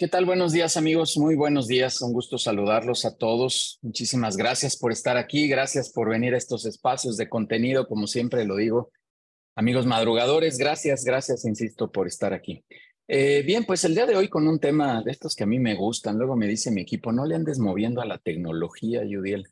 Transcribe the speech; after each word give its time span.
¿Qué 0.00 0.08
tal? 0.08 0.24
Buenos 0.24 0.52
días 0.52 0.78
amigos, 0.78 1.18
muy 1.18 1.34
buenos 1.34 1.68
días, 1.68 2.00
un 2.00 2.14
gusto 2.14 2.38
saludarlos 2.38 3.04
a 3.04 3.18
todos. 3.18 3.78
Muchísimas 3.82 4.38
gracias 4.38 4.74
por 4.78 4.92
estar 4.92 5.18
aquí, 5.18 5.46
gracias 5.46 5.92
por 5.92 6.08
venir 6.08 6.32
a 6.32 6.38
estos 6.38 6.64
espacios 6.64 7.18
de 7.18 7.28
contenido, 7.28 7.86
como 7.86 8.06
siempre 8.06 8.46
lo 8.46 8.56
digo. 8.56 8.92
Amigos 9.56 9.84
madrugadores, 9.84 10.56
gracias, 10.56 11.04
gracias, 11.04 11.44
insisto, 11.44 11.92
por 11.92 12.06
estar 12.06 12.32
aquí. 12.32 12.64
Eh, 13.08 13.42
bien, 13.44 13.66
pues 13.66 13.84
el 13.84 13.94
día 13.94 14.06
de 14.06 14.16
hoy 14.16 14.28
con 14.28 14.48
un 14.48 14.58
tema 14.58 15.02
de 15.02 15.10
estos 15.10 15.36
que 15.36 15.44
a 15.44 15.46
mí 15.46 15.58
me 15.58 15.74
gustan, 15.74 16.16
luego 16.16 16.34
me 16.34 16.46
dice 16.46 16.70
mi 16.70 16.80
equipo, 16.80 17.12
no 17.12 17.26
le 17.26 17.34
andes 17.34 17.58
moviendo 17.58 18.00
a 18.00 18.06
la 18.06 18.16
tecnología, 18.16 19.04
Yudiel, 19.04 19.48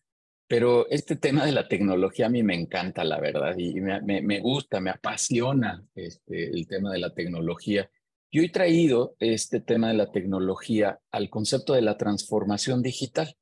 pero 0.46 0.88
este 0.88 1.16
tema 1.16 1.44
de 1.44 1.52
la 1.52 1.68
tecnología 1.68 2.24
a 2.24 2.30
mí 2.30 2.42
me 2.42 2.54
encanta, 2.54 3.04
la 3.04 3.20
verdad, 3.20 3.54
y 3.58 3.82
me, 3.82 4.40
gusta, 4.40 4.80
me 4.80 4.88
apasiona 4.88 5.84
este, 5.94 6.44
el 6.44 6.66
tema 6.66 6.90
de 6.90 7.00
la 7.00 7.12
tecnología. 7.12 7.90
Yo 8.30 8.42
he 8.42 8.50
traído 8.50 9.16
este 9.20 9.60
tema 9.60 9.88
de 9.88 9.94
la 9.94 10.10
tecnología 10.10 11.00
al 11.10 11.30
concepto 11.30 11.72
de 11.72 11.80
la 11.80 11.96
transformación 11.96 12.82
digital. 12.82 13.34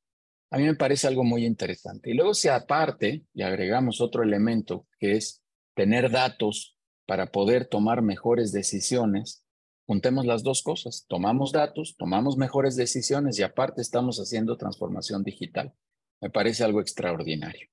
A 0.49 0.57
mí 0.57 0.63
me 0.63 0.75
parece 0.75 1.07
algo 1.07 1.25
muy 1.25 1.45
interesante. 1.45 2.09
Y 2.09 2.13
luego 2.13 2.33
si 2.33 2.47
aparte 2.47 3.25
y 3.33 3.41
agregamos 3.41 3.99
otro 3.99 4.23
elemento 4.23 4.87
que 4.97 5.17
es 5.17 5.43
tener 5.75 6.09
datos 6.09 6.77
para 7.05 7.31
poder 7.33 7.65
tomar 7.65 8.01
mejores 8.01 8.53
decisiones, 8.53 9.43
juntemos 9.85 10.25
las 10.25 10.43
dos 10.43 10.63
cosas. 10.63 11.05
Tomamos 11.09 11.51
datos, 11.51 11.95
tomamos 11.97 12.37
mejores 12.37 12.77
decisiones 12.77 13.37
y 13.39 13.43
aparte 13.43 13.81
estamos 13.81 14.19
haciendo 14.19 14.57
transformación 14.57 15.21
digital. 15.21 15.73
Me 16.21 16.29
parece 16.29 16.63
algo 16.63 16.79
extraordinario. 16.79 17.67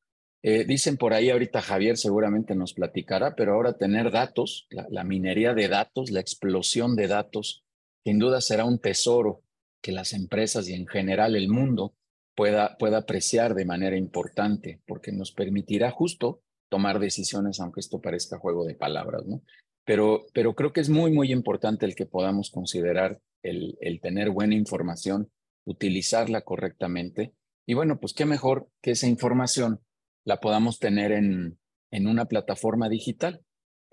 Eh, 0.46 0.66
dicen 0.66 0.98
por 0.98 1.14
ahí, 1.14 1.30
ahorita 1.30 1.62
Javier 1.62 1.96
seguramente 1.96 2.54
nos 2.54 2.74
platicará, 2.74 3.34
pero 3.34 3.54
ahora 3.54 3.78
tener 3.78 4.10
datos, 4.10 4.66
la, 4.68 5.02
minería 5.02 5.54
de 5.54 5.68
datos, 5.68 6.10
la 6.10 6.20
explosión 6.20 6.96
de 6.96 7.08
datos, 7.08 7.64
sin 8.04 8.18
duda 8.18 8.42
será 8.42 8.66
un 8.66 8.78
tesoro 8.78 9.40
que 9.80 9.90
las 9.90 10.12
empresas 10.12 10.68
y 10.68 10.74
en 10.74 10.86
general 10.86 11.34
el 11.34 11.48
mundo 11.48 11.94
pueda, 12.36 12.76
pueda 12.76 12.98
apreciar 12.98 13.54
de 13.54 13.64
manera 13.64 13.96
importante, 13.96 14.82
porque 14.86 15.12
nos 15.12 15.32
permitirá 15.32 15.90
justo 15.90 16.42
tomar 16.68 16.98
decisiones, 16.98 17.58
aunque 17.60 17.80
esto 17.80 18.02
parezca 18.02 18.38
juego 18.38 18.66
de 18.66 18.74
palabras, 18.74 19.24
¿no? 19.24 19.40
Pero, 19.86 20.26
pero 20.34 20.54
creo 20.54 20.74
que 20.74 20.82
es 20.82 20.90
muy, 20.90 21.10
muy 21.10 21.32
importante 21.32 21.86
el 21.86 21.94
que 21.94 22.04
podamos 22.04 22.50
considerar 22.50 23.18
el, 23.42 23.78
el 23.80 23.98
tener 23.98 24.28
buena 24.28 24.56
información, 24.56 25.30
utilizarla 25.64 26.42
correctamente. 26.42 27.32
Y 27.64 27.72
bueno, 27.72 27.98
pues 27.98 28.12
qué 28.12 28.26
mejor 28.26 28.68
que 28.82 28.90
esa 28.90 29.06
información 29.06 29.80
la 30.24 30.40
podamos 30.40 30.78
tener 30.78 31.12
en, 31.12 31.58
en 31.90 32.06
una 32.06 32.26
plataforma 32.26 32.88
digital. 32.88 33.40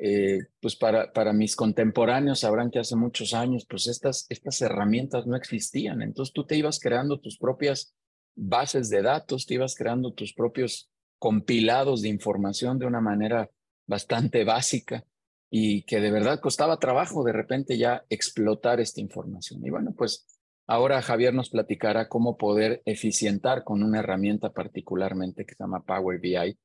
Eh, 0.03 0.39
pues 0.59 0.75
para, 0.75 1.13
para 1.13 1.31
mis 1.31 1.55
contemporáneos 1.55 2.39
sabrán 2.39 2.71
que 2.71 2.79
hace 2.79 2.95
muchos 2.95 3.35
años, 3.35 3.67
pues 3.69 3.87
estas, 3.87 4.25
estas 4.29 4.59
herramientas 4.61 5.27
no 5.27 5.35
existían. 5.35 6.01
Entonces 6.01 6.33
tú 6.33 6.45
te 6.45 6.57
ibas 6.57 6.79
creando 6.79 7.19
tus 7.19 7.37
propias 7.37 7.93
bases 8.35 8.89
de 8.89 9.03
datos, 9.03 9.45
te 9.45 9.53
ibas 9.55 9.75
creando 9.75 10.13
tus 10.13 10.33
propios 10.33 10.89
compilados 11.19 12.01
de 12.01 12.09
información 12.09 12.79
de 12.79 12.87
una 12.87 12.99
manera 12.99 13.51
bastante 13.85 14.43
básica 14.43 15.05
y 15.51 15.83
que 15.83 15.99
de 15.99 16.09
verdad 16.09 16.39
costaba 16.39 16.79
trabajo 16.79 17.23
de 17.23 17.33
repente 17.33 17.77
ya 17.77 18.03
explotar 18.09 18.79
esta 18.79 19.01
información. 19.01 19.63
Y 19.63 19.69
bueno, 19.69 19.93
pues 19.95 20.25
Ahora 20.67 21.01
Javier 21.01 21.33
nos 21.33 21.49
platicará 21.49 22.07
cómo 22.07 22.37
poder 22.37 22.81
eficientar 22.85 23.63
con 23.63 23.83
una 23.83 23.99
herramienta 23.99 24.51
particularmente 24.51 25.45
que 25.45 25.55
se 25.55 25.63
llama 25.63 25.83
Power 25.83 26.19
BI, 26.19 26.57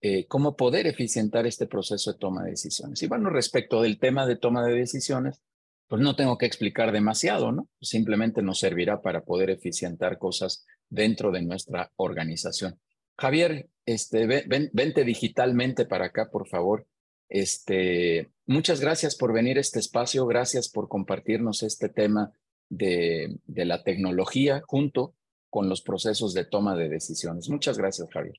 eh, 0.00 0.26
cómo 0.26 0.56
poder 0.56 0.86
eficientar 0.86 1.46
este 1.46 1.66
proceso 1.66 2.12
de 2.12 2.18
toma 2.18 2.42
de 2.44 2.50
decisiones. 2.50 3.02
Y 3.02 3.06
bueno, 3.06 3.30
respecto 3.30 3.82
del 3.82 3.98
tema 3.98 4.26
de 4.26 4.36
toma 4.36 4.64
de 4.64 4.74
decisiones, 4.74 5.42
pues 5.86 6.02
no 6.02 6.16
tengo 6.16 6.38
que 6.38 6.46
explicar 6.46 6.90
demasiado, 6.90 7.52
¿no? 7.52 7.68
Simplemente 7.80 8.42
nos 8.42 8.58
servirá 8.58 9.00
para 9.02 9.24
poder 9.24 9.50
eficientar 9.50 10.18
cosas 10.18 10.64
dentro 10.88 11.30
de 11.30 11.42
nuestra 11.42 11.92
organización. 11.96 12.80
Javier, 13.16 13.68
este, 13.86 14.26
vente 14.72 15.04
digitalmente 15.04 15.84
para 15.84 16.06
acá, 16.06 16.30
por 16.30 16.48
favor. 16.48 16.86
Este, 17.28 18.32
muchas 18.46 18.80
gracias 18.80 19.14
por 19.16 19.32
venir 19.32 19.58
a 19.58 19.60
este 19.60 19.78
espacio, 19.78 20.26
gracias 20.26 20.68
por 20.68 20.88
compartirnos 20.88 21.62
este 21.62 21.88
tema 21.88 22.32
de, 22.72 23.38
la 23.46 23.82
tecnología 23.82 24.62
junto 24.66 25.14
con 25.50 25.68
los 25.68 25.82
procesos 25.82 26.32
de 26.32 26.44
toma 26.44 26.76
de 26.76 26.88
decisiones. 26.88 27.48
Muchas 27.48 27.76
gracias, 27.76 28.08
Javier. 28.10 28.36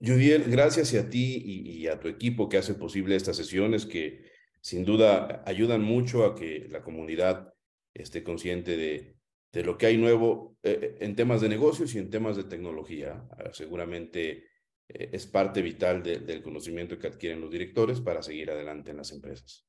Judiel, 0.00 0.44
gracias 0.48 0.94
a 0.94 1.08
ti 1.08 1.42
y, 1.44 1.86
a 1.86 1.98
tu 1.98 2.08
equipo 2.08 2.48
que 2.48 2.58
hace 2.58 2.74
posible 2.74 3.16
estas 3.16 3.36
sesiones 3.36 3.86
que 3.86 4.24
sin 4.60 4.84
duda 4.84 5.42
ayudan 5.46 5.82
mucho 5.82 6.24
a 6.24 6.34
que 6.34 6.66
la 6.68 6.82
comunidad 6.82 7.52
esté 7.94 8.22
consciente 8.22 8.76
de, 8.76 9.16
de 9.52 9.62
lo 9.62 9.78
que 9.78 9.86
hay 9.86 9.96
nuevo 9.96 10.56
eh, 10.62 10.98
en 11.00 11.16
temas 11.16 11.40
de 11.40 11.48
negocios 11.48 11.94
y 11.94 11.98
en 11.98 12.10
temas 12.10 12.36
de 12.36 12.44
tecnología. 12.44 13.24
Ah, 13.30 13.50
seguramente 13.52 14.46
eh, 14.88 15.10
es 15.12 15.26
parte 15.26 15.62
vital 15.62 16.02
del 16.02 16.42
conocimiento 16.42 16.98
que 16.98 17.06
adquieren 17.06 17.40
los 17.40 17.50
directores 17.50 18.00
para 18.00 18.22
seguir 18.22 18.50
adelante 18.50 18.90
en 18.90 18.98
las 18.98 19.12
empresas. 19.12 19.67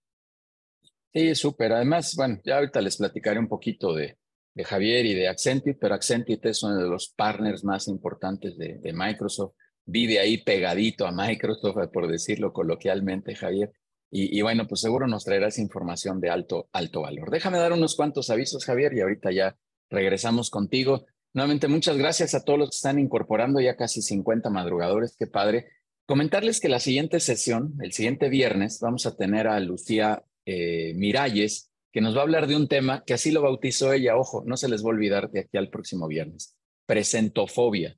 Sí, 1.14 1.34
súper. 1.36 1.74
Además, 1.74 2.16
bueno, 2.16 2.40
ya 2.44 2.58
ahorita 2.58 2.82
les 2.82 2.98
platicaré 2.98 3.40
un 3.40 3.48
poquito 3.48 3.94
de, 3.94 4.18
de 4.54 4.64
Javier 4.64 5.06
y 5.06 5.16
de 5.16 5.28
Accenture, 5.28 5.78
pero 5.80 5.96
Accenture 5.96 6.40
es 6.44 6.62
uno 6.64 6.78
de 6.78 6.88
los 6.88 7.10
partners 7.10 7.64
más 7.64 7.88
importantes 7.88 8.58
de, 8.58 8.78
de 8.78 8.94
Microsoft. 8.94 9.54
Vive 9.86 10.20
ahí 10.20 10.38
pegadito 10.38 11.08
a 11.08 11.12
Microsoft, 11.12 11.78
por 11.94 12.08
decirlo 12.08 12.54
coloquialmente, 12.54 13.36
Javier. 13.36 13.72
Y, 14.12 14.38
y, 14.38 14.42
bueno, 14.42 14.68
pues 14.68 14.82
seguro 14.82 15.08
nos 15.08 15.24
traerás 15.24 15.60
información 15.60 16.20
de 16.20 16.30
alto, 16.30 16.70
alto 16.74 17.02
valor. 17.02 17.30
Déjame 17.30 17.60
dar 17.60 17.74
unos 17.74 17.96
cuantos 17.96 18.30
avisos, 18.30 18.66
Javier, 18.66 18.94
y 18.94 19.02
ahorita 19.02 19.32
ya 19.32 19.56
regresamos 19.90 20.50
contigo. 20.50 21.06
Nuevamente, 21.34 21.68
muchas 21.68 21.98
gracias 21.98 22.34
a 22.34 22.44
todos 22.44 22.58
los 22.58 22.70
que 22.70 22.76
están 22.76 23.00
incorporando, 23.00 23.60
ya 23.60 23.76
casi 23.76 24.02
50 24.02 24.50
madrugadores, 24.50 25.16
qué 25.18 25.28
padre. 25.28 25.68
Comentarles 26.08 26.60
que 26.60 26.70
la 26.70 26.80
siguiente 26.80 27.20
sesión, 27.20 27.76
el 27.82 27.94
siguiente 27.94 28.30
viernes, 28.30 28.80
vamos 28.82 29.06
a 29.06 29.16
tener 29.16 29.48
a 29.48 29.60
Lucía 29.60 30.24
eh, 30.52 30.94
Miralles, 30.96 31.70
que 31.92 32.02
nos 32.02 32.16
va 32.16 32.22
a 32.22 32.24
hablar 32.24 32.48
de 32.48 32.56
un 32.56 32.68
tema 32.68 33.04
que 33.06 33.14
así 33.14 33.32
lo 33.32 33.44
bautizó 33.44 33.94
ella, 33.94 34.18
ojo, 34.18 34.44
no 34.48 34.58
se 34.58 34.68
les 34.68 34.84
va 34.84 34.88
a 34.88 34.96
olvidar 34.96 35.30
de 35.30 35.42
aquí 35.42 35.58
al 35.58 35.70
próximo 35.70 36.08
viernes, 36.08 36.56
presentofobia. 36.88 37.98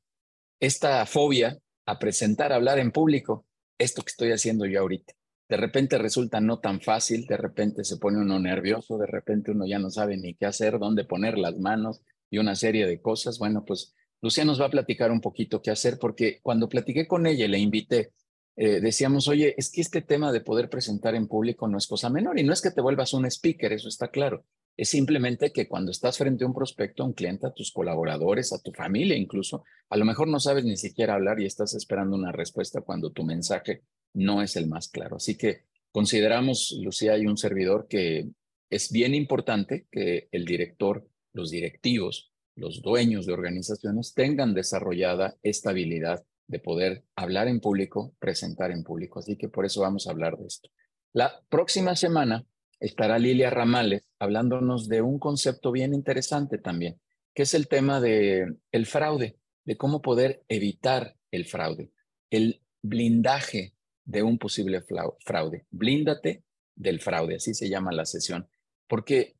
Esta 0.60 1.06
fobia 1.06 1.58
a 1.86 1.98
presentar, 1.98 2.52
a 2.52 2.56
hablar 2.56 2.78
en 2.80 2.92
público, 2.92 3.46
esto 3.78 4.02
que 4.02 4.10
estoy 4.10 4.32
haciendo 4.32 4.66
yo 4.66 4.82
ahorita. 4.82 5.14
De 5.48 5.56
repente 5.56 5.98
resulta 5.98 6.42
no 6.42 6.60
tan 6.60 6.82
fácil, 6.82 7.26
de 7.26 7.38
repente 7.38 7.86
se 7.86 7.98
pone 7.98 8.20
uno 8.20 8.38
nervioso, 8.38 8.98
de 8.98 9.08
repente 9.08 9.52
uno 9.52 9.66
ya 9.66 9.80
no 9.80 9.90
sabe 9.90 10.18
ni 10.18 10.36
qué 10.36 10.46
hacer, 10.46 10.78
dónde 10.78 11.06
poner 11.06 11.38
las 11.38 11.58
manos 11.58 12.02
y 12.30 12.38
una 12.38 12.56
serie 12.56 12.86
de 12.86 13.02
cosas. 13.02 13.40
Bueno, 13.40 13.64
pues 13.66 13.94
Lucía 14.22 14.44
nos 14.44 14.60
va 14.60 14.66
a 14.66 14.72
platicar 14.72 15.10
un 15.10 15.22
poquito 15.22 15.62
qué 15.62 15.72
hacer, 15.72 15.98
porque 16.00 16.40
cuando 16.42 16.68
platiqué 16.68 17.08
con 17.08 17.26
ella 17.28 17.48
le 17.48 17.60
invité, 17.60 18.12
eh, 18.56 18.82
decíamos, 18.82 19.28
oye, 19.28 19.56
es 19.58 19.72
que 19.72 19.82
este 19.82 20.02
tema 20.02 20.32
de 20.32 20.42
poder 20.42 20.70
presentar 20.70 21.16
en 21.16 21.28
público 21.28 21.68
no 21.68 21.78
es 21.78 21.88
cosa 21.88 22.10
menor 22.10 22.40
y 22.40 22.44
no 22.44 22.54
es 22.54 22.62
que 22.62 22.72
te 22.72 22.82
vuelvas 22.82 23.14
un 23.14 23.26
speaker, 23.26 23.72
eso 23.74 23.88
está 23.88 24.10
claro. 24.10 24.46
Es 24.78 24.90
simplemente 24.90 25.52
que 25.52 25.68
cuando 25.68 25.92
estás 25.92 26.18
frente 26.18 26.44
a 26.44 26.48
un 26.48 26.54
prospecto, 26.54 27.04
a 27.04 27.06
un 27.06 27.14
cliente, 27.14 27.48
a 27.48 27.54
tus 27.54 27.72
colaboradores, 27.72 28.54
a 28.54 28.62
tu 28.62 28.72
familia 28.72 29.16
incluso, 29.16 29.64
a 29.90 29.98
lo 29.98 30.06
mejor 30.06 30.28
no 30.28 30.40
sabes 30.40 30.64
ni 30.66 30.78
siquiera 30.78 31.14
hablar 31.14 31.40
y 31.40 31.46
estás 31.46 31.74
esperando 31.76 32.16
una 32.16 32.32
respuesta 32.32 32.82
cuando 32.82 33.12
tu 33.12 33.24
mensaje 33.24 33.84
no 34.14 34.42
es 34.42 34.56
el 34.56 34.68
más 34.68 34.90
claro. 34.90 35.18
Así 35.18 35.38
que 35.38 35.66
consideramos, 35.92 36.76
Lucía 36.82 37.18
y 37.18 37.26
un 37.26 37.38
servidor, 37.38 37.88
que 37.88 38.30
es 38.70 38.92
bien 38.92 39.14
importante 39.14 39.88
que 39.92 40.30
el 40.32 40.46
director, 40.46 41.08
los 41.34 41.52
directivos, 41.52 42.32
los 42.56 42.82
dueños 42.82 43.26
de 43.26 43.34
organizaciones 43.34 44.14
tengan 44.14 44.54
desarrollada 44.54 45.38
esta 45.44 45.72
habilidad 45.72 46.24
de 46.52 46.60
poder 46.60 47.06
hablar 47.16 47.48
en 47.48 47.62
público, 47.62 48.14
presentar 48.20 48.72
en 48.72 48.84
público. 48.84 49.20
Así 49.20 49.38
que 49.38 49.48
por 49.48 49.66
eso 49.66 49.82
vamos 49.82 50.06
a 50.06 50.12
hablar 50.12 50.38
de 50.38 50.48
esto. 50.48 50.70
La 51.14 51.42
próxima 51.50 51.96
semana 51.96 52.46
estará 52.80 53.18
Lilia 53.18 53.50
Ramales 53.50 54.04
hablándonos 54.20 54.90
de 54.90 55.02
un 55.02 55.18
concepto 55.18 55.72
bien 55.72 55.94
interesante 55.94 56.58
también, 56.58 57.00
que 57.34 57.44
es 57.44 57.54
el 57.54 57.70
tema 57.70 58.02
de 58.02 58.54
el 58.72 58.86
fraude, 58.86 59.38
de 59.64 59.78
cómo 59.78 60.02
poder 60.02 60.44
evitar 60.50 61.16
el 61.32 61.46
fraude, 61.46 61.92
el 62.30 62.62
blindaje 62.82 63.74
de 64.04 64.22
un 64.22 64.38
posible 64.38 64.84
fraude. 65.26 65.66
Blíndate 65.70 66.44
del 66.76 67.00
fraude, 67.00 67.36
así 67.36 67.54
se 67.54 67.70
llama 67.70 67.94
la 67.94 68.06
sesión, 68.06 68.50
porque 68.88 69.38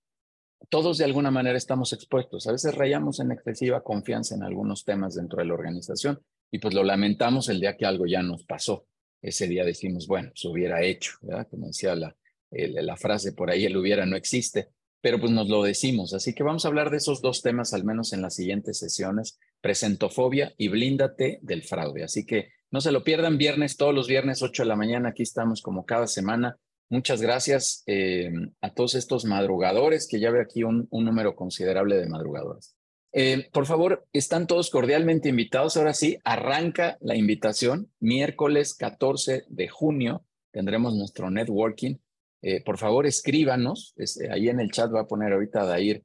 todos 0.70 0.98
de 0.98 1.06
alguna 1.06 1.32
manera 1.32 1.58
estamos 1.58 1.92
expuestos. 1.92 2.48
A 2.48 2.54
veces 2.54 2.74
rayamos 2.74 3.20
en 3.20 3.32
excesiva 3.32 3.84
confianza 3.84 4.36
en 4.36 4.44
algunos 4.44 4.86
temas 4.86 5.16
dentro 5.16 5.40
de 5.40 5.46
la 5.46 5.56
organización 5.56 6.22
y 6.52 6.60
pues 6.60 6.74
lo 6.74 6.84
lamentamos 6.84 7.50
el 7.50 7.60
día 7.60 7.78
que 7.78 7.86
algo 7.86 8.06
ya 8.06 8.22
nos 8.22 8.44
pasó. 8.44 8.86
Ese 9.22 9.48
día 9.48 9.64
decimos, 9.64 10.08
bueno, 10.08 10.32
se 10.36 10.48
hubiera 10.48 10.84
hecho, 10.84 11.14
¿verdad? 11.22 11.48
Como 11.50 11.68
decía 11.68 11.96
la, 11.96 12.16
la 12.52 12.98
frase 12.98 13.34
por 13.34 13.50
ahí, 13.50 13.66
el 13.66 13.78
hubiera 13.78 14.06
no 14.06 14.18
existe, 14.18 14.70
pero 15.00 15.20
pues 15.20 15.32
nos 15.32 15.48
lo 15.48 15.64
decimos. 15.64 16.14
Así 16.14 16.34
que 16.34 16.44
vamos 16.44 16.66
a 16.66 16.68
hablar 16.68 16.90
de 16.90 16.98
esos 16.98 17.22
dos 17.22 17.42
temas, 17.42 17.74
al 17.74 17.84
menos 17.84 18.14
en 18.14 18.22
las 18.22 18.36
siguientes 18.36 18.78
sesiones, 18.80 19.40
presentofobia 19.62 20.54
y 20.58 20.68
blíndate 20.68 21.40
del 21.42 21.64
fraude. 21.64 22.04
Así 22.04 22.26
que 22.26 22.50
no 22.72 22.82
se 22.82 22.92
lo 22.92 23.04
pierdan, 23.04 23.38
viernes, 23.38 23.78
todos 23.78 23.94
los 23.94 24.08
viernes, 24.08 24.42
8 24.42 24.64
de 24.64 24.70
la 24.70 24.76
mañana, 24.76 25.10
aquí 25.10 25.24
estamos 25.24 25.62
como 25.62 25.86
cada 25.86 26.08
semana. 26.08 26.58
Muchas 26.90 27.22
gracias 27.22 27.84
eh, 27.86 28.32
a 28.62 28.74
todos 28.74 28.96
estos 28.96 29.26
madrugadores, 29.26 30.08
que 30.08 30.20
ya 30.20 30.32
veo 30.32 30.42
aquí 30.42 30.64
un, 30.64 30.88
número 30.92 31.36
considerable 31.36 31.98
de 31.98 32.08
madrugadores. 32.08 32.76
Eh, 33.14 33.50
por 33.52 33.66
favor, 33.66 34.08
están 34.14 34.48
todos 34.48 34.70
cordialmente 34.70 35.30
invitados. 35.30 35.78
Ahora 35.78 35.94
sí, 35.94 36.18
arranca 36.24 36.98
la 37.02 37.16
invitación. 37.16 37.92
Miércoles 38.00 38.74
14 38.74 39.46
de 39.48 39.68
junio 39.68 40.26
tendremos 40.52 40.96
nuestro 40.96 41.30
networking. 41.30 41.98
Eh, 42.42 42.64
por 42.64 42.78
favor, 42.78 43.06
escríbanos. 43.06 43.94
ahí 44.32 44.50
en 44.50 44.60
el 44.60 44.72
chat 44.72 44.94
va 44.94 45.02
a 45.02 45.08
poner 45.08 45.34
ahorita 45.34 45.66
Dair 45.66 46.04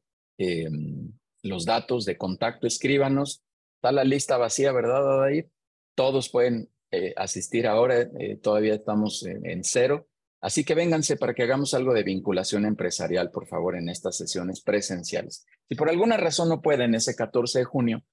los 1.43 1.65
datos 1.65 2.05
de 2.05 2.19
contacto. 2.19 2.67
Escríbanos. 2.67 3.43
Está 3.77 3.93
la 3.93 4.05
lista 4.05 4.37
vacía, 4.37 4.73
¿verdad, 4.73 5.21
Dair? 5.21 5.49
Todos 5.95 6.29
pueden 6.29 6.69
asistir 7.17 7.67
ahora. 7.67 8.09
todavía 8.43 8.75
estamos 8.75 9.25
en 9.25 9.63
cero 9.65 10.09
Así 10.41 10.65
que 10.65 10.75
vénganse 10.75 11.17
para 11.17 11.35
que 11.35 11.43
hagamos 11.43 11.75
algo 11.75 11.95
de 11.95 12.03
vinculación 12.03 12.67
empresarial, 12.67 13.31
por 13.31 13.47
favor, 13.47 13.77
en 13.77 13.89
estas 13.89 14.17
sesiones 14.17 14.61
presenciales. 14.61 15.47
Si 15.69 15.75
por 15.75 15.89
alguna 15.89 16.17
razón 16.17 16.49
no 16.49 16.61
pueden 16.61 16.95
ese 16.95 17.17
14 17.17 17.61
de 17.61 17.65
junio, 17.65 18.05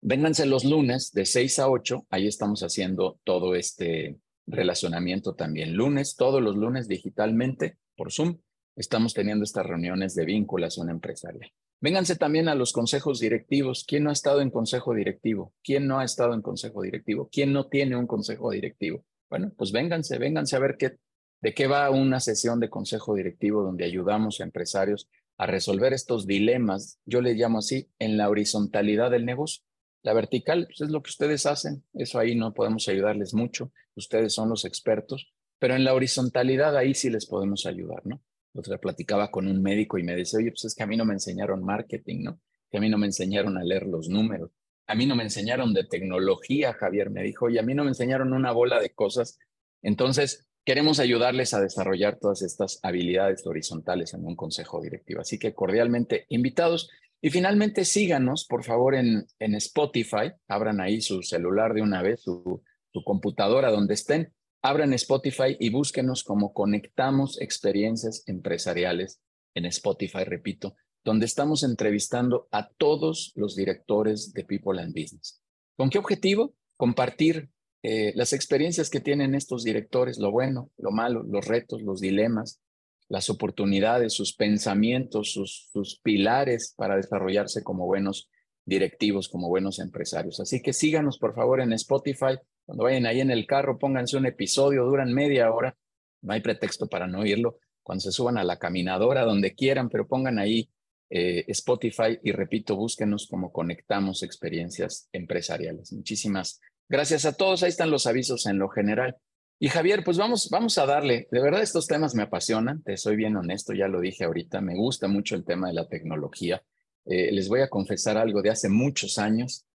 vénganse 0.00 0.46
los 0.46 0.64
lunes 0.64 1.12
de 1.12 1.24
6 1.24 1.58
a 1.60 1.68
8. 1.68 2.06
Ahí 2.10 2.26
estamos 2.26 2.62
haciendo 2.62 3.20
todo 3.24 3.54
este 3.54 4.18
relacionamiento 4.46 5.34
también. 5.34 5.74
Lunes, 5.74 6.16
todos 6.16 6.42
los 6.42 6.56
lunes 6.56 6.88
digitalmente 6.88 7.78
por 7.96 8.12
Zoom, 8.12 8.38
estamos 8.76 9.14
teniendo 9.14 9.44
estas 9.44 9.66
reuniones 9.66 10.14
de 10.14 10.24
vinculación 10.24 10.90
empresarial. 10.90 11.52
Vénganse 11.80 12.16
también 12.16 12.48
a 12.48 12.56
los 12.56 12.72
consejos 12.72 13.20
directivos. 13.20 13.84
¿Quién 13.86 14.04
no 14.04 14.10
ha 14.10 14.12
estado 14.12 14.40
en 14.40 14.50
consejo 14.50 14.94
directivo? 14.94 15.52
¿Quién 15.62 15.86
no 15.86 16.00
ha 16.00 16.04
estado 16.04 16.34
en 16.34 16.42
consejo 16.42 16.82
directivo? 16.82 17.28
¿Quién 17.30 17.52
no 17.52 17.68
tiene 17.68 17.96
un 17.96 18.06
consejo 18.06 18.50
directivo? 18.50 19.04
Bueno, 19.30 19.52
pues 19.56 19.70
vénganse, 19.70 20.18
vénganse 20.18 20.56
a 20.56 20.60
ver 20.60 20.76
qué 20.76 20.96
¿De 21.40 21.54
qué 21.54 21.68
va 21.68 21.90
una 21.90 22.18
sesión 22.18 22.58
de 22.58 22.68
consejo 22.68 23.14
directivo 23.14 23.62
donde 23.62 23.84
ayudamos 23.84 24.40
a 24.40 24.44
empresarios 24.44 25.08
a 25.36 25.46
resolver 25.46 25.92
estos 25.92 26.26
dilemas? 26.26 26.98
Yo 27.04 27.20
le 27.20 27.34
llamo 27.34 27.58
así, 27.58 27.90
en 27.98 28.16
la 28.16 28.28
horizontalidad 28.28 29.10
del 29.10 29.24
negocio. 29.24 29.62
La 30.02 30.14
vertical 30.14 30.66
pues, 30.66 30.80
es 30.80 30.90
lo 30.90 31.02
que 31.02 31.10
ustedes 31.10 31.46
hacen, 31.46 31.84
eso 31.92 32.18
ahí 32.18 32.34
no 32.34 32.54
podemos 32.54 32.88
ayudarles 32.88 33.34
mucho, 33.34 33.72
ustedes 33.94 34.32
son 34.32 34.48
los 34.48 34.64
expertos, 34.64 35.32
pero 35.58 35.74
en 35.74 35.84
la 35.84 35.94
horizontalidad 35.94 36.76
ahí 36.76 36.94
sí 36.94 37.10
les 37.10 37.26
podemos 37.26 37.66
ayudar, 37.66 38.06
¿no? 38.06 38.22
Otra 38.54 38.78
platicaba 38.78 39.30
con 39.30 39.46
un 39.46 39.60
médico 39.60 39.98
y 39.98 40.02
me 40.02 40.16
dice, 40.16 40.38
oye, 40.38 40.50
pues 40.50 40.64
es 40.64 40.74
que 40.74 40.82
a 40.82 40.86
mí 40.86 40.96
no 40.96 41.04
me 41.04 41.14
enseñaron 41.14 41.64
marketing, 41.64 42.22
¿no? 42.22 42.40
Que 42.70 42.78
a 42.78 42.80
mí 42.80 42.88
no 42.88 42.98
me 42.98 43.06
enseñaron 43.06 43.58
a 43.58 43.64
leer 43.64 43.86
los 43.86 44.08
números, 44.08 44.50
a 44.86 44.94
mí 44.94 45.04
no 45.04 45.14
me 45.14 45.24
enseñaron 45.24 45.74
de 45.74 45.84
tecnología, 45.84 46.72
Javier 46.72 47.10
me 47.10 47.22
dijo, 47.22 47.50
y 47.50 47.58
a 47.58 47.62
mí 47.62 47.74
no 47.74 47.84
me 47.84 47.90
enseñaron 47.90 48.32
una 48.32 48.52
bola 48.52 48.80
de 48.80 48.90
cosas. 48.90 49.38
Entonces, 49.82 50.47
Queremos 50.68 50.98
ayudarles 50.98 51.54
a 51.54 51.62
desarrollar 51.62 52.18
todas 52.18 52.42
estas 52.42 52.78
habilidades 52.82 53.46
horizontales 53.46 54.12
en 54.12 54.26
un 54.26 54.36
consejo 54.36 54.82
directivo. 54.82 55.22
Así 55.22 55.38
que 55.38 55.54
cordialmente 55.54 56.26
invitados. 56.28 56.90
Y 57.22 57.30
finalmente 57.30 57.86
síganos, 57.86 58.44
por 58.46 58.64
favor, 58.64 58.94
en, 58.94 59.24
en 59.38 59.54
Spotify. 59.54 60.30
Abran 60.46 60.82
ahí 60.82 61.00
su 61.00 61.22
celular 61.22 61.72
de 61.72 61.80
una 61.80 62.02
vez, 62.02 62.20
su, 62.20 62.60
su 62.92 63.02
computadora 63.02 63.70
donde 63.70 63.94
estén. 63.94 64.34
Abran 64.60 64.92
Spotify 64.92 65.56
y 65.58 65.70
búsquenos 65.70 66.22
como 66.22 66.52
Conectamos 66.52 67.40
Experiencias 67.40 68.22
Empresariales 68.26 69.22
en 69.54 69.64
Spotify, 69.64 70.24
repito, 70.24 70.76
donde 71.02 71.24
estamos 71.24 71.62
entrevistando 71.62 72.46
a 72.50 72.68
todos 72.68 73.32
los 73.36 73.56
directores 73.56 74.34
de 74.34 74.44
People 74.44 74.82
and 74.82 74.92
Business. 74.92 75.40
¿Con 75.78 75.88
qué 75.88 75.96
objetivo? 75.96 76.52
Compartir 76.76 77.48
eh, 77.82 78.12
las 78.16 78.32
experiencias 78.32 78.90
que 78.90 79.00
tienen 79.00 79.34
estos 79.34 79.62
directores, 79.62 80.18
lo 80.18 80.32
bueno, 80.32 80.70
lo 80.76 80.90
malo, 80.90 81.22
los 81.22 81.46
retos, 81.46 81.82
los 81.82 82.00
dilemas, 82.00 82.60
las 83.08 83.30
oportunidades, 83.30 84.12
sus 84.12 84.34
pensamientos, 84.34 85.32
sus, 85.32 86.00
pilares 86.02 86.74
para 86.76 86.96
desarrollarse 86.96 87.62
como 87.62 87.86
buenos 87.86 88.28
directivos, 88.64 89.28
como 89.28 89.48
buenos 89.48 89.78
empresarios. 89.78 90.40
Así 90.40 90.60
que 90.60 90.72
síganos, 90.72 91.18
por 91.18 91.34
favor, 91.34 91.60
en 91.60 91.72
Spotify. 91.72 92.38
Cuando 92.66 92.84
vayan 92.84 93.06
ahí 93.06 93.20
en 93.20 93.30
el 93.30 93.46
carro, 93.46 93.78
pónganse 93.78 94.16
un 94.16 94.26
episodio, 94.26 94.84
duran 94.84 95.12
media 95.12 95.50
hora. 95.50 95.76
No 96.20 96.34
hay 96.34 96.40
pretexto 96.40 96.88
para 96.88 97.06
no 97.06 97.20
oírlo. 97.20 97.58
Cuando 97.82 98.02
se 98.02 98.12
suban 98.12 98.36
a 98.36 98.44
la 98.44 98.58
caminadora, 98.58 99.24
donde 99.24 99.54
quieran, 99.54 99.88
pero 99.88 100.06
pongan 100.06 100.38
ahí 100.38 100.68
eh, 101.08 101.46
Spotify 101.48 102.18
y 102.22 102.32
repito, 102.32 102.76
búsquenos 102.76 103.26
como 103.28 103.52
conectamos 103.52 104.22
experiencias 104.22 105.08
empresariales. 105.12 105.94
Muchísimas 105.94 106.60
Gracias 106.88 107.26
a 107.26 107.34
todos, 107.34 107.62
ahí 107.62 107.68
están 107.68 107.90
los 107.90 108.06
avisos 108.06 108.46
en 108.46 108.58
lo 108.58 108.68
general. 108.70 109.16
Y 109.60 109.68
Javier, 109.68 110.04
pues 110.04 110.16
vamos, 110.16 110.48
vamos 110.50 110.78
a 110.78 110.86
darle, 110.86 111.28
de 111.30 111.40
verdad 111.40 111.62
estos 111.62 111.86
temas 111.86 112.14
me 112.14 112.22
apasionan, 112.22 112.82
te 112.82 112.96
soy 112.96 113.16
bien 113.16 113.36
honesto, 113.36 113.74
ya 113.74 113.88
lo 113.88 114.00
dije 114.00 114.24
ahorita, 114.24 114.60
me 114.60 114.74
gusta 114.74 115.08
mucho 115.08 115.34
el 115.34 115.44
tema 115.44 115.68
de 115.68 115.74
la 115.74 115.88
tecnología. 115.88 116.62
Eh, 117.04 117.30
les 117.32 117.48
voy 117.48 117.60
a 117.60 117.68
confesar 117.68 118.16
algo 118.16 118.40
de 118.40 118.50
hace 118.50 118.68
muchos 118.68 119.18
años. 119.18 119.66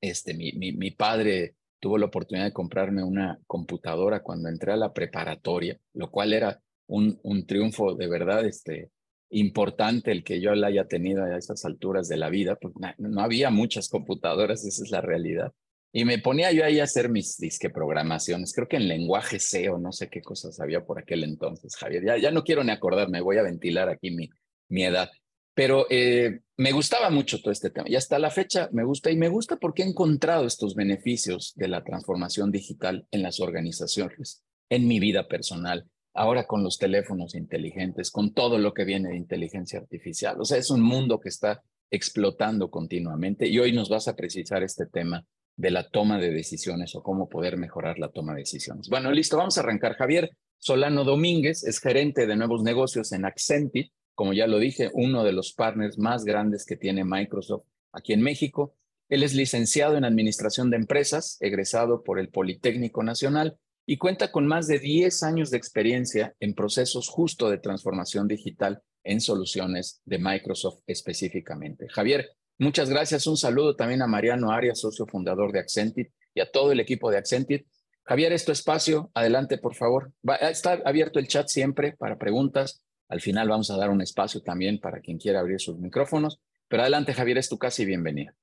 Este, 0.00 0.34
mi, 0.34 0.52
mi, 0.52 0.90
padre 0.90 1.56
tuvo 1.80 1.98
la 1.98 2.06
oportunidad 2.06 2.44
de 2.44 2.52
comprarme 2.52 3.02
una 3.02 3.40
computadora 3.46 4.22
cuando 4.22 4.48
entré 4.48 4.72
a 4.72 4.76
la 4.76 4.92
preparatoria, 4.92 5.80
lo 5.94 6.10
cual 6.10 6.34
era 6.34 6.60
un, 6.86 7.18
un 7.22 7.46
triunfo 7.46 7.94
de 7.94 8.06
verdad 8.06 8.44
este, 8.44 8.90
importante 9.30 10.12
el 10.12 10.22
que 10.22 10.40
yo 10.40 10.54
la 10.54 10.68
haya 10.68 10.86
tenido 10.86 11.24
a 11.24 11.36
esas 11.36 11.64
alturas 11.64 12.08
de 12.08 12.18
la 12.18 12.28
vida, 12.28 12.56
porque 12.56 12.78
no 12.98 13.22
había 13.22 13.50
muchas 13.50 13.88
computadoras, 13.88 14.64
esa 14.64 14.84
es 14.84 14.90
la 14.90 15.00
realidad. 15.00 15.52
Y 15.96 16.04
me 16.04 16.18
ponía 16.18 16.50
yo 16.50 16.64
ahí 16.64 16.80
a 16.80 16.84
hacer 16.84 17.08
mis 17.08 17.38
disque 17.38 17.70
programaciones, 17.70 18.52
creo 18.52 18.66
que 18.66 18.78
en 18.78 18.88
lenguaje 18.88 19.38
C 19.38 19.70
o 19.70 19.78
no 19.78 19.92
sé 19.92 20.10
qué 20.10 20.22
cosas 20.22 20.58
había 20.58 20.84
por 20.84 20.98
aquel 20.98 21.22
entonces, 21.22 21.76
Javier. 21.76 22.04
Ya, 22.04 22.18
ya 22.18 22.32
no 22.32 22.42
quiero 22.42 22.64
ni 22.64 22.72
acordarme, 22.72 23.20
voy 23.20 23.38
a 23.38 23.44
ventilar 23.44 23.88
aquí 23.88 24.10
mi, 24.10 24.28
mi 24.68 24.84
edad. 24.84 25.08
Pero 25.54 25.86
eh, 25.90 26.40
me 26.56 26.72
gustaba 26.72 27.10
mucho 27.10 27.40
todo 27.40 27.52
este 27.52 27.70
tema 27.70 27.88
y 27.88 27.94
hasta 27.94 28.18
la 28.18 28.32
fecha 28.32 28.68
me 28.72 28.82
gusta 28.82 29.12
y 29.12 29.16
me 29.16 29.28
gusta 29.28 29.56
porque 29.56 29.84
he 29.84 29.86
encontrado 29.86 30.46
estos 30.46 30.74
beneficios 30.74 31.52
de 31.54 31.68
la 31.68 31.84
transformación 31.84 32.50
digital 32.50 33.06
en 33.12 33.22
las 33.22 33.38
organizaciones, 33.38 34.42
en 34.70 34.88
mi 34.88 34.98
vida 34.98 35.28
personal, 35.28 35.88
ahora 36.12 36.48
con 36.48 36.64
los 36.64 36.76
teléfonos 36.76 37.36
inteligentes, 37.36 38.10
con 38.10 38.34
todo 38.34 38.58
lo 38.58 38.74
que 38.74 38.84
viene 38.84 39.10
de 39.10 39.16
inteligencia 39.16 39.78
artificial. 39.78 40.40
O 40.40 40.44
sea, 40.44 40.58
es 40.58 40.70
un 40.70 40.80
mundo 40.80 41.20
que 41.20 41.28
está 41.28 41.62
explotando 41.88 42.68
continuamente 42.68 43.46
y 43.46 43.60
hoy 43.60 43.70
nos 43.70 43.88
vas 43.88 44.08
a 44.08 44.16
precisar 44.16 44.64
este 44.64 44.86
tema 44.86 45.24
de 45.56 45.70
la 45.70 45.88
toma 45.88 46.18
de 46.18 46.30
decisiones 46.30 46.94
o 46.94 47.02
cómo 47.02 47.28
poder 47.28 47.56
mejorar 47.56 47.98
la 47.98 48.10
toma 48.10 48.32
de 48.34 48.40
decisiones. 48.40 48.88
Bueno, 48.88 49.12
listo, 49.12 49.36
vamos 49.36 49.56
a 49.56 49.60
arrancar. 49.60 49.94
Javier 49.94 50.36
Solano 50.58 51.04
Domínguez 51.04 51.64
es 51.64 51.78
gerente 51.78 52.26
de 52.26 52.36
nuevos 52.36 52.62
negocios 52.62 53.12
en 53.12 53.24
Accentit, 53.24 53.92
como 54.14 54.32
ya 54.32 54.46
lo 54.46 54.58
dije, 54.58 54.90
uno 54.92 55.24
de 55.24 55.32
los 55.32 55.52
partners 55.52 55.98
más 55.98 56.24
grandes 56.24 56.64
que 56.64 56.76
tiene 56.76 57.04
Microsoft 57.04 57.64
aquí 57.92 58.12
en 58.12 58.22
México. 58.22 58.74
Él 59.08 59.22
es 59.22 59.34
licenciado 59.34 59.96
en 59.96 60.04
Administración 60.04 60.70
de 60.70 60.76
Empresas, 60.76 61.36
egresado 61.40 62.02
por 62.02 62.18
el 62.18 62.28
Politécnico 62.28 63.02
Nacional 63.02 63.58
y 63.86 63.98
cuenta 63.98 64.32
con 64.32 64.46
más 64.46 64.66
de 64.66 64.78
10 64.78 65.22
años 65.24 65.50
de 65.50 65.58
experiencia 65.58 66.34
en 66.40 66.54
procesos 66.54 67.08
justo 67.08 67.50
de 67.50 67.58
transformación 67.58 68.28
digital 68.28 68.82
en 69.02 69.20
soluciones 69.20 70.00
de 70.04 70.18
Microsoft 70.18 70.80
específicamente. 70.86 71.88
Javier, 71.90 72.30
Muchas 72.58 72.88
gracias. 72.88 73.26
Un 73.26 73.36
saludo 73.36 73.74
también 73.74 74.02
a 74.02 74.06
Mariano 74.06 74.52
Arias, 74.52 74.80
socio 74.80 75.06
fundador 75.06 75.52
de 75.52 75.58
Accentit, 75.58 76.10
y 76.34 76.40
a 76.40 76.50
todo 76.50 76.72
el 76.72 76.80
equipo 76.80 77.10
de 77.10 77.18
Accentit. 77.18 77.66
Javier, 78.04 78.32
es 78.32 78.48
espacio. 78.48 79.10
Adelante, 79.14 79.58
por 79.58 79.74
favor. 79.74 80.12
Estar 80.40 80.82
abierto 80.84 81.18
el 81.18 81.26
chat 81.26 81.48
siempre 81.48 81.96
para 81.96 82.18
preguntas. 82.18 82.84
Al 83.08 83.20
final 83.20 83.48
vamos 83.48 83.70
a 83.70 83.76
dar 83.76 83.90
un 83.90 84.02
espacio 84.02 84.42
también 84.42 84.78
para 84.78 85.00
quien 85.00 85.18
quiera 85.18 85.40
abrir 85.40 85.60
sus 85.60 85.78
micrófonos. 85.78 86.40
Pero 86.68 86.82
adelante, 86.82 87.12
Javier, 87.12 87.38
es 87.38 87.48
tu 87.48 87.58
casa 87.58 87.82
y 87.82 87.86
bienvenida. 87.86 88.34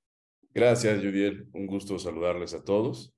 Gracias, 0.53 0.97
Judiel. 0.97 1.47
Un 1.53 1.67
gusto 1.67 1.97
saludarles 1.97 2.53
a 2.53 2.63
todos. 2.63 3.13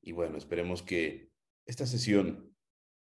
Y 0.00 0.12
bueno, 0.12 0.38
esperemos 0.38 0.82
que 0.82 1.28
esta 1.66 1.86
sesión 1.86 2.54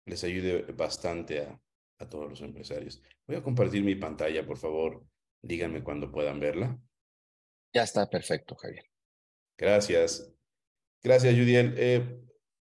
les 0.05 0.23
ayude 0.23 0.61
bastante 0.73 1.41
a, 1.41 1.59
a 1.99 2.09
todos 2.09 2.29
los 2.29 2.41
empresarios. 2.41 3.01
Voy 3.27 3.35
a 3.35 3.43
compartir 3.43 3.83
mi 3.83 3.95
pantalla, 3.95 4.45
por 4.45 4.57
favor. 4.57 5.03
Díganme 5.41 5.83
cuando 5.83 6.11
puedan 6.11 6.39
verla. 6.39 6.79
Ya 7.73 7.83
está 7.83 8.09
perfecto, 8.09 8.55
Javier. 8.55 8.85
Gracias. 9.57 10.33
Gracias, 11.03 11.33
Judiel. 11.33 11.73
Eh, 11.77 12.19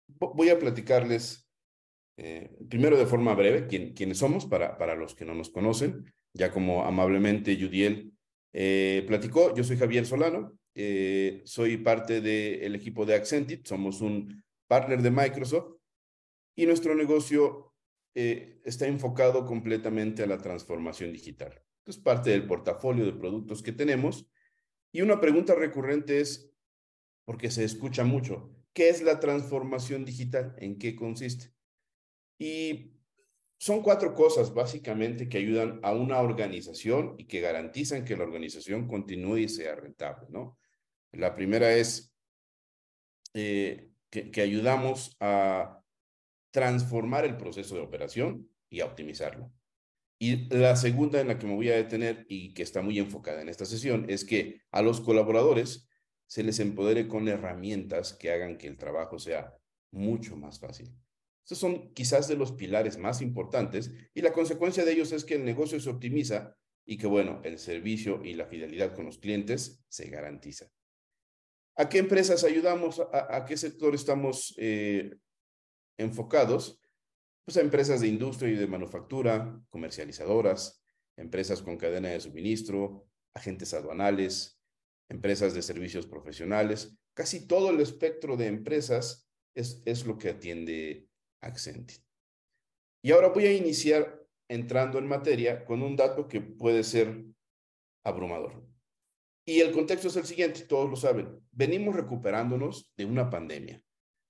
voy 0.07 0.49
a 0.51 0.59
platicarles 0.59 1.49
eh, 2.17 2.57
primero 2.69 2.97
de 2.97 3.07
forma 3.07 3.35
breve 3.35 3.67
quién, 3.67 3.93
quiénes 3.93 4.19
somos 4.19 4.47
para, 4.47 4.79
para 4.79 4.95
los 4.95 5.15
que 5.15 5.25
no 5.25 5.35
nos 5.35 5.51
conocen. 5.51 6.05
Ya 6.33 6.51
como 6.51 6.85
amablemente 6.85 7.57
Judiel 7.57 8.13
eh, 8.53 9.05
platicó, 9.07 9.55
yo 9.55 9.65
soy 9.65 9.77
Javier 9.77 10.07
Solano, 10.07 10.59
soy 11.45 11.77
parte 11.77 12.21
del 12.21 12.75
equipo 12.75 13.07
de 13.07 13.15
Accentit, 13.15 13.65
somos 13.65 14.01
un 14.01 14.43
partner 14.67 15.01
de 15.03 15.13
Microsoft 15.13 15.77
y 16.57 16.67
nuestro 16.67 16.97
negocio 16.97 17.73
está 18.13 18.89
enfocado 18.89 19.47
completamente 19.47 20.25
a 20.25 20.27
la 20.27 20.39
transformación 20.39 21.13
digital. 21.13 21.63
Es 21.87 21.99
parte 21.99 22.31
del 22.31 22.47
portafolio 22.47 23.05
de 23.07 23.13
productos 23.13 23.63
que 23.63 23.71
tenemos 23.71 24.29
y 24.95 25.03
una 25.03 25.21
pregunta 25.21 25.57
recurrente 25.57 26.21
es, 26.21 26.53
porque 27.25 27.51
se 27.51 27.65
escucha 27.65 28.05
mucho, 28.05 28.55
¿qué 28.73 28.91
es 28.91 29.03
la 29.03 29.19
transformación 29.19 30.05
digital? 30.05 30.55
¿En 30.57 30.79
qué 30.79 30.95
consiste? 30.95 31.53
Y 32.39 32.93
son 33.59 33.83
cuatro 33.83 34.15
cosas 34.15 34.55
básicamente 34.55 35.29
que 35.29 35.39
ayudan 35.39 35.81
a 35.83 35.93
una 35.93 36.21
organización 36.21 37.17
y 37.19 37.27
que 37.27 37.41
garantizan 37.41 38.05
que 38.05 38.17
la 38.17 38.23
organización 38.23 38.87
continúe 38.87 39.39
y 39.39 39.49
sea 39.49 39.75
rentable, 39.75 40.29
¿no? 40.31 40.61
La 41.11 41.35
primera 41.35 41.75
es 41.75 42.15
eh, 43.35 43.91
que, 44.11 44.31
que 44.31 44.43
ayudamos 44.43 45.17
a 45.19 45.83
transformar 46.53 47.25
el 47.25 47.37
proceso 47.37 47.75
de 47.75 47.81
operación 47.81 48.49
y 48.71 48.81
a 48.81 48.87
optimizarlo. 48.87 49.51
Y 50.25 50.49
la 50.49 50.75
segunda 50.75 51.21
en 51.21 51.28
la 51.28 51.38
que 51.38 51.47
me 51.47 51.54
voy 51.54 51.69
a 51.69 51.76
detener 51.76 52.25
y 52.31 52.54
que 52.54 52.62
está 52.62 52.81
muy 52.81 52.99
enfocada 52.99 53.43
en 53.43 53.50
esta 53.50 53.66
sesión 53.66 54.07
es 54.09 54.25
que 54.25 54.62
a 54.71 54.81
los 54.81 55.02
colaboradores 55.02 55.87
se 56.26 56.43
les 56.43 56.61
empodere 56.61 57.09
con 57.09 57.28
herramientas 57.28 58.14
que 58.14 58.33
hagan 58.33 58.57
que 58.57 58.66
el 58.66 58.78
trabajo 58.78 59.19
sea 59.19 59.54
mucho 59.90 60.35
más 60.38 60.59
fácil. 60.59 60.90
Estos 61.43 61.59
son 61.59 61.93
quizás 61.93 62.26
de 62.26 62.37
los 62.37 62.52
pilares 62.52 62.97
más 62.97 63.21
importantes 63.21 63.93
y 64.14 64.23
la 64.23 64.33
consecuencia 64.33 64.87
de 64.87 64.93
ellos 64.93 65.12
es 65.12 65.26
que 65.26 65.35
el 65.35 65.45
negocio 65.45 65.78
se 65.78 65.90
optimiza 65.90 66.57
y 66.87 66.97
que, 66.97 67.07
bueno, 67.07 67.43
el 67.45 67.59
servicio 67.59 68.25
y 68.25 68.33
la 68.33 68.47
fidelidad 68.47 68.95
con 68.95 69.04
los 69.04 69.19
clientes 69.19 69.85
se 69.88 70.09
garantiza. 70.09 70.71
¿A 71.76 71.87
qué 71.90 71.99
empresas 71.99 72.45
ayudamos? 72.45 72.99
¿A, 73.12 73.45
qué 73.45 73.59
sector 73.59 73.95
estamos 73.95 74.54
eh, 74.57 75.16
enfocados? 75.99 76.81
Pues 77.45 77.57
a 77.57 77.61
empresas 77.61 78.01
de 78.01 78.09
industria 78.09 78.51
y 78.51 78.57
de 78.57 78.67
manufactura, 78.67 79.61
comercializadoras, 79.69 80.83
empresas 81.17 81.63
con 81.63 81.77
cadena 81.77 82.09
de 82.09 82.21
suministro, 82.21 83.07
agentes 83.35 83.75
aduanales, 83.75 84.61
empresas 85.09 85.55
de 85.55 85.63
servicios 85.63 86.07
profesionales. 86.07 86.97
Casi 87.15 87.47
todo 87.47 87.71
el 87.71 87.81
espectro 87.81 88.37
de 88.37 88.47
empresas 88.47 89.29
es, 89.55 89.83
es 89.85 90.07
lo 90.07 90.19
que 90.19 90.31
atiende 90.31 91.09
Accenture. 91.41 92.03
Y 93.03 93.13
ahora 93.13 93.29
voy 93.29 93.47
a 93.47 93.53
iniciar 93.53 94.25
entrando 94.49 94.99
en 94.99 95.07
materia 95.07 95.65
con 95.65 95.83
un 95.83 95.97
dato 95.97 96.27
que 96.27 96.41
puede 96.41 96.83
ser 96.83 97.25
abrumador. 98.03 98.65
Y 99.47 99.61
el 99.61 99.73
contexto 99.73 100.09
es 100.09 100.17
el 100.17 100.25
siguiente, 100.25 100.63
todos 100.63 100.89
lo 100.89 100.97
saben. 100.97 101.39
Venimos 101.53 101.95
recuperándonos 101.95 102.91
de 102.97 103.05
una 103.05 103.29
pandemia. 103.29 103.83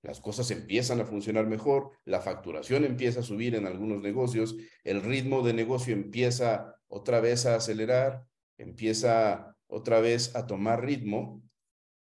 Las 0.05 0.21
cosas 0.21 0.49
empiezan 0.51 1.01
a 1.01 1.05
funcionar 1.05 1.47
mejor, 1.47 1.91
la 2.05 2.21
facturación 2.21 2.85
empieza 2.85 3.21
a 3.21 3.23
subir 3.23 3.55
en 3.55 3.65
algunos 3.65 4.01
negocios, 4.01 4.55
el 4.83 5.01
ritmo 5.01 5.41
de 5.41 5.53
negocio 5.53 5.93
empieza 5.93 6.75
otra 6.87 7.19
vez 7.19 7.45
a 7.45 7.55
acelerar, 7.55 8.23
empieza 8.57 9.57
otra 9.67 9.99
vez 9.99 10.35
a 10.35 10.45
tomar 10.45 10.85
ritmo. 10.85 11.41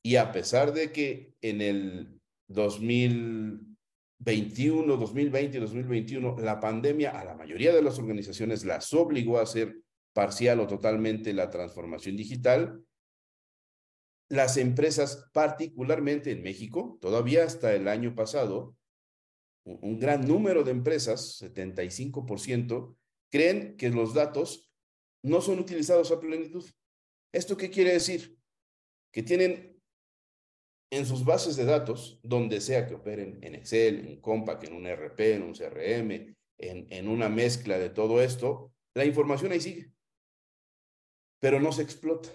Y 0.03 0.17
a 0.17 0.31
pesar 0.31 0.73
de 0.73 0.91
que 0.91 1.33
en 1.41 1.61
el 1.61 2.19
2000 2.47 3.75
21, 4.19 4.97
2020 4.97 5.57
y 5.57 5.59
2021, 5.59 6.37
la 6.39 6.59
pandemia 6.59 7.11
a 7.11 7.25
la 7.25 7.35
mayoría 7.35 7.73
de 7.73 7.81
las 7.81 7.99
organizaciones 7.99 8.65
las 8.65 8.93
obligó 8.93 9.39
a 9.39 9.43
hacer 9.43 9.77
parcial 10.13 10.59
o 10.61 10.67
totalmente 10.67 11.33
la 11.33 11.49
transformación 11.49 12.15
digital. 12.15 12.81
Las 14.29 14.57
empresas, 14.57 15.29
particularmente 15.33 16.31
en 16.31 16.41
México, 16.41 16.97
todavía 16.99 17.43
hasta 17.43 17.73
el 17.73 17.87
año 17.87 18.15
pasado, 18.15 18.75
un 19.65 19.99
gran 19.99 20.27
número 20.27 20.63
de 20.63 20.71
empresas, 20.71 21.41
75%, 21.41 22.95
creen 23.31 23.77
que 23.77 23.89
los 23.89 24.13
datos 24.13 24.71
no 25.23 25.41
son 25.41 25.59
utilizados 25.59 26.11
a 26.11 26.19
plenitud. 26.19 26.63
¿Esto 27.33 27.57
qué 27.57 27.69
quiere 27.69 27.93
decir? 27.93 28.37
Que 29.11 29.23
tienen 29.23 29.81
en 30.91 31.05
sus 31.05 31.25
bases 31.25 31.55
de 31.55 31.65
datos, 31.65 32.19
donde 32.23 32.61
sea 32.61 32.87
que 32.87 32.95
operen, 32.95 33.39
en 33.41 33.55
Excel, 33.55 34.07
en 34.07 34.21
Compaq, 34.21 34.63
en 34.65 34.73
un 34.73 34.87
RP, 34.87 35.19
en 35.33 35.43
un 35.43 35.53
CRM, 35.53 36.35
en, 36.57 36.87
en 36.89 37.07
una 37.07 37.27
mezcla 37.27 37.77
de 37.77 37.89
todo 37.89 38.21
esto, 38.21 38.71
la 38.93 39.05
información 39.05 39.51
ahí 39.51 39.59
sigue, 39.59 39.91
pero 41.39 41.59
no 41.59 41.71
se 41.71 41.81
explota. 41.81 42.29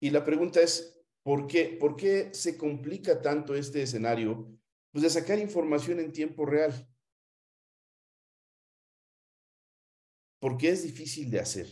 Y 0.00 0.10
la 0.10 0.24
pregunta 0.24 0.60
es, 0.60 1.02
¿por 1.22 1.46
qué, 1.46 1.76
¿por 1.80 1.96
qué 1.96 2.32
se 2.34 2.56
complica 2.56 3.20
tanto 3.22 3.54
este 3.54 3.82
escenario 3.82 4.48
pues 4.92 5.02
de 5.02 5.10
sacar 5.10 5.38
información 5.38 6.00
en 6.00 6.12
tiempo 6.12 6.46
real? 6.46 6.88
Porque 10.40 10.68
es 10.68 10.82
difícil 10.82 11.30
de 11.30 11.40
hacer. 11.40 11.66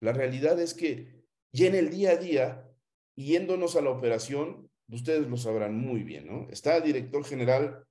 La 0.00 0.12
realidad 0.12 0.58
es 0.60 0.74
que 0.74 1.22
ya 1.52 1.66
en 1.66 1.74
el 1.74 1.90
día 1.90 2.12
a 2.12 2.16
día, 2.16 2.68
yéndonos 3.14 3.76
a 3.76 3.82
la 3.82 3.90
operación, 3.90 4.70
ustedes 4.88 5.28
lo 5.28 5.36
sabrán 5.36 5.76
muy 5.76 6.02
bien, 6.02 6.26
¿no? 6.26 6.48
Está 6.50 6.76
el 6.76 6.82
director 6.82 7.24
general 7.24 7.86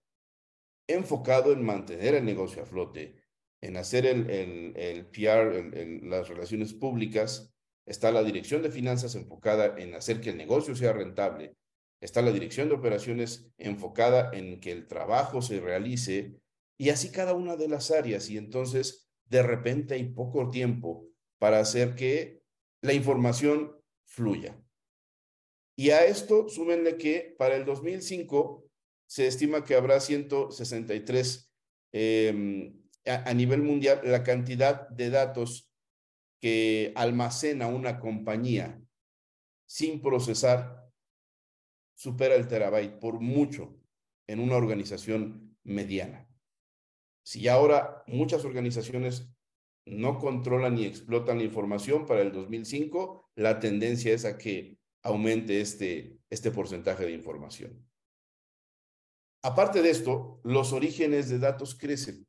enfocado 0.88 1.54
en 1.54 1.64
mantener 1.64 2.16
el 2.16 2.26
negocio 2.26 2.64
a 2.64 2.66
flote, 2.66 3.16
en 3.62 3.78
hacer 3.78 4.06
el, 4.06 4.30
el, 4.30 4.76
el 4.76 5.06
PR, 5.06 6.04
las 6.04 6.28
relaciones 6.28 6.74
públicas. 6.74 7.54
Está 7.86 8.12
la 8.12 8.24
dirección 8.24 8.62
de 8.62 8.72
finanzas 8.72 9.16
enfocada 9.16 9.76
en 9.78 9.96
hacer 9.96 10.22
que 10.22 10.30
el 10.30 10.38
negocio 10.38 10.76
sea 10.76 10.94
rentable. 10.94 11.56
Está 12.00 12.22
la 12.22 12.32
dirección 12.32 12.70
de 12.70 12.76
operaciones 12.76 13.48
enfocada 13.58 14.32
en 14.34 14.60
que 14.60 14.72
el 14.72 14.88
trabajo 14.88 15.42
se 15.42 15.60
realice 15.60 16.36
y 16.78 16.90
así 16.90 17.12
cada 17.12 17.34
una 17.34 17.56
de 17.56 17.68
las 17.68 17.92
áreas. 17.92 18.30
Y 18.30 18.38
entonces, 18.38 19.08
de 19.26 19.44
repente 19.44 19.94
hay 19.96 20.10
poco 20.10 20.50
tiempo 20.50 21.08
para 21.40 21.60
hacer 21.60 21.96
que 21.96 22.42
la 22.82 22.94
información 22.94 23.76
fluya. 24.06 24.60
Y 25.76 25.92
a 25.92 26.06
esto 26.06 26.50
súmenle 26.50 26.98
que 26.98 27.36
para 27.38 27.56
el 27.56 27.66
2005 27.66 28.66
se 29.08 29.28
estima 29.28 29.64
que 29.64 29.76
habrá 29.76 30.00
163 30.00 31.52
em, 31.92 32.82
a, 33.06 33.34
nivel 33.34 33.62
mundial 33.62 34.02
la 34.04 34.24
cantidad 34.24 34.88
de 34.90 35.10
datos 35.10 35.71
que 36.42 36.92
almacena 36.96 37.68
una 37.68 38.00
compañía 38.00 38.82
sin 39.68 40.02
procesar 40.02 40.92
supera 41.96 42.36
el 42.36 42.48
terabyte 42.48 43.00
por 43.00 43.20
mucho 43.20 43.78
en 44.28 44.40
una 44.40 44.56
organización 44.56 45.56
mediana. 45.64 46.28
Si 47.24 47.48
ahora 47.48 48.04
muchas 48.08 48.44
organizaciones 48.44 49.30
no 49.86 50.18
controlan 50.18 50.76
ni 50.76 50.86
explotan 50.86 51.38
la 51.38 51.44
información 51.44 52.06
para 52.06 52.22
el 52.22 52.32
2005, 52.32 53.30
la 53.36 53.60
tendencia 53.60 54.14
es 54.14 54.26
a 54.26 54.38
que 54.38 54.78
aumente 55.04 55.62
este, 55.62 56.18
este 56.30 56.52
porcentaje 56.52 57.06
de 57.06 57.12
información. 57.12 57.88
Aparte 59.44 59.82
de 59.82 59.90
esto, 59.90 60.40
los 60.44 60.74
orígenes 60.74 61.30
de 61.30 61.40
datos 61.40 61.76
crecen. 61.76 62.28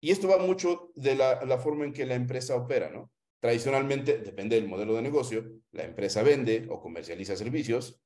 Y 0.00 0.10
esto 0.10 0.28
va 0.28 0.38
mucho 0.38 0.90
de 0.94 1.14
la, 1.14 1.44
la 1.44 1.58
forma 1.58 1.84
en 1.84 1.92
que 1.92 2.06
la 2.06 2.14
empresa 2.14 2.56
opera, 2.56 2.90
¿no? 2.90 3.10
Tradicionalmente, 3.42 4.18
depende 4.18 4.54
del 4.54 4.68
modelo 4.68 4.94
de 4.94 5.02
negocio, 5.02 5.44
la 5.72 5.82
empresa 5.82 6.22
vende 6.22 6.68
o 6.70 6.80
comercializa 6.80 7.34
servicios 7.34 8.00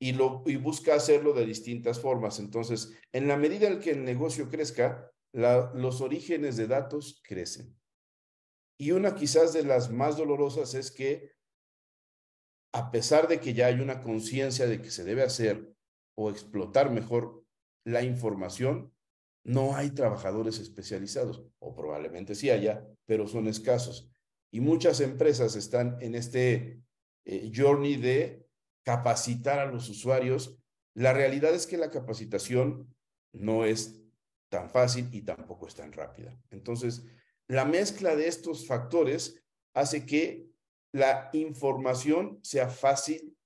y, 0.00 0.12
lo, 0.12 0.42
y 0.46 0.56
busca 0.56 0.94
hacerlo 0.94 1.34
de 1.34 1.44
distintas 1.44 2.00
formas. 2.00 2.38
Entonces, 2.38 2.94
en 3.12 3.28
la 3.28 3.36
medida 3.36 3.68
en 3.68 3.78
que 3.78 3.90
el 3.90 4.06
negocio 4.06 4.48
crezca, 4.48 5.12
los 5.32 6.00
orígenes 6.00 6.56
de 6.56 6.66
datos 6.66 7.20
crecen. 7.22 7.78
Y 8.78 8.92
una 8.92 9.14
quizás 9.14 9.52
de 9.52 9.64
las 9.64 9.90
más 9.90 10.16
dolorosas 10.16 10.72
es 10.72 10.90
que 10.90 11.32
a 12.72 12.90
pesar 12.90 13.28
de 13.28 13.40
que 13.40 13.52
ya 13.52 13.66
hay 13.66 13.80
una 13.80 14.02
conciencia 14.02 14.66
de 14.66 14.80
que 14.80 14.90
se 14.90 15.04
debe 15.04 15.24
hacer 15.24 15.76
o 16.16 16.30
explotar 16.30 16.90
mejor 16.90 17.44
la 17.84 18.02
información, 18.02 18.94
no 19.44 19.76
hay 19.76 19.90
trabajadores 19.90 20.58
especializados, 20.58 21.44
o 21.58 21.74
probablemente 21.74 22.34
sí 22.34 22.48
haya, 22.48 22.88
pero 23.04 23.28
son 23.28 23.46
escasos. 23.46 24.10
Y 24.54 24.60
muchas 24.60 25.00
empresas 25.00 25.56
están 25.56 25.98
en 26.00 26.14
este 26.14 26.80
eh, 27.24 27.50
journey 27.52 27.96
de 27.96 28.46
capacitar 28.84 29.58
a 29.58 29.66
los 29.66 29.88
usuarios. 29.88 30.62
La 30.94 31.12
realidad 31.12 31.52
es 31.52 31.66
que 31.66 31.76
la 31.76 31.90
capacitación 31.90 32.94
no 33.32 33.64
es 33.64 34.00
tan 34.48 34.70
fácil 34.70 35.08
y 35.10 35.22
tampoco 35.22 35.66
es 35.66 35.74
tan 35.74 35.92
rápida. 35.92 36.40
Entonces, 36.52 37.04
la 37.48 37.64
mezcla 37.64 38.14
de 38.14 38.28
estos 38.28 38.64
factores 38.64 39.42
hace 39.74 40.06
que 40.06 40.46
la 40.92 41.30
información 41.32 42.38
sea 42.44 42.68
fácil 42.68 43.36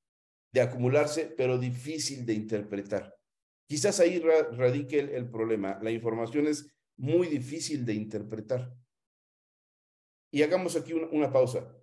de 0.52 0.60
acumularse, 0.60 1.24
pero 1.24 1.56
difícil 1.56 2.26
de 2.26 2.34
interpretar. 2.34 3.16
Quizás 3.66 3.98
ahí 4.00 4.22
radique 4.52 4.98
el, 4.98 5.30
problema. 5.30 5.78
La 5.80 5.90
información 5.90 6.48
es 6.48 6.70
muy 6.98 7.28
difícil 7.28 7.86
de 7.86 7.94
interpretar. 7.94 8.76
Y 10.30 10.42
hagamos 10.42 10.76
aquí 10.76 10.92
una, 10.92 11.32
pausa. 11.32 11.74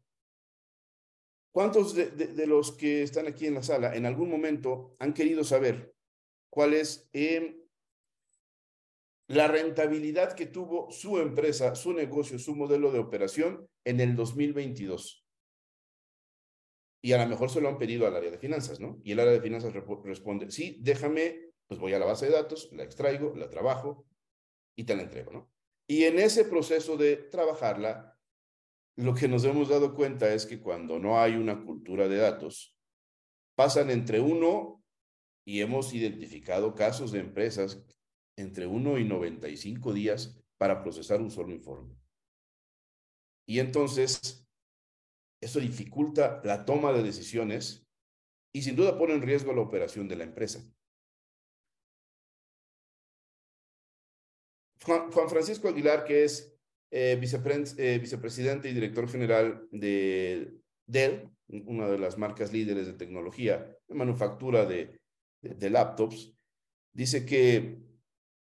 ¿Cuántos 1.52 1.96
de, 1.96 2.48
los 2.48 2.72
que 2.72 3.04
están 3.04 3.28
aquí 3.28 3.48
en 3.48 3.56
la 3.56 3.64
sala 3.64 3.96
en 3.96 4.06
algún 4.06 4.30
momento 4.30 4.96
han 5.00 5.14
querido 5.14 5.44
saber 5.44 5.94
cuál 6.50 6.74
es 6.74 7.10
eh, 7.14 7.58
la 9.28 9.48
rentabilidad 9.48 10.34
que 10.34 10.46
tuvo 10.46 10.92
su 10.92 11.18
empresa, 11.20 11.76
su 11.76 11.94
negocio, 11.94 12.38
su 12.38 12.56
modelo 12.56 12.92
de 12.92 13.00
operación 13.00 13.68
en 13.86 14.00
el 14.02 14.16
2022? 14.16 15.26
y 17.06 17.14
a 17.14 17.20
lo 17.20 17.28
mejor 17.28 17.52
se 17.52 17.62
lo 17.62 17.70
han 17.70 17.78
pedido 17.78 18.08
al 18.08 18.16
área 18.16 18.32
de 18.32 18.40
finanzas, 18.40 18.80
¿no? 18.80 19.00
Y 19.04 19.12
el 19.12 19.20
área 19.20 19.34
de 19.34 19.40
finanzas 19.40 19.72
responde, 20.04 20.50
sí, 20.50 20.80
déjame, 20.82 21.52
pues 21.68 21.80
voy 21.80 21.94
a 21.94 22.00
la 22.00 22.06
base 22.08 22.26
de 22.26 22.32
datos, 22.32 22.68
la 22.72 22.84
extraigo, 22.84 23.36
la 23.36 23.48
trabajo 23.48 24.08
y 24.76 24.86
te 24.86 24.96
la 24.96 25.04
entrego, 25.04 25.32
¿no? 25.32 25.52
Y 25.86 26.06
en 26.06 26.18
ese 26.18 26.46
proceso 26.46 26.98
de 26.98 27.18
trabajarla, 27.18 28.15
lo 28.98 29.14
que 29.14 29.28
nos 29.28 29.44
hemos 29.44 29.70
dado 29.70 29.94
cuenta 29.94 30.34
es 30.34 30.46
que 30.46 30.60
cuando 30.60 31.00
no 31.00 31.20
hay 31.20 31.36
una 31.36 31.64
cultura 31.64 32.08
de 32.08 32.18
datos, 32.18 32.78
pasan 33.56 33.90
entre 33.90 34.20
uno, 34.20 34.86
y 35.46 35.62
hemos 35.62 35.94
identificado 35.94 36.74
casos 36.74 37.12
de 37.12 37.20
empresas 37.20 37.80
entre 38.36 38.66
uno 38.66 38.98
y 38.98 39.06
95 39.06 39.94
días 39.94 40.42
para 40.58 40.82
procesar 40.82 41.22
un 41.22 41.30
solo 41.30 41.54
informe. 41.54 41.96
Y 43.48 43.60
entonces, 43.60 44.48
eso 45.42 45.60
dificulta 45.60 46.42
la 46.44 46.66
toma 46.66 46.92
de 46.92 47.04
decisiones 47.04 47.88
y 48.54 48.64
sin 48.64 48.76
duda 48.76 48.98
pone 48.98 49.14
en 49.14 49.22
riesgo 49.22 49.54
la 49.54 49.62
operación 49.62 50.08
de 50.08 50.16
la 50.16 50.24
empresa. 50.24 50.64
Juan, 54.84 55.12
Francisco 55.30 55.68
Aguilar, 55.68 56.06
que 56.06 56.24
es 56.24 56.55
eh, 56.92 57.20
eh, 57.20 58.00
vicepresidente 58.00 58.70
y 58.70 58.74
director 58.74 59.10
general 59.10 59.68
de 59.72 60.54
Dell, 60.88 61.30
una 61.48 61.88
de 61.88 62.00
las 62.00 62.18
marcas 62.18 62.54
líderes 62.54 62.88
de 62.88 62.94
tecnología 62.94 63.78
de 63.88 63.96
manufactura 63.96 64.66
de, 64.66 65.00
laptops, 65.42 66.34
dice 66.94 67.26
que 67.26 67.78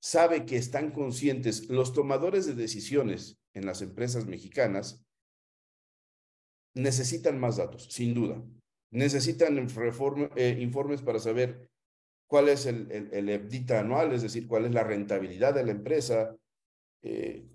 sabe 0.02 0.46
que 0.46 0.58
están 0.58 0.92
conscientes 0.92 1.70
los 1.70 1.94
tomadores 1.94 2.46
de 2.46 2.54
decisiones 2.54 3.40
en 3.54 3.66
las 3.66 3.82
empresas 3.82 4.26
mexicanas 4.26 5.06
necesitan 6.76 7.40
más 7.40 7.58
datos, 7.58 7.88
sin 7.90 8.14
duda. 8.14 8.42
Necesitan 8.92 9.58
eh, 9.58 10.58
informes 10.60 11.02
para 11.02 11.20
saber 11.20 11.70
cuál 12.28 12.50
es 12.50 12.66
el, 12.66 12.92
el, 12.92 13.30
EBITDA 13.30 13.80
anual, 13.80 14.14
es 14.14 14.22
decir, 14.22 14.48
cuál 14.48 14.66
es 14.66 14.74
la 14.74 14.84
rentabilidad 14.84 15.54
de 15.54 15.66
la 15.66 15.72
empresa, 15.72 16.36
eh, 17.02 17.46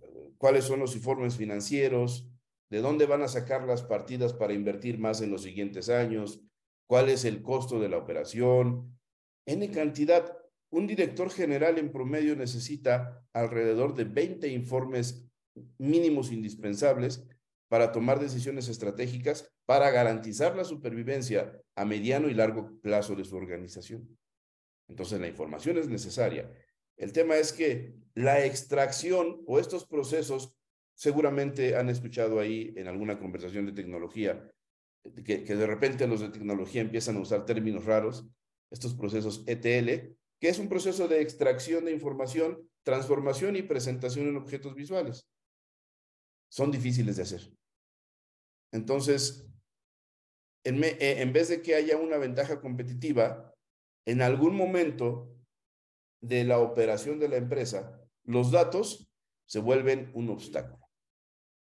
cuáles 0.42 0.64
son 0.64 0.80
los 0.80 0.96
informes 0.96 1.36
financieros, 1.36 2.28
de 2.68 2.80
dónde 2.80 3.06
van 3.06 3.22
a 3.22 3.28
sacar 3.28 3.62
las 3.62 3.84
partidas 3.84 4.32
para 4.32 4.52
invertir 4.52 4.98
más 4.98 5.20
en 5.20 5.30
los 5.30 5.42
siguientes 5.42 5.88
años, 5.88 6.40
cuál 6.88 7.10
es 7.10 7.24
el 7.24 7.42
costo 7.42 7.78
de 7.78 7.88
la 7.88 7.98
operación, 7.98 8.98
N 9.46 9.70
cantidad. 9.70 10.36
Un 10.72 10.88
director 10.88 11.30
general 11.30 11.78
en 11.78 11.92
promedio 11.92 12.34
necesita 12.34 13.24
alrededor 13.32 13.94
de 13.94 14.02
20 14.02 14.48
informes 14.48 15.24
mínimos 15.78 16.32
indispensables 16.32 17.24
para 17.68 17.92
tomar 17.92 18.18
decisiones 18.18 18.66
estratégicas 18.66 19.48
para 19.64 19.92
garantizar 19.92 20.56
la 20.56 20.64
supervivencia 20.64 21.56
a 21.76 21.84
mediano 21.84 22.28
y 22.28 22.34
largo 22.34 22.80
plazo 22.80 23.14
de 23.14 23.24
su 23.24 23.36
organización. 23.36 24.18
Entonces, 24.88 25.20
la 25.20 25.28
información 25.28 25.78
es 25.78 25.88
necesaria. 25.88 26.50
El 26.96 27.12
tema 27.12 27.36
es 27.36 27.52
que 27.52 27.94
la 28.14 28.44
extracción 28.44 29.42
o 29.46 29.58
estos 29.58 29.86
procesos, 29.86 30.54
seguramente 30.94 31.76
han 31.76 31.88
escuchado 31.88 32.38
ahí 32.38 32.72
en 32.76 32.86
alguna 32.86 33.18
conversación 33.18 33.66
de 33.66 33.72
tecnología, 33.72 34.50
que, 35.24 35.42
de 35.42 35.66
repente 35.66 36.06
los 36.06 36.20
de 36.20 36.28
tecnología 36.28 36.80
empiezan 36.80 37.16
a 37.16 37.20
usar 37.20 37.44
términos 37.44 37.84
raros, 37.84 38.26
estos 38.70 38.94
procesos 38.94 39.42
ETL, 39.46 40.14
que 40.40 40.48
es 40.48 40.58
un 40.58 40.68
proceso 40.68 41.08
de 41.08 41.20
extracción 41.20 41.84
de 41.84 41.92
información, 41.92 42.68
transformación 42.84 43.56
y 43.56 43.62
presentación 43.62 44.28
en 44.28 44.36
objetos 44.36 44.74
visuales. 44.74 45.26
Son 46.50 46.70
difíciles 46.70 47.16
de 47.16 47.22
hacer. 47.22 47.52
Entonces, 48.72 49.46
en, 50.64 50.82
eh, 50.84 50.96
en 51.00 51.32
vez 51.32 51.48
de 51.48 51.62
que 51.62 51.74
haya 51.74 51.96
una 51.96 52.18
ventaja 52.18 52.60
competitiva, 52.60 53.54
en 54.06 54.22
algún 54.22 54.56
momento 54.56 55.41
de 56.22 56.44
la 56.44 56.60
operación 56.60 57.18
de 57.18 57.28
la 57.28 57.36
empresa, 57.36 58.00
los 58.24 58.50
datos 58.50 59.10
se 59.44 59.58
vuelven 59.58 60.10
un 60.14 60.30
obstáculo. 60.30 60.88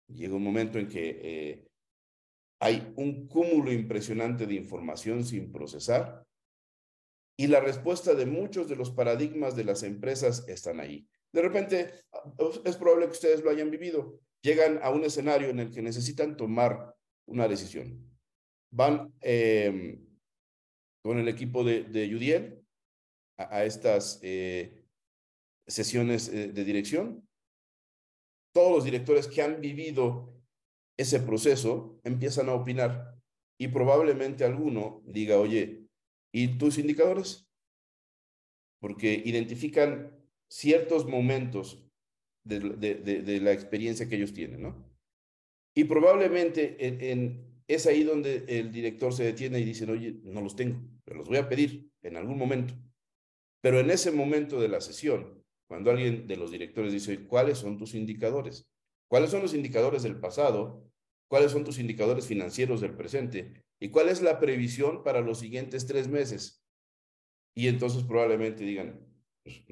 Llega 0.08 0.36
un 0.36 0.44
momento 0.44 0.80
en 0.80 0.88
que 0.88 1.20
eh, 1.22 1.68
hay 2.60 2.94
un 2.96 3.28
cúmulo 3.28 3.72
impresionante 3.72 4.48
de 4.48 4.56
información 4.56 5.24
sin 5.24 5.52
procesar 5.52 6.26
y 7.38 7.48
la 7.48 7.60
respuesta 7.60 8.14
de 8.14 8.26
muchos 8.26 8.70
de 8.70 8.78
los 8.78 8.92
paradigmas 8.92 9.56
de 9.56 9.66
las 9.66 9.84
empresas 9.84 10.48
están 10.48 10.80
ahí. 10.80 11.06
De 11.34 11.42
repente, 11.42 11.92
es 12.64 12.78
probable 12.78 13.08
que 13.08 13.12
ustedes 13.12 13.44
lo 13.44 13.50
hayan 13.50 13.70
vivido. 13.70 14.22
Llegan 14.42 14.80
a 14.82 14.90
un 14.90 15.04
escenario 15.04 15.50
en 15.50 15.60
el 15.60 15.72
que 15.72 15.82
necesitan 15.82 16.38
tomar 16.38 16.96
una 17.26 17.48
decisión. 17.50 18.10
Van 18.72 19.14
em, 19.20 20.08
con 21.04 21.18
el 21.18 21.28
equipo 21.28 21.66
de, 21.66 21.84
de 21.84 22.08
Yudiel 22.08 22.65
a, 23.38 23.66
estas 23.66 24.20
eh, 24.22 24.86
sesiones 25.68 26.30
eh, 26.30 26.48
de 26.48 26.64
dirección. 26.64 27.28
Todos 28.54 28.72
los 28.72 28.84
directores 28.86 29.28
que 29.28 29.42
han 29.42 29.62
vivido 29.62 30.34
ese 30.98 31.20
proceso 31.20 32.00
empiezan 32.04 32.50
a 32.50 32.54
opinar 32.54 33.16
y 33.60 33.68
probablemente 33.68 34.46
alguno 34.46 35.02
diga, 35.06 35.38
oye, 35.38 35.86
¿Y 36.38 36.58
tus 36.58 36.78
indicadores? 36.78 37.50
Porque 38.82 39.24
identifican 39.24 40.12
ciertos 40.50 41.08
momentos 41.08 41.82
de, 42.44 43.40
la 43.42 43.54
experiencia 43.54 44.10
que 44.10 44.18
ellos 44.18 44.34
tienen, 44.34 44.62
¿no? 44.64 44.86
Y 45.74 45.86
probablemente 45.86 46.76
en, 46.86 47.64
es 47.70 47.86
ahí 47.88 48.04
donde 48.04 48.44
el 48.50 48.70
director 48.70 49.14
se 49.14 49.24
detiene 49.24 49.62
y 49.62 49.64
dice, 49.64 49.90
oye, 49.90 50.20
no 50.24 50.42
los 50.42 50.58
tengo, 50.58 50.82
pero 51.06 51.20
los 51.20 51.30
voy 51.30 51.38
a 51.38 51.48
pedir 51.48 51.90
en 52.02 52.18
algún 52.18 52.38
momento. 52.38 52.74
Pero 53.66 53.80
en 53.80 53.90
ese 53.90 54.12
momento 54.12 54.62
de 54.62 54.68
la 54.68 54.80
sesión, 54.80 55.44
cuando 55.68 55.90
alguien 55.90 56.28
de 56.28 56.38
los 56.38 56.52
directores 56.52 56.94
dice, 56.94 57.26
¿cuáles 57.26 57.58
son 57.58 57.80
tus 57.80 57.96
indicadores? 57.96 58.70
¿Cuáles 59.10 59.32
son 59.32 59.42
los 59.42 59.56
indicadores 59.56 60.04
del 60.04 60.20
pasado? 60.20 60.88
¿Cuáles 61.28 61.52
son 61.52 61.64
tus 61.64 61.80
indicadores 61.80 62.28
financieros 62.28 62.80
del 62.80 62.96
presente? 62.96 63.66
¿Y 63.80 63.90
cuál 63.90 64.10
es 64.10 64.22
la 64.22 64.40
previsión 64.40 65.02
para 65.02 65.22
los 65.22 65.40
siguientes 65.40 65.88
tres 65.88 66.08
meses? 66.08 66.64
Y 67.56 67.68
entonces 67.68 68.04
probablemente 68.04 68.64
digan, 68.64 69.04
pues, 69.44 69.64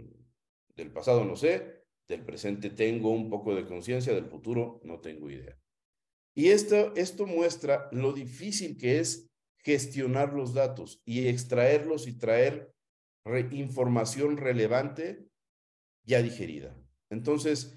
del 0.75 0.91
pasado 0.91 1.23
no 1.23 1.35
sé, 1.35 1.83
del 2.07 2.25
presente 2.25 2.71
tengo 2.71 3.11
un 3.11 3.29
poco 3.29 3.53
de 3.53 3.67
conciencia, 3.67 4.15
del 4.15 4.25
futuro 4.25 4.81
no 4.83 5.01
tengo 5.01 5.29
idea. 5.29 5.55
Y 6.33 6.47
esto, 6.47 6.95
esto 6.95 7.27
muestra 7.27 7.89
lo 7.91 8.11
difícil 8.11 8.75
que 8.75 8.97
es 8.97 9.29
gestionar 9.59 10.33
los 10.33 10.55
datos 10.55 10.99
y 11.05 11.27
extraerlos 11.27 12.07
y 12.07 12.17
traer 12.17 12.73
información 13.51 14.37
relevante 14.37 15.27
ya 16.03 16.21
digerida. 16.21 16.75
Entonces, 17.09 17.73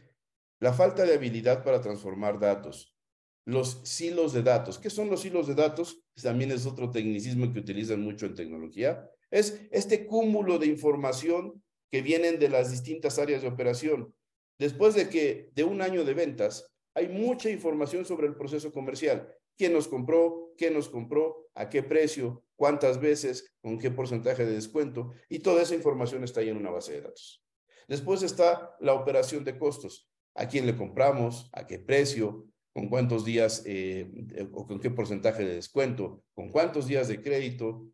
la 0.61 0.73
falta 0.73 1.05
de 1.05 1.15
habilidad 1.15 1.63
para 1.63 1.81
transformar 1.81 2.41
datos, 2.41 2.97
los 3.45 3.81
silos 3.85 4.33
de 4.33 4.43
datos. 4.43 4.79
¿Qué 4.79 4.91
son 4.91 5.09
los 5.09 5.25
hilos 5.25 5.47
de 5.47 5.55
datos? 5.55 6.03
También 6.21 6.51
es 6.51 6.67
otro 6.67 6.91
tecnicismo 6.91 7.53
que 7.53 7.61
utilizan 7.61 8.01
mucho 8.01 8.27
en 8.27 8.35
tecnología. 8.35 9.09
Es 9.31 9.61
este 9.71 10.07
cúmulo 10.07 10.59
de 10.59 10.67
información 10.67 11.63
que 11.91 12.03
vienen 12.03 12.39
de 12.39 12.49
las 12.49 12.71
distintas 12.71 13.19
áreas 13.19 13.43
de 13.43 13.49
operación. 13.49 14.13
Después 14.59 14.95
de 14.95 15.09
que 15.09 15.51
de 15.55 15.65
un 15.65 15.81
año 15.83 16.05
de 16.05 16.15
ventas, 16.15 16.73
hay 16.95 17.09
mucha 17.09 17.51
información 17.51 18.05
sobre 18.05 18.27
el 18.27 18.35
proceso 18.35 18.73
comercial. 18.73 19.36
¿Quién 19.57 19.73
nos 19.73 19.89
compró? 19.89 20.53
¿Qué 20.57 20.71
nos 20.71 20.89
compró? 20.89 21.49
¿A 21.55 21.69
qué 21.69 21.83
precio? 21.83 22.45
¿Cuántas 22.57 23.01
veces? 23.01 23.53
¿Con 23.61 23.79
qué 23.79 23.91
porcentaje 23.91 24.45
de 24.45 24.55
descuento? 24.55 25.13
Y 25.29 25.41
toda 25.41 25.63
esa 25.63 25.75
información 25.75 26.25
está 26.25 26.41
ahí 26.41 26.49
en 26.49 26.57
una 26.57 26.71
base 26.71 26.93
de 26.93 27.03
datos. 27.03 27.43
Después 27.89 28.23
está 28.23 28.77
la 28.81 28.95
operación 28.95 29.45
de 29.45 29.59
costos. 29.59 30.09
¿A 30.35 30.49
quién 30.49 30.67
le 30.67 30.77
compramos? 30.77 31.49
¿A 31.53 31.67
qué 31.67 31.79
precio? 31.79 32.47
con 32.77 32.91
cuántos 32.91 33.25
días 33.25 33.63
eh, 33.65 34.07
o 34.53 34.67
con 34.67 34.79
qué 34.79 34.91
porcentaje 34.91 35.43
de 35.43 35.55
descuento, 35.55 36.23
con 36.35 36.51
cuántos 36.51 36.87
días 36.87 37.09
de 37.09 37.23
crédito, 37.23 37.87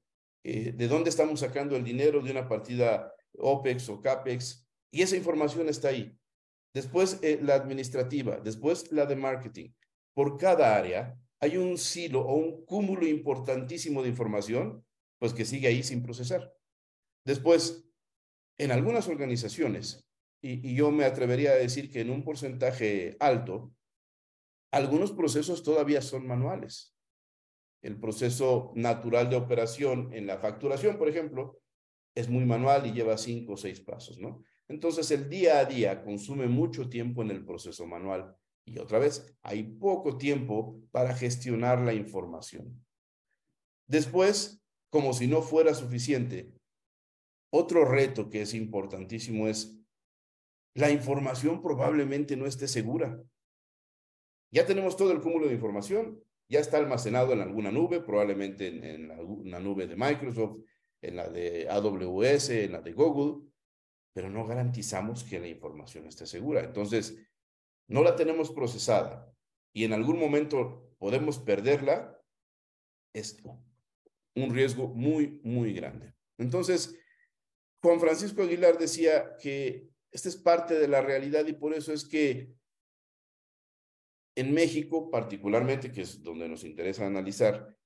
eh, 0.43 0.73
de 0.73 0.89
dónde 0.89 1.09
estamos 1.09 1.39
sacando 1.39 1.77
el 1.77 1.85
dinero 1.85 2.21
de 2.21 2.33
una 2.33 2.49
partida 2.49 3.15
OPEX 3.39 3.89
o 3.91 4.01
CAPEX, 4.01 4.67
y 4.91 5.03
esa 5.03 5.17
información 5.17 5.69
está 5.69 5.91
ahí. 5.91 6.19
Después 6.75 7.21
eh, 7.23 7.39
la 7.41 7.55
administrativa, 7.55 8.41
después 8.41 8.91
la 8.91 9.07
de 9.07 9.15
marketing. 9.15 9.71
Por 10.15 10.37
cada 10.37 10.75
área 10.75 11.17
hay 11.43 11.57
un 11.57 11.77
silo 11.77 12.21
o 12.21 12.37
un 12.37 12.65
cúmulo 12.65 13.05
importantísimo 13.05 14.01
de 14.03 14.11
información, 14.11 14.85
pues 15.19 15.35
que 15.35 15.45
sigue 15.45 15.67
ahí 15.67 15.83
sin 15.83 16.01
procesar. 16.01 16.55
Después, 17.25 17.85
en 18.59 18.71
algunas 18.71 19.09
organizaciones, 19.09 20.09
y 20.41 20.75
yo 20.77 20.93
me 20.93 21.05
atrevería 21.05 21.51
a 21.51 21.57
decir 21.57 21.91
que 21.91 22.01
en 22.01 22.11
un 22.11 22.23
porcentaje 22.23 23.17
alto, 23.19 23.75
algunos 24.71 25.11
procesos 25.11 25.65
todavía 25.65 26.01
son 26.01 26.29
manuales. 26.29 26.97
El 27.83 27.99
proceso 27.99 28.73
natural 28.77 29.29
de 29.29 29.35
operación 29.35 30.15
en 30.15 30.29
la 30.29 30.39
facturación, 30.39 30.97
por 30.97 31.09
ejemplo, 31.09 31.61
es 32.15 32.29
muy 32.29 32.45
manual 32.45 32.87
y 32.87 32.93
lleva 32.93 33.19
cinco 33.19 33.55
o 33.55 33.57
seis 33.57 33.81
pasos, 33.81 34.19
¿no? 34.21 34.45
Entonces, 34.69 35.11
el 35.11 35.29
día 35.29 35.59
a 35.59 35.65
día 35.65 36.05
consume 36.05 36.47
mucho 36.47 36.89
tiempo 36.89 37.23
en 37.23 37.33
el 37.33 37.45
proceso 37.45 37.85
manual. 37.85 38.37
Y 38.65 38.79
otra 38.79 38.99
vez, 38.99 39.37
hay 39.43 39.65
poco 39.65 40.19
tiempo 40.19 40.81
para 40.91 41.15
gestionar 41.15 41.81
la 41.81 41.93
información. 41.95 42.85
Después, 43.87 44.63
como 44.91 45.13
si 45.13 45.27
no 45.27 45.43
fuera 45.43 45.75
suficiente, 45.75 46.53
otro 47.51 47.85
reto 47.85 48.31
que 48.31 48.43
es 48.43 48.55
importantísimo 48.55 49.49
es 49.49 49.79
la 50.75 50.91
información 50.91 51.61
probablemente 51.61 52.37
no 52.37 52.47
esté 52.47 52.67
segura. 52.67 53.23
Ya 54.51 54.67
tenemos 54.67 54.97
todo 54.97 55.13
el 55.13 55.21
cúmulo 55.21 55.49
de 55.49 55.55
información, 55.55 56.23
ya 56.49 56.61
está 56.61 56.79
almacenado 56.79 57.33
en 57.33 57.41
alguna 57.41 57.71
nube, 57.71 58.01
probablemente 58.01 58.69
en, 58.69 59.09
la, 59.09 59.61
nube 59.61 59.87
de 59.87 59.97
Microsoft, 59.97 60.59
en 61.01 61.17
la 61.17 61.29
de 61.29 61.69
AWS, 61.69 62.51
en 62.51 62.73
la 62.73 62.81
de 62.81 62.93
Google, 62.93 63.47
pero 64.15 64.31
no 64.31 64.47
garantizamos 64.47 65.25
que 65.25 65.41
la 65.41 65.49
información 65.49 66.07
esté 66.07 66.27
segura. 66.27 66.63
Entonces, 66.63 67.19
no 67.89 68.03
la 68.03 68.17
tenemos 68.17 68.51
procesada 68.51 69.33
y 69.73 69.85
en 69.85 69.93
algún 69.93 70.19
momento 70.19 70.95
podemos 70.99 71.39
perderla, 71.39 72.19
es 73.15 73.37
un 74.35 74.55
riesgo 74.55 74.89
muy, 74.89 75.41
muy 75.43 75.73
grande. 75.73 76.15
Entonces, 76.39 76.97
Juan 77.83 78.01
Francisco 78.01 78.43
Aguilar 78.43 78.79
decía 78.79 79.37
que 79.41 79.89
esta 80.11 80.29
es 80.29 80.37
parte 80.37 80.79
de 80.79 80.89
la 80.89 81.01
realidad 81.01 81.47
y 81.47 81.55
por 81.55 81.75
eso 81.75 81.93
es 81.93 82.05
que 82.05 82.55
en 84.35 84.55
México, 84.55 85.11
particularmente, 85.11 85.91
que 85.91 86.03
es 86.03 86.23
donde 86.23 86.49
nos 86.49 86.65
interesa 86.65 87.07
analizar, 87.07 87.77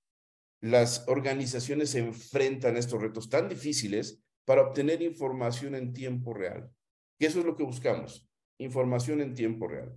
las 0.61 1.07
organizaciones 1.09 1.91
se 1.91 2.01
enfrentan 2.01 2.77
a 2.77 2.79
estos 2.79 3.01
retos 3.01 3.29
tan 3.29 3.49
difíciles 3.49 4.23
para 4.45 4.63
obtener 4.63 5.03
información 5.03 5.75
en 5.75 5.93
tiempo 5.93 6.35
real. 6.35 6.71
Y 7.19 7.27
eso 7.27 7.41
es 7.41 7.47
lo 7.47 7.57
que 7.57 7.65
buscamos, 7.65 8.29
información 8.59 9.21
en 9.21 9.35
tiempo 9.35 9.69
real. 9.69 9.97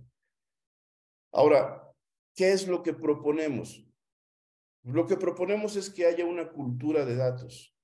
Ahora, 1.32 1.92
¿qué 2.34 2.52
es 2.52 2.66
lo 2.66 2.82
que 2.82 2.92
proponemos? 2.92 3.86
Lo 4.82 5.06
que 5.06 5.16
proponemos 5.16 5.76
es 5.76 5.90
que 5.90 6.06
haya 6.06 6.24
una 6.24 6.50
cultura 6.50 7.04
de 7.04 7.16
datos. 7.16 7.74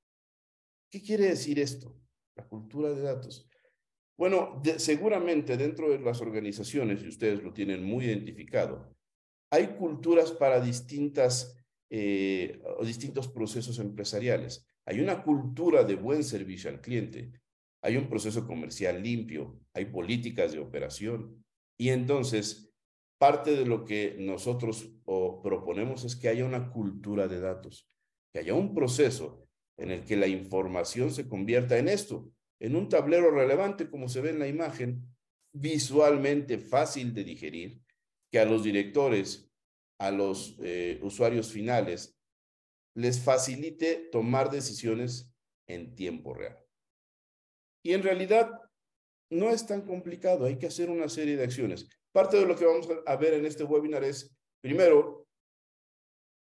¿Qué 0.90 1.02
quiere 1.02 1.26
decir 1.26 1.58
esto? 1.58 1.98
La 2.34 2.46
cultura 2.46 2.90
de 2.90 3.02
datos. 3.02 3.48
Bueno, 4.16 4.62
seguramente 4.78 5.56
dentro 5.56 5.90
de 5.90 5.98
las 5.98 6.20
organizaciones, 6.20 7.02
y 7.02 7.08
ustedes 7.08 7.42
lo 7.42 7.52
tienen 7.52 7.84
muy 7.84 8.06
identificado, 8.06 8.94
hay 9.50 9.76
culturas 9.76 10.32
para 10.32 10.60
distintas 10.60 11.56
eh, 11.88 12.60
distintos 12.82 13.28
procesos 13.28 13.78
empresariales. 13.78 14.66
Hay 14.86 15.00
una 15.00 15.22
cultura 15.22 15.84
de 15.84 15.94
buen 15.94 16.24
servicio 16.24 16.68
al 16.68 16.80
cliente, 16.80 17.32
hay 17.86 17.96
un 17.96 18.08
proceso 18.08 18.48
comercial 18.48 19.00
limpio, 19.00 19.60
hay 19.72 19.84
políticas 19.84 20.50
de 20.50 20.58
operación. 20.58 21.44
Y 21.78 21.90
entonces, 21.90 22.74
parte 23.16 23.52
de 23.54 23.64
lo 23.64 23.84
que 23.84 24.16
nosotros 24.18 24.90
proponemos 25.04 26.02
es 26.02 26.16
que 26.16 26.28
haya 26.28 26.44
una 26.44 26.72
cultura 26.72 27.28
de 27.28 27.38
datos, 27.38 27.88
que 28.32 28.40
haya 28.40 28.54
un 28.54 28.74
proceso 28.74 29.46
en 29.78 29.92
el 29.92 30.04
que 30.04 30.16
la 30.16 30.26
información 30.26 31.12
se 31.12 31.28
convierta 31.28 31.78
en 31.78 31.86
esto, 31.86 32.28
en 32.60 32.74
un 32.74 32.88
tablero 32.88 33.30
relevante, 33.30 33.88
como 33.88 34.08
se 34.08 34.20
ve 34.20 34.30
en 34.30 34.40
la 34.40 34.48
imagen, 34.48 35.06
visualmente 35.52 36.58
fácil 36.58 37.14
de 37.14 37.22
digerir, 37.22 37.80
que 38.32 38.40
a 38.40 38.46
los 38.46 38.64
directores, 38.64 39.48
a 40.00 40.10
los 40.10 40.56
eh, 40.60 40.98
usuarios 41.02 41.52
finales, 41.52 42.18
les 42.96 43.20
facilite 43.20 44.08
tomar 44.10 44.50
decisiones 44.50 45.32
en 45.68 45.94
tiempo 45.94 46.34
real. 46.34 46.65
Y 47.86 47.92
en 47.92 48.02
realidad 48.02 48.50
no 49.30 49.50
es 49.50 49.64
tan 49.64 49.82
complicado, 49.82 50.44
hay 50.44 50.58
que 50.58 50.66
hacer 50.66 50.90
una 50.90 51.08
serie 51.08 51.36
de 51.36 51.44
acciones. 51.44 51.88
Parte 52.10 52.36
de 52.36 52.44
lo 52.44 52.56
que 52.56 52.64
vamos 52.64 52.88
a 53.06 53.14
ver 53.14 53.34
en 53.34 53.46
este 53.46 53.62
webinar 53.62 54.02
es, 54.02 54.36
primero, 54.60 55.28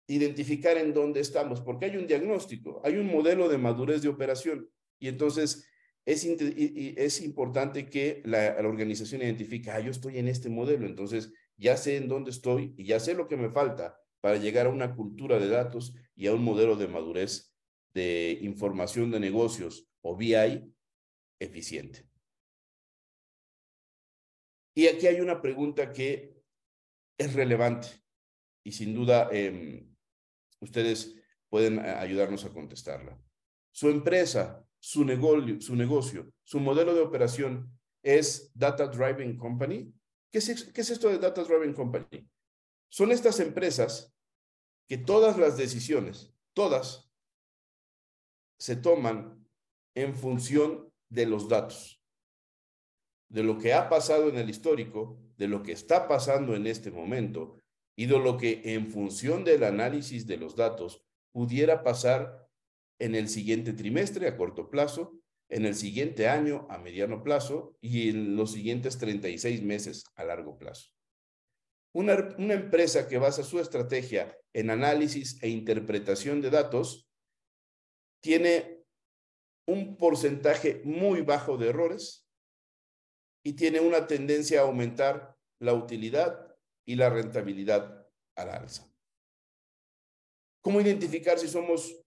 identificar 0.06 0.78
en 0.78 0.94
dónde 0.94 1.20
estamos, 1.20 1.60
porque 1.60 1.84
hay 1.84 1.98
un 1.98 2.06
diagnóstico, 2.06 2.80
hay 2.82 2.96
un 2.96 3.08
modelo 3.08 3.50
de 3.50 3.58
madurez 3.58 4.00
de 4.00 4.08
operación. 4.08 4.70
Y 4.98 5.08
entonces 5.08 5.68
es, 6.06 6.24
es 6.24 7.20
importante 7.20 7.90
que 7.90 8.22
la, 8.24 8.56
organización 8.60 9.20
identifique, 9.20 9.70
ah, 9.70 9.80
yo 9.80 9.90
estoy 9.90 10.16
en 10.16 10.28
este 10.28 10.48
modelo, 10.48 10.86
entonces 10.86 11.34
ya 11.58 11.76
sé 11.76 11.98
en 11.98 12.08
dónde 12.08 12.30
estoy 12.30 12.72
y 12.78 12.86
ya 12.86 12.98
sé 12.98 13.12
lo 13.12 13.28
que 13.28 13.36
me 13.36 13.50
falta 13.50 14.00
para 14.22 14.38
llegar 14.38 14.68
a 14.68 14.70
una 14.70 14.96
cultura 14.96 15.38
de 15.38 15.48
datos 15.48 15.94
y 16.14 16.28
a 16.28 16.32
un 16.32 16.42
modelo 16.42 16.76
de 16.76 16.88
madurez 16.88 17.52
de 17.92 18.38
información 18.40 19.10
de 19.10 19.20
negocios 19.20 19.86
o 20.00 20.16
BI 20.16 20.75
eficiente. 21.38 22.08
Y 24.74 24.86
aquí 24.88 25.06
hay 25.06 25.20
una 25.20 25.40
pregunta 25.40 25.92
que 25.92 26.36
es 27.18 27.32
relevante 27.34 27.88
y 28.62 28.72
sin 28.72 28.94
duda 28.94 29.28
em, 29.32 29.94
ustedes 30.60 31.14
pueden 31.48 31.78
eh, 31.78 31.90
ayudarnos 31.90 32.44
a 32.44 32.52
contestarla. 32.52 33.18
Su 33.70 33.88
empresa 33.88 34.66
su 34.86 35.04
negocio, 35.04 35.60
su 35.60 35.74
negocio, 35.74 36.32
su 36.44 36.60
modelo 36.60 36.94
de 36.94 37.00
operación 37.00 37.76
es 38.04 38.52
Data 38.54 38.86
Driving 38.86 39.36
Company. 39.36 39.92
¿Qué 40.30 40.38
es, 40.38 40.64
¿Qué 40.72 40.80
es 40.80 40.90
esto 40.90 41.08
de 41.08 41.18
Data 41.18 41.42
Driving 41.42 41.74
Company? 41.74 42.28
Son 42.88 43.10
estas 43.10 43.40
empresas 43.40 44.14
que 44.88 44.98
todas 44.98 45.38
las 45.38 45.56
decisiones, 45.56 46.32
todas, 46.54 47.10
se 48.58 48.76
toman 48.76 49.44
en 49.94 50.14
función 50.14 50.92
de 51.08 51.26
los 51.26 51.48
datos, 51.48 52.02
de 53.28 53.42
lo 53.42 53.58
que 53.58 53.72
ha 53.72 53.88
pasado 53.88 54.28
en 54.28 54.36
el 54.36 54.50
histórico, 54.50 55.18
de 55.36 55.48
lo 55.48 55.62
que 55.62 55.72
está 55.72 56.08
pasando 56.08 56.54
en 56.54 56.66
este 56.66 56.90
momento 56.90 57.60
y 57.96 58.06
de 58.06 58.18
lo 58.18 58.36
que 58.36 58.62
en 58.64 58.88
función 58.88 59.44
del 59.44 59.64
análisis 59.64 60.26
de 60.26 60.36
los 60.36 60.56
datos 60.56 61.04
pudiera 61.32 61.82
pasar 61.82 62.48
en 62.98 63.14
el 63.14 63.28
siguiente 63.28 63.72
trimestre 63.72 64.26
a 64.28 64.36
corto 64.36 64.70
plazo, 64.70 65.18
en 65.48 65.64
el 65.64 65.74
siguiente 65.74 66.28
año 66.28 66.66
a 66.70 66.78
mediano 66.78 67.22
plazo 67.22 67.76
y 67.80 68.08
en 68.10 68.36
los 68.36 68.52
siguientes 68.52 68.98
36 68.98 69.62
meses 69.62 70.04
a 70.16 70.24
largo 70.24 70.58
plazo. 70.58 70.90
Una, 71.92 72.34
una, 72.38 72.54
empresa 72.54 73.08
que 73.08 73.18
basa 73.18 73.42
su 73.42 73.58
estrategia 73.58 74.36
en 74.52 74.70
análisis 74.70 75.42
e 75.42 75.48
interpretación 75.48 76.42
de 76.42 76.50
datos 76.50 77.08
tiene 78.20 78.75
un 79.66 79.96
porcentaje 79.96 80.80
muy 80.84 81.22
bajo 81.22 81.56
de 81.56 81.68
errores 81.68 82.26
y 83.44 83.54
tiene 83.54 83.80
una 83.80 84.06
tendencia 84.06 84.60
a 84.60 84.64
aumentar 84.64 85.36
la 85.60 85.74
utilidad 85.74 86.54
y 86.84 86.94
la 86.94 87.10
rentabilidad 87.10 88.06
a 88.36 88.44
la 88.44 88.54
alza. 88.54 88.88
¿Cómo 90.60 90.80
identificar 90.80 91.38
si 91.38 91.48
somos 91.48 92.06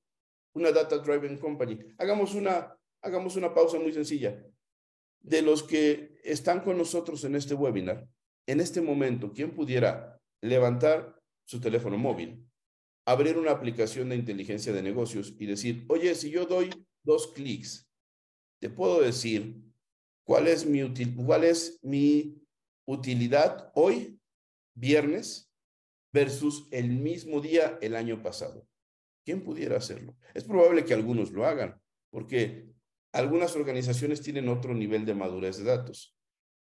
una 0.53 0.71
Data 0.71 0.97
Driven 0.97 1.37
Company. 1.37 1.79
Hagamos 1.97 2.33
una, 2.35 2.75
hagamos 3.01 3.35
una 3.35 3.53
pausa 3.53 3.79
muy 3.79 3.93
sencilla. 3.93 4.43
De 5.21 5.41
los 5.41 5.63
que 5.63 6.19
están 6.23 6.61
con 6.61 6.77
nosotros 6.77 7.23
en 7.23 7.35
este 7.35 7.53
webinar, 7.53 8.07
en 8.47 8.59
este 8.59 8.81
momento, 8.81 9.31
¿quién 9.33 9.51
pudiera 9.51 10.19
levantar 10.41 11.19
su 11.45 11.59
teléfono 11.59 11.97
móvil, 11.97 12.47
abrir 13.05 13.37
una 13.37 13.51
aplicación 13.51 14.09
de 14.09 14.15
inteligencia 14.15 14.71
de 14.71 14.83
negocios 14.83 15.33
y 15.37 15.45
decir, 15.45 15.85
oye, 15.89 16.15
si 16.15 16.29
yo 16.29 16.45
doy 16.45 16.69
dos 17.03 17.27
clics, 17.33 17.89
te 18.59 18.69
puedo 18.69 19.01
decir 19.01 19.61
cuál 20.23 20.47
es 20.47 20.65
mi, 20.65 20.81
cuál 21.15 21.43
es 21.43 21.79
mi 21.81 22.41
utilidad 22.85 23.71
hoy, 23.75 24.19
viernes, 24.75 25.51
versus 26.11 26.67
el 26.71 26.89
mismo 26.89 27.41
día 27.41 27.77
el 27.81 27.95
año 27.95 28.21
pasado. 28.21 28.67
¿Quién 29.25 29.43
pudiera 29.43 29.77
hacerlo? 29.77 30.15
Es 30.33 30.43
probable 30.43 30.85
que 30.85 30.93
algunos 30.93 31.31
lo 31.31 31.45
hagan, 31.45 31.79
porque 32.09 32.67
algunas 33.11 33.55
organizaciones 33.55 34.21
tienen 34.21 34.49
otro 34.49 34.73
nivel 34.73 35.05
de 35.05 35.13
madurez 35.13 35.57
de 35.57 35.65
datos. 35.65 36.15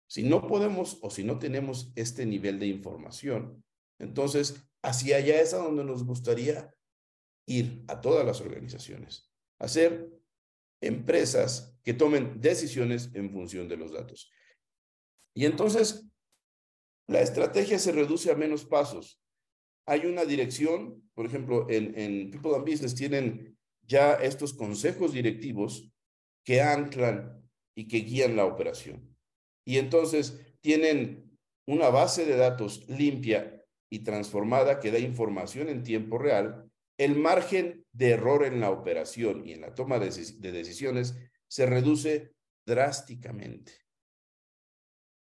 Si 0.08 0.22
no 0.22 0.46
podemos 0.46 0.98
o 1.02 1.10
si 1.10 1.24
no 1.24 1.38
tenemos 1.38 1.92
este 1.96 2.26
nivel 2.26 2.58
de 2.58 2.66
información, 2.66 3.64
entonces 3.98 4.64
hacia 4.82 5.16
allá 5.16 5.40
es 5.40 5.52
a 5.54 5.58
donde 5.58 5.84
nos 5.84 6.04
gustaría 6.04 6.72
ir 7.46 7.84
a 7.88 8.00
todas 8.00 8.24
las 8.24 8.40
organizaciones, 8.40 9.30
hacer 9.58 10.08
empresas 10.80 11.78
que 11.82 11.94
tomen 11.94 12.40
decisiones 12.40 13.10
en 13.14 13.30
función 13.32 13.68
de 13.68 13.76
los 13.76 13.92
datos. 13.92 14.30
Y 15.34 15.44
entonces 15.44 16.08
la 17.08 17.20
estrategia 17.20 17.78
se 17.78 17.92
reduce 17.92 18.30
a 18.30 18.36
menos 18.36 18.64
pasos 18.64 19.20
hay 19.86 20.04
una 20.06 20.24
dirección, 20.24 21.08
por 21.14 21.26
ejemplo, 21.26 21.66
en, 21.70 22.30
People 22.30 22.56
and 22.56 22.68
Business 22.68 22.94
tienen 22.94 23.56
ya 23.82 24.14
estos 24.14 24.52
consejos 24.52 25.12
directivos 25.12 25.88
que 26.44 26.60
anclan 26.60 27.40
y 27.76 27.86
que 27.86 27.98
guían 27.98 28.36
la 28.36 28.44
operación. 28.44 29.16
Y 29.64 29.78
entonces 29.78 30.40
tienen 30.60 31.38
una 31.66 31.88
base 31.88 32.24
de 32.24 32.36
datos 32.36 32.88
limpia 32.88 33.64
y 33.90 34.00
transformada 34.00 34.80
que 34.80 34.90
da 34.90 34.98
información 34.98 35.68
en 35.68 35.84
tiempo 35.84 36.18
real. 36.18 36.68
El 36.98 37.16
margen 37.16 37.84
de 37.92 38.10
error 38.10 38.44
en 38.44 38.60
la 38.60 38.70
operación 38.70 39.46
y 39.46 39.52
en 39.52 39.60
la 39.60 39.74
toma 39.74 39.98
de 39.98 40.52
decisiones 40.52 41.16
se 41.48 41.66
reduce 41.66 42.32
drásticamente. 42.66 43.72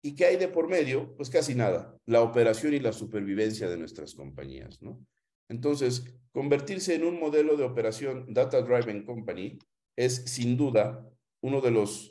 ¿Y 0.02 0.14
qué 0.14 0.26
hay 0.26 0.36
de 0.36 0.48
por 0.48 0.68
medio? 0.68 1.16
Pues 1.16 1.30
casi 1.30 1.54
nada, 1.54 1.98
la 2.04 2.20
operación 2.20 2.74
y 2.74 2.78
la 2.78 2.92
supervivencia 2.92 3.68
de 3.70 3.78
nuestras 3.78 4.14
compañías, 4.14 4.82
¿no? 4.82 5.04
Entonces, 5.48 6.04
convertirse 6.32 6.94
en 6.94 7.04
un 7.04 7.18
modelo 7.18 7.56
de 7.56 7.64
operación 7.64 8.26
Data 8.32 8.60
Driven 8.60 9.04
Company 9.04 9.58
es 9.96 10.16
sin 10.26 10.56
duda 10.56 11.08
uno 11.42 11.60
de 11.60 11.70
los, 11.70 12.10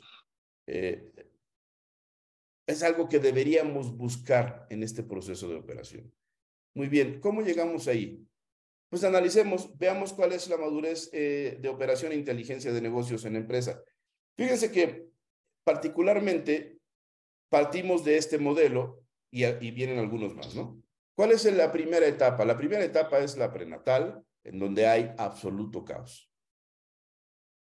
eh, 0.66 1.12
es 2.66 2.82
algo 2.82 3.08
que 3.08 3.18
deberíamos 3.20 3.96
buscar 3.96 4.66
en 4.70 4.82
este 4.82 5.04
proceso 5.04 5.48
de 5.48 5.56
operación. 5.56 6.12
Muy 6.74 6.88
bien, 6.88 7.20
¿cómo 7.20 7.42
llegamos 7.42 7.86
ahí? 7.86 8.26
Pues 8.94 9.02
analicemos, 9.02 9.76
veamos 9.76 10.12
cuál 10.12 10.34
es 10.34 10.48
la 10.48 10.56
madurez 10.56 11.10
eh, 11.12 11.58
de 11.60 11.68
operación 11.68 12.12
e 12.12 12.14
inteligencia 12.14 12.72
de 12.72 12.80
negocios 12.80 13.24
en 13.24 13.32
la 13.32 13.40
empresa. 13.40 13.82
Fíjense 14.36 14.70
que 14.70 15.08
particularmente 15.64 16.78
partimos 17.48 18.04
de 18.04 18.18
este 18.18 18.38
modelo 18.38 19.02
y, 19.32 19.46
y 19.46 19.72
vienen 19.72 19.98
algunos 19.98 20.36
más, 20.36 20.54
¿no? 20.54 20.80
¿Cuál 21.16 21.32
es 21.32 21.44
la 21.44 21.72
primera 21.72 22.06
etapa? 22.06 22.44
La 22.44 22.56
primera 22.56 22.84
etapa 22.84 23.18
es 23.18 23.36
la 23.36 23.52
prenatal, 23.52 24.24
en 24.44 24.60
donde 24.60 24.86
hay 24.86 25.12
absoluto 25.18 25.84
caos. 25.84 26.30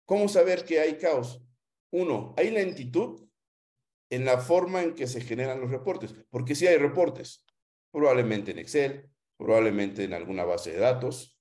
¿Cómo 0.05 0.29
saber 0.29 0.65
que 0.65 0.79
hay 0.79 0.99
caos? 0.99 1.43
Uno, 1.91 2.35
hay 2.37 2.51
lentitud 2.51 3.27
en 4.11 4.23
la 4.23 4.37
forma 4.37 4.83
en 4.83 4.93
que 4.93 5.07
se 5.07 5.21
generan 5.21 5.61
los 5.61 5.71
reportes, 5.71 6.13
porque 6.29 6.53
si 6.53 6.67
hay 6.67 6.77
reportes, 6.77 7.43
probablemente 7.89 8.51
en 8.51 8.59
Excel, 8.59 9.09
probablemente 9.37 10.03
en 10.03 10.13
alguna 10.13 10.43
base 10.43 10.71
de 10.71 10.79
datos. 10.79 11.39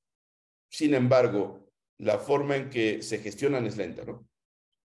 Sin 0.68 0.94
embargo, 0.94 1.70
la 1.98 2.18
forma 2.18 2.56
en 2.56 2.70
que 2.70 3.02
se 3.02 3.18
gestionan 3.18 3.66
es 3.66 3.76
lenta, 3.76 4.04
¿no? 4.04 4.28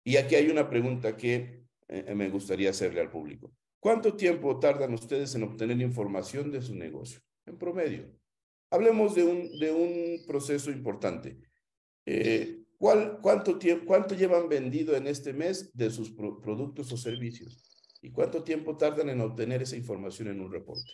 Y 0.04 0.18
aquí 0.18 0.36
hay 0.36 0.50
una 0.50 0.70
pregunta 0.70 1.18
que 1.18 1.66
eh, 1.88 2.14
me 2.16 2.30
gustaría 2.30 2.70
hacerle 2.70 3.02
al 3.02 3.10
público. 3.10 3.52
¿Cuánto 3.80 4.16
tiempo 4.16 4.60
tardan 4.60 4.94
ustedes 4.94 5.34
en 5.36 5.44
obtener 5.44 5.80
información 5.82 6.52
de 6.52 6.62
su 6.62 6.76
negocio? 6.76 7.22
En 7.46 7.58
promedio. 7.58 8.12
Hablemos 8.72 9.16
de 9.16 9.24
un, 9.24 9.60
de 9.60 9.72
un 9.72 10.26
proceso 10.28 10.70
importante. 10.70 11.38
Eh, 12.06 12.64
¿cuál, 12.78 13.20
cuánto, 13.22 13.58
tiempo, 13.58 13.86
¿Cuánto 13.86 14.16
llevan 14.16 14.50
vendido 14.50 14.96
en 14.96 15.08
este 15.08 15.34
mes 15.34 15.72
de 15.74 15.90
sus 15.90 16.12
productos 16.12 16.92
o 16.92 16.98
servicios? 16.98 17.66
¿Y 18.02 18.12
cuánto 18.12 18.44
tiempo 18.44 18.78
tardan 18.78 19.10
en 19.10 19.22
obtener 19.22 19.62
esa 19.62 19.76
información 19.76 20.30
en 20.30 20.42
un 20.42 20.52
reporte? 20.52 20.92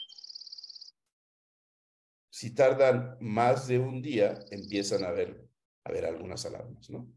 Si 2.35 2.53
tardan 2.53 3.15
más 3.21 3.65
de 3.65 3.79
un 3.79 4.01
día, 4.01 4.37
empiezan 4.51 5.05
a 5.05 5.11
ver, 5.11 5.47
a 5.85 5.91
ver 5.93 6.05
algunas 6.05 6.45
alarmas, 6.45 6.89
¿no? 6.89 7.09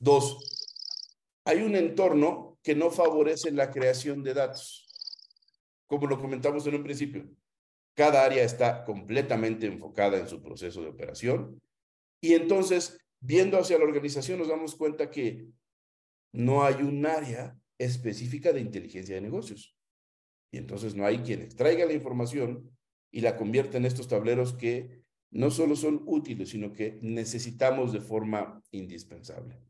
Dos, 0.00 0.66
hay 1.44 1.62
un 1.62 1.76
entorno 1.76 2.58
que 2.60 2.74
no 2.74 2.90
favorece 2.90 3.52
la 3.52 3.70
creación 3.70 4.24
de 4.24 4.34
datos. 4.34 4.88
Como 5.86 6.08
lo 6.08 6.20
comentamos 6.20 6.66
en 6.66 6.74
un 6.74 6.82
principio, 6.82 7.30
cada 7.94 8.24
área 8.24 8.42
está 8.42 8.84
completamente 8.84 9.66
enfocada 9.66 10.18
en 10.18 10.26
su 10.26 10.42
proceso 10.42 10.82
de 10.82 10.88
operación 10.88 11.62
y 12.20 12.34
entonces, 12.34 12.98
viendo 13.20 13.60
hacia 13.60 13.78
la 13.78 13.84
organización, 13.84 14.40
nos 14.40 14.48
damos 14.48 14.74
cuenta 14.74 15.08
que 15.08 15.46
no 16.32 16.64
hay 16.64 16.82
un 16.82 17.06
área 17.06 17.56
específica 17.78 18.52
de 18.52 18.60
inteligencia 18.60 19.14
de 19.14 19.20
negocios. 19.20 19.78
Y 20.50 20.58
entonces 20.58 20.96
no 20.96 21.06
hay 21.06 21.18
quien 21.18 21.42
extraiga 21.42 21.86
la 21.86 21.92
información 21.92 22.76
y 23.10 23.20
la 23.20 23.36
convierta 23.36 23.78
en 23.78 23.86
estos 23.86 24.08
tableros 24.08 24.52
que 24.54 25.02
no 25.30 25.50
solo 25.50 25.76
son 25.76 26.02
útiles, 26.06 26.50
sino 26.50 26.72
que 26.72 26.98
necesitamos 27.02 27.92
de 27.92 28.00
forma 28.00 28.62
indispensable 28.70 29.60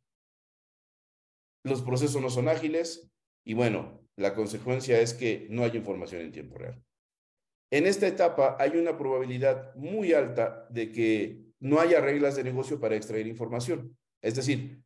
los 1.63 1.83
procesos 1.83 2.21
no 2.21 2.31
son 2.31 2.49
ágiles 2.49 3.11
y 3.45 3.55
bueno, 3.55 4.01
la 4.17 4.35
consecuencia 4.35 5.01
es 5.01 5.15
que 5.15 5.47
no 5.51 5.65
hay 5.65 5.77
información 5.77 6.23
en 6.23 6.33
tiempo 6.33 6.59
real. 6.59 6.83
En 7.71 7.87
esta 7.87 8.07
etapa 8.07 8.57
hay 8.59 8.77
una 8.77 8.97
probabilidad 8.97 9.75
muy 9.77 10.13
alta 10.13 10.67
de 10.71 10.91
que 10.91 11.45
no 11.61 11.79
haya 11.81 12.01
reglas 12.01 12.37
de 12.37 12.45
negocio 12.45 12.81
para 12.81 12.97
extraer 12.97 13.27
información. 13.27 13.97
Es 14.23 14.35
decir, 14.35 14.83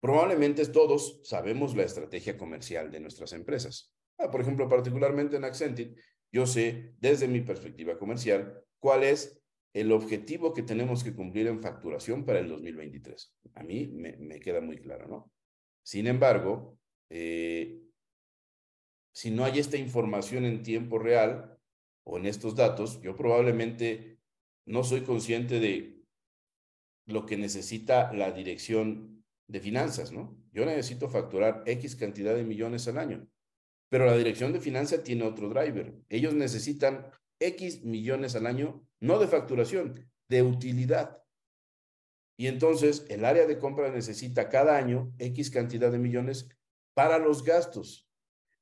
probablemente 0.00 0.64
todos 0.66 1.20
sabemos 1.24 1.76
la 1.76 1.82
estrategia 1.82 2.36
comercial 2.38 2.90
de 2.90 3.00
nuestras 3.00 3.32
empresas. 3.32 3.92
Ah, 4.18 4.30
por 4.30 4.40
ejemplo, 4.40 4.68
particularmente 4.68 5.36
en 5.36 5.44
Accentit, 5.44 5.98
yo 6.32 6.46
sé 6.46 6.94
desde 6.98 7.28
mi 7.28 7.40
perspectiva 7.40 7.98
comercial 7.98 8.62
cuál 8.78 9.04
es 9.04 9.42
el 9.72 9.92
objetivo 9.92 10.54
que 10.54 10.62
tenemos 10.62 11.04
que 11.04 11.14
cumplir 11.14 11.46
en 11.48 11.60
facturación 11.60 12.24
para 12.24 12.38
el 12.38 12.48
2023. 12.48 13.34
A 13.54 13.62
mí 13.62 13.88
me, 13.88 14.40
queda 14.40 14.60
muy 14.60 14.78
claro, 14.78 15.06
¿no? 15.06 15.30
Sin 15.82 16.06
embargo, 16.06 16.78
eh, 17.10 17.82
si 19.12 19.30
no 19.30 19.44
hay 19.44 19.58
esta 19.58 19.76
información 19.76 20.44
en 20.44 20.62
tiempo 20.62 20.98
real 20.98 21.58
o 22.04 22.16
en 22.16 22.26
estos 22.26 22.54
datos, 22.54 23.00
yo 23.02 23.16
probablemente 23.16 24.18
no 24.66 24.82
soy 24.82 25.02
consciente 25.02 25.60
de 25.60 26.02
lo 27.06 27.26
que 27.26 27.36
necesita 27.36 28.12
la 28.12 28.32
dirección 28.32 29.24
de 29.46 29.60
finanzas, 29.60 30.10
¿no? 30.10 30.36
Yo 30.52 30.64
necesito 30.64 31.08
facturar 31.08 31.62
X 31.66 31.96
cantidad 31.96 32.34
de 32.34 32.44
millones 32.44 32.88
al 32.88 32.98
año, 32.98 33.28
pero 33.88 34.06
la 34.06 34.16
dirección 34.16 34.52
de 34.52 34.60
finanzas 34.60 35.02
tiene 35.02 35.24
otro 35.24 35.48
driver. 35.48 35.94
Ellos 36.08 36.34
necesitan 36.34 37.10
X 37.40 37.84
millones 37.84 38.34
al 38.34 38.46
año, 38.46 38.86
no 39.00 39.18
de 39.18 39.28
facturación, 39.28 40.08
de 40.28 40.42
utilidad. 40.42 41.22
Y 42.38 42.48
entonces 42.48 43.06
el 43.08 43.24
área 43.24 43.46
de 43.46 43.58
compra 43.58 43.90
necesita 43.90 44.48
cada 44.48 44.76
año 44.76 45.12
X 45.18 45.50
cantidad 45.50 45.90
de 45.90 45.98
millones 45.98 46.48
para 46.94 47.18
los 47.18 47.44
gastos. 47.44 48.08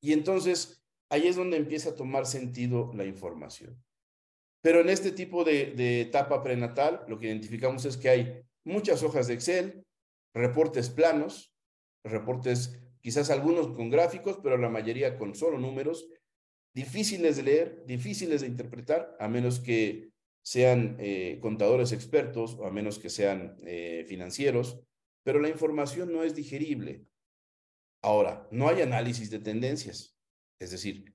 Y 0.00 0.12
entonces 0.12 0.84
ahí 1.10 1.26
es 1.26 1.36
donde 1.36 1.56
empieza 1.56 1.90
a 1.90 1.94
tomar 1.94 2.26
sentido 2.26 2.92
la 2.94 3.04
información. 3.04 3.82
Pero 4.62 4.80
en 4.80 4.88
este 4.88 5.10
tipo 5.10 5.44
de, 5.44 5.72
de 5.72 6.00
etapa 6.02 6.42
prenatal, 6.42 7.04
lo 7.08 7.18
que 7.18 7.26
identificamos 7.26 7.84
es 7.84 7.96
que 7.96 8.08
hay 8.08 8.42
muchas 8.64 9.02
hojas 9.02 9.26
de 9.26 9.34
Excel, 9.34 9.84
reportes 10.34 10.90
planos, 10.90 11.54
reportes 12.04 12.80
quizás 13.04 13.28
algunos 13.28 13.68
con 13.76 13.90
gráficos, 13.90 14.38
pero 14.42 14.56
la 14.56 14.70
mayoría 14.70 15.18
con 15.18 15.34
solo 15.34 15.58
números, 15.58 16.08
difíciles 16.72 17.36
de 17.36 17.42
leer, 17.42 17.84
difíciles 17.84 18.40
de 18.40 18.46
interpretar, 18.46 19.14
a 19.20 19.28
menos 19.28 19.60
que 19.60 20.08
sean 20.42 20.96
eh, 20.98 21.38
contadores 21.42 21.92
expertos 21.92 22.54
o 22.54 22.64
a 22.64 22.70
menos 22.70 22.98
que 22.98 23.10
sean 23.10 23.58
eh, 23.66 24.06
financieros, 24.08 24.80
pero 25.22 25.38
la 25.38 25.50
información 25.50 26.14
no 26.14 26.22
es 26.22 26.34
digerible. 26.34 27.04
Ahora, 28.00 28.48
no 28.50 28.68
hay 28.68 28.80
análisis 28.80 29.28
de 29.28 29.38
tendencias, 29.38 30.16
es 30.58 30.70
decir, 30.70 31.14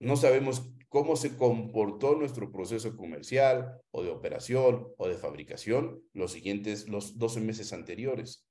no 0.00 0.16
sabemos 0.16 0.72
cómo 0.88 1.14
se 1.14 1.36
comportó 1.36 2.16
nuestro 2.16 2.50
proceso 2.50 2.96
comercial 2.96 3.80
o 3.92 4.02
de 4.02 4.10
operación 4.10 4.88
o 4.98 5.06
de 5.06 5.14
fabricación 5.14 6.02
los 6.14 6.32
siguientes, 6.32 6.88
los 6.88 7.16
12 7.16 7.42
meses 7.42 7.72
anteriores. 7.72 8.49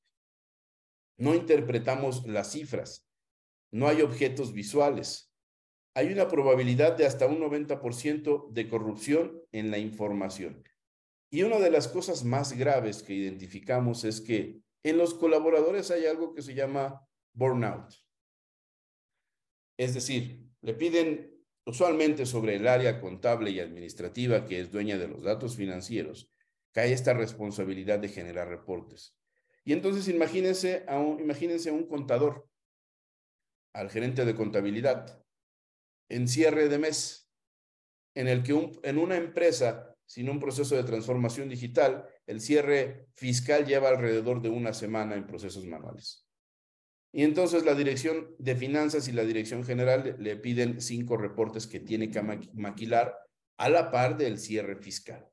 No 1.19 1.35
interpretamos 1.35 2.25
las 2.25 2.53
cifras, 2.53 3.07
no 3.71 3.87
hay 3.87 4.01
objetos 4.01 4.53
visuales, 4.53 5.31
hay 5.93 6.11
una 6.11 6.27
probabilidad 6.27 6.97
de 6.97 7.05
hasta 7.05 7.27
un 7.27 7.39
90% 7.39 8.49
de 8.51 8.67
corrupción 8.67 9.41
en 9.51 9.69
la 9.69 9.77
información. 9.77 10.63
Y 11.31 11.43
una 11.43 11.59
de 11.59 11.69
las 11.69 11.87
cosas 11.87 12.23
más 12.23 12.53
graves 12.53 13.03
que 13.03 13.13
identificamos 13.13 14.03
es 14.03 14.21
que 14.21 14.61
en 14.83 14.97
los 14.97 15.13
colaboradores 15.13 15.91
hay 15.91 16.07
algo 16.07 16.33
que 16.33 16.41
se 16.41 16.55
llama 16.55 17.07
burnout. 17.33 17.93
Es 19.77 19.93
decir, 19.93 20.49
le 20.61 20.73
piden 20.73 21.39
usualmente 21.65 22.25
sobre 22.25 22.55
el 22.55 22.67
área 22.67 22.99
contable 22.99 23.51
y 23.51 23.59
administrativa 23.59 24.45
que 24.45 24.59
es 24.59 24.71
dueña 24.71 24.97
de 24.97 25.07
los 25.07 25.21
datos 25.21 25.55
financieros, 25.55 26.31
hay 26.79 26.93
esta 26.93 27.13
responsabilidad 27.13 27.99
de 27.99 28.09
generar 28.09 28.47
reportes. 28.47 29.15
Y 29.69 29.73
entonces 29.73 30.07
imagínense 30.07 30.83
a 30.87 30.97
un, 30.97 31.19
imagínense 31.19 31.69
a 31.69 31.73
un 31.73 31.83
contador, 31.83 32.49
al 33.71 33.91
gerente 33.91 34.25
de 34.25 34.33
contabilidad, 34.33 35.23
en 36.09 36.27
cierre 36.27 36.69
de 36.69 36.79
mes, 36.79 37.29
en 38.15 38.27
el 38.27 38.41
que 38.41 38.71
en 38.81 38.97
una 38.97 39.15
empresa 39.15 39.95
sin 40.07 40.27
un 40.27 40.39
proceso 40.39 40.75
de 40.75 40.85
transformación 40.85 41.49
digital, 41.49 42.09
el 42.25 42.41
cierre 42.41 43.09
fiscal 43.13 43.67
lleva 43.67 43.89
alrededor 43.89 44.41
de 44.41 44.49
una 44.49 44.73
semana 44.73 45.13
en 45.13 45.27
procesos 45.27 45.67
manuales. 45.67 46.27
Y 47.13 47.21
entonces 47.21 47.63
la 47.63 47.75
dirección 47.75 48.35
de 48.39 48.55
finanzas 48.55 49.07
y 49.07 49.11
la 49.11 49.23
dirección 49.23 49.63
general 49.63 50.15
le 50.17 50.35
piden 50.37 50.81
cinco 50.81 51.15
reportes 51.15 51.67
que 51.67 51.79
tiene 51.79 52.09
que 52.09 52.23
maquilar 52.53 53.15
a 53.59 53.69
la 53.69 53.91
par 53.91 54.17
del 54.17 54.39
cierre 54.39 54.77
fiscal. 54.77 55.29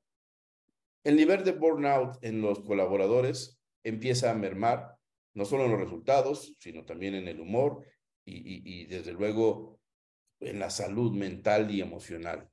El 1.05 1.16
nivel 1.16 1.42
de 1.42 1.53
burnout 1.53 2.18
en 2.20 2.42
los 2.42 2.61
colaboradores 2.61 3.57
empieza 3.87 4.31
a 4.31 4.35
mermar, 4.35 4.99
no 5.35 5.44
solo 5.44 5.64
en 5.64 5.70
los 5.70 5.81
resultados, 5.81 6.57
sino 6.59 6.85
también 6.85 7.14
en 7.14 7.29
el 7.29 7.40
humor 7.40 7.87
y, 8.25 8.87
desde 8.87 9.12
luego 9.12 9.79
en 10.40 10.59
la 10.59 10.70
salud 10.70 11.12
mental 11.12 11.70
y 11.70 11.81
emocional. 11.81 12.51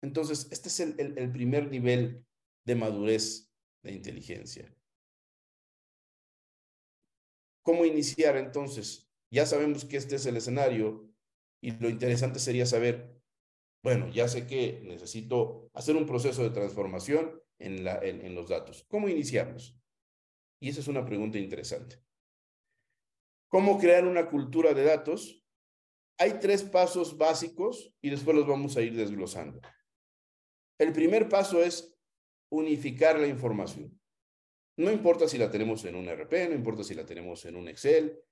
Entonces, 0.00 0.48
este 0.52 0.68
es 0.68 0.80
el, 0.80 1.32
primer 1.32 1.68
nivel 1.68 2.24
de 2.64 2.74
madurez 2.76 3.50
de 3.82 3.92
inteligencia. 3.92 4.72
¿Cómo 7.62 7.84
iniciar 7.84 8.36
entonces? 8.36 9.10
Ya 9.30 9.44
sabemos 9.44 9.84
que 9.84 9.96
este 9.96 10.16
es 10.16 10.26
el 10.26 10.36
escenario 10.36 11.10
y 11.60 11.72
lo 11.72 11.90
interesante 11.90 12.38
sería 12.38 12.64
saber, 12.64 13.20
bueno, 13.82 14.08
ya 14.10 14.28
sé 14.28 14.46
que 14.46 14.80
necesito 14.84 15.68
hacer 15.74 15.96
un 15.96 16.06
proceso 16.06 16.42
de 16.42 16.50
transformación 16.50 17.42
en 17.58 18.34
los 18.34 18.48
datos. 18.48 18.86
¿Cómo 18.88 19.08
iniciarlos? 19.08 19.79
Y 20.60 20.68
esa 20.68 20.80
es 20.80 20.88
una 20.88 21.04
pregunta 21.04 21.38
interesante. 21.38 22.02
cómo 23.48 23.80
crear 23.80 24.06
una 24.06 24.28
cultura 24.30 24.72
de 24.74 24.84
datos, 24.84 25.44
hay 26.16 26.38
tres 26.38 26.62
pasos 26.62 27.18
básicos 27.18 27.92
y 28.00 28.10
después 28.10 28.36
los 28.36 28.46
vamos 28.46 28.76
a 28.76 28.82
ir 28.82 28.94
desglosando. 28.94 29.60
El 30.78 30.92
primer 30.92 31.28
paso 31.28 31.60
es 31.60 31.98
unificar 32.48 33.18
la 33.18 33.26
información. 33.26 34.00
No 34.76 34.92
importa 34.92 35.28
si 35.28 35.36
la 35.36 35.50
tenemos 35.50 35.84
en 35.84 35.96
un 35.96 36.08
RP, 36.08 36.48
no 36.48 36.54
importa 36.54 36.84
si 36.84 36.94
la 36.94 37.04
tenemos 37.04 37.44
en 37.44 37.56
un 37.56 37.68
Excel, 37.68 38.22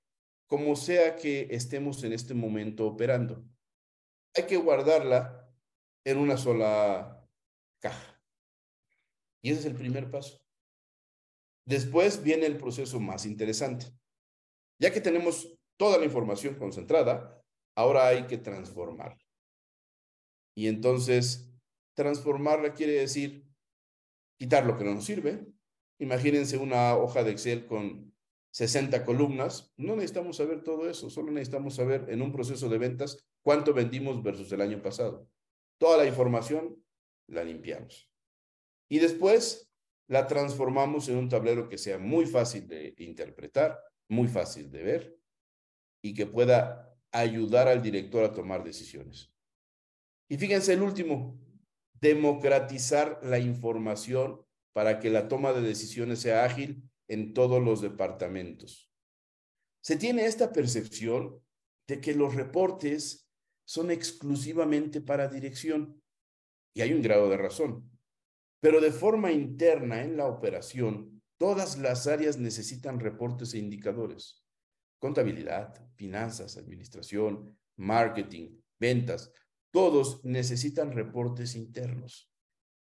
como 0.47 0.75
sea 0.75 1.15
que 1.15 1.47
estemos 1.51 2.03
en 2.03 2.13
este 2.13 2.33
momento 2.33 2.87
operando. 2.87 3.43
Hay 4.35 4.45
que 4.45 4.57
guardarla 4.57 5.51
en 6.05 6.17
una 6.17 6.37
sola 6.37 7.27
caja. 7.79 8.21
Y 9.41 9.51
ese 9.51 9.59
es 9.59 9.65
el 9.65 9.75
primer 9.75 10.09
paso. 10.09 10.41
Después 11.65 12.23
viene 12.23 12.45
el 12.45 12.57
proceso 12.57 12.99
más 12.99 13.25
interesante. 13.25 13.87
Ya 14.79 14.91
que 14.91 15.01
tenemos 15.01 15.57
toda 15.77 15.97
la 15.97 16.05
información 16.05 16.55
concentrada, 16.55 17.41
ahora 17.75 18.07
hay 18.07 18.27
que 18.27 18.37
transformarla. 18.37 19.23
Y 20.55 20.67
entonces, 20.67 21.49
transformarla 21.95 22.73
quiere 22.73 22.93
decir 22.93 23.45
quitar 24.37 24.65
lo 24.65 24.77
que 24.77 24.83
no 24.83 24.95
nos 24.95 25.05
sirve. 25.05 25.45
Imagínense 25.99 26.57
una 26.57 26.95
hoja 26.95 27.23
de 27.23 27.31
Excel 27.31 27.65
con 27.65 28.13
60 28.51 29.05
columnas. 29.05 29.73
No 29.77 29.95
necesitamos 29.95 30.37
saber 30.37 30.63
todo 30.63 30.89
eso, 30.89 31.09
solo 31.09 31.31
necesitamos 31.31 31.75
saber 31.75 32.07
en 32.09 32.21
un 32.21 32.31
proceso 32.31 32.69
de 32.69 32.77
ventas 32.77 33.17
cuánto 33.43 33.73
vendimos 33.73 34.23
versus 34.23 34.51
el 34.51 34.61
año 34.61 34.81
pasado. 34.81 35.29
Toda 35.77 35.97
la 35.97 36.05
información 36.05 36.83
la 37.27 37.43
limpiamos. 37.43 38.09
Y 38.89 38.99
después 38.99 39.68
la 40.09 40.27
transformamos 40.27 41.07
en 41.07 41.17
un 41.17 41.29
tablero 41.29 41.69
que 41.69 41.77
sea 41.77 41.99
muy 41.99 42.25
fácil 42.25 42.67
de 42.67 42.95
interpretar, 42.97 43.79
muy 44.09 44.27
fácil 44.27 44.71
de 44.71 44.83
ver 44.83 45.19
y 46.03 46.15
que 46.15 46.25
pueda 46.25 46.97
ayudar 47.11 47.67
al 47.67 47.81
director 47.81 48.23
a 48.23 48.33
tomar 48.33 48.63
decisiones. 48.63 49.31
Y 50.27 50.37
fíjense 50.37 50.73
el 50.73 50.81
último, 50.81 51.39
democratizar 52.01 53.19
la 53.23 53.37
información 53.37 54.41
para 54.73 54.99
que 54.99 55.11
la 55.11 55.27
toma 55.27 55.53
de 55.53 55.61
decisiones 55.61 56.19
sea 56.19 56.43
ágil 56.43 56.89
en 57.07 57.33
todos 57.33 57.63
los 57.63 57.81
departamentos. 57.81 58.91
Se 59.81 59.95
tiene 59.95 60.25
esta 60.25 60.51
percepción 60.51 61.39
de 61.87 62.01
que 62.01 62.15
los 62.15 62.33
reportes 62.33 63.29
son 63.65 63.91
exclusivamente 63.91 65.01
para 65.01 65.27
dirección 65.27 66.01
y 66.73 66.81
hay 66.81 66.93
un 66.93 67.01
grado 67.01 67.29
de 67.29 67.37
razón. 67.37 67.98
Pero 68.61 68.81
de 68.81 68.91
forma 68.91 69.31
interna 69.31 70.03
en 70.03 70.17
la 70.17 70.27
operación, 70.27 71.21
todas 71.37 71.77
las 71.77 72.07
áreas 72.07 72.37
necesitan 72.37 72.99
reportes 72.99 73.53
e 73.53 73.59
indicadores. 73.59 74.43
Contabilidad, 74.99 75.73
finanzas, 75.95 76.57
administración, 76.57 77.57
marketing, 77.77 78.59
ventas, 78.79 79.31
todos 79.71 80.23
necesitan 80.25 80.91
reportes 80.91 81.55
internos. 81.55 82.29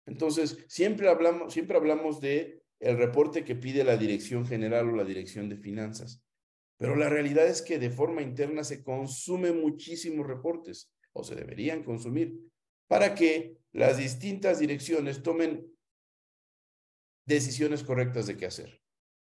Entonces, 0.06 0.64
siempre 0.70 1.10
hablamos, 1.10 1.54
siempre 1.54 1.76
hablamos 1.78 2.22
de 2.22 2.64
el 2.80 2.98
reporte 2.98 3.44
que 3.44 3.56
pide 3.56 3.84
la 3.84 3.98
dirección 3.98 4.46
general 4.46 4.90
o 4.90 4.96
la 4.96 5.04
dirección 5.04 5.50
de 5.50 5.58
finanzas. 5.58 6.24
Pero 6.78 6.96
la 6.96 7.10
realidad 7.10 7.48
es 7.48 7.62
que 7.62 7.80
de 7.80 7.90
forma 7.90 8.22
interna 8.22 8.64
se 8.64 8.84
consumen 8.84 9.60
muchísimos 9.60 10.28
reportes 10.28 10.94
o 11.12 11.24
se 11.24 11.36
deberían 11.36 11.84
consumir 11.84 12.40
para 12.88 13.16
que 13.16 13.57
las 13.74 13.98
distintas 13.98 14.60
direcciones 14.60 15.24
tomen 15.24 15.74
decisiones 17.26 17.84
correctas 17.84 18.28
de 18.28 18.38
qué 18.38 18.46
hacer. 18.46 18.82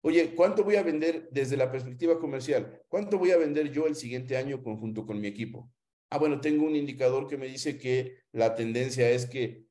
Oye, 0.02 0.36
¿cuánto 0.36 0.64
voy 0.64 0.76
a 0.76 0.84
vender 0.84 1.30
desde 1.32 1.56
la 1.56 1.72
perspectiva 1.72 2.20
comercial? 2.20 2.82
¿Cuánto 2.90 3.18
voy 3.18 3.32
a 3.32 3.38
vender 3.38 3.72
yo 3.72 3.88
el 3.88 3.96
siguiente 3.96 4.36
año 4.36 4.62
conjunto 4.62 5.06
con 5.06 5.22
mi 5.22 5.28
equipo? 5.28 5.72
Ah, 6.10 6.18
bueno, 6.18 6.42
tengo 6.42 6.66
un 6.66 6.76
indicador 6.76 7.28
que 7.28 7.38
me 7.38 7.48
dice 7.48 7.78
que 7.78 8.20
la 8.34 8.54
tendencia 8.54 9.10
es 9.10 9.26
que 9.26 9.66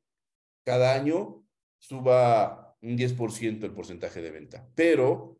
cada 0.65 0.95
año 0.95 1.45
suba 1.77 2.75
un 2.81 2.97
10% 2.97 3.65
el 3.65 3.73
porcentaje 3.73 4.21
de 4.21 4.31
venta, 4.31 4.67
pero 4.75 5.39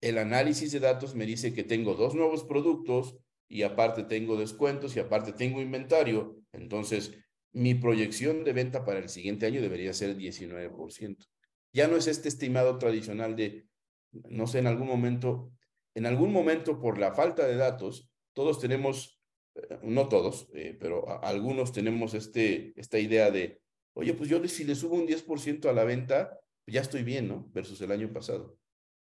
el 0.00 0.18
análisis 0.18 0.72
de 0.72 0.80
datos 0.80 1.14
me 1.14 1.26
dice 1.26 1.52
que 1.52 1.64
tengo 1.64 1.94
dos 1.94 2.14
nuevos 2.14 2.44
productos 2.44 3.16
y 3.48 3.62
aparte 3.62 4.04
tengo 4.04 4.36
descuentos 4.36 4.96
y 4.96 5.00
aparte 5.00 5.32
tengo 5.32 5.60
inventario, 5.60 6.36
entonces 6.52 7.18
mi 7.52 7.74
proyección 7.74 8.44
de 8.44 8.52
venta 8.52 8.84
para 8.84 8.98
el 8.98 9.08
siguiente 9.08 9.46
año 9.46 9.60
debería 9.60 9.92
ser 9.92 10.16
19%. 10.16 11.26
Ya 11.72 11.88
no 11.88 11.96
es 11.96 12.06
este 12.06 12.28
estimado 12.28 12.78
tradicional 12.78 13.36
de, 13.36 13.66
no 14.12 14.46
sé, 14.46 14.58
en 14.58 14.66
algún 14.66 14.88
momento, 14.88 15.52
en 15.94 16.06
algún 16.06 16.32
momento 16.32 16.80
por 16.80 16.98
la 16.98 17.12
falta 17.12 17.46
de 17.46 17.56
datos, 17.56 18.10
todos 18.32 18.60
tenemos, 18.60 19.20
eh, 19.54 19.78
no 19.82 20.08
todos, 20.08 20.48
eh, 20.54 20.76
pero 20.78 21.22
algunos 21.22 21.72
tenemos 21.72 22.14
este, 22.14 22.72
esta 22.76 22.98
idea 22.98 23.30
de, 23.30 23.60
oye, 23.94 24.14
pues 24.14 24.28
yo 24.28 24.46
si 24.46 24.64
le 24.64 24.74
subo 24.74 24.96
un 24.96 25.06
10% 25.06 25.68
a 25.68 25.72
la 25.72 25.84
venta, 25.84 26.38
ya 26.66 26.80
estoy 26.80 27.02
bien, 27.02 27.28
¿no? 27.28 27.48
Versus 27.52 27.80
el 27.80 27.90
año 27.90 28.12
pasado. 28.12 28.56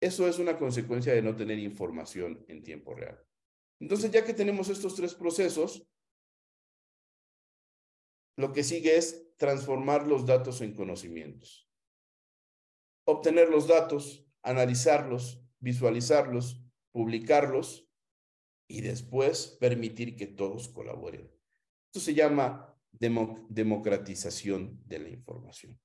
Eso 0.01 0.27
es 0.27 0.39
una 0.39 0.57
consecuencia 0.57 1.13
de 1.13 1.21
no 1.21 1.35
tener 1.35 1.57
información 1.59 2.43
en 2.49 2.63
tiempo 2.63 2.93
real. 2.93 3.17
Entonces, 3.79 4.11
ya 4.11 4.25
que 4.25 4.33
tenemos 4.33 4.69
estos 4.69 4.95
tres 4.95 5.13
procesos, 5.13 5.87
lo 8.37 8.51
que 8.53 8.63
sigue 8.63 8.97
es 8.97 9.25
transformar 9.37 10.07
los 10.07 10.25
datos 10.25 10.61
en 10.61 10.73
conocimientos. 10.73 11.69
Obtener 13.05 13.49
los 13.49 13.67
datos, 13.67 14.25
analizarlos, 14.41 15.41
visualizarlos, 15.59 16.61
publicarlos 16.91 17.89
y 18.67 18.81
después 18.81 19.57
permitir 19.59 20.15
que 20.15 20.27
todos 20.27 20.69
colaboren. 20.69 21.31
Esto 21.87 21.99
se 21.99 22.13
llama 22.13 22.75
democratización 22.91 24.81
de 24.85 24.99
la 24.99 25.09
información. 25.09 25.79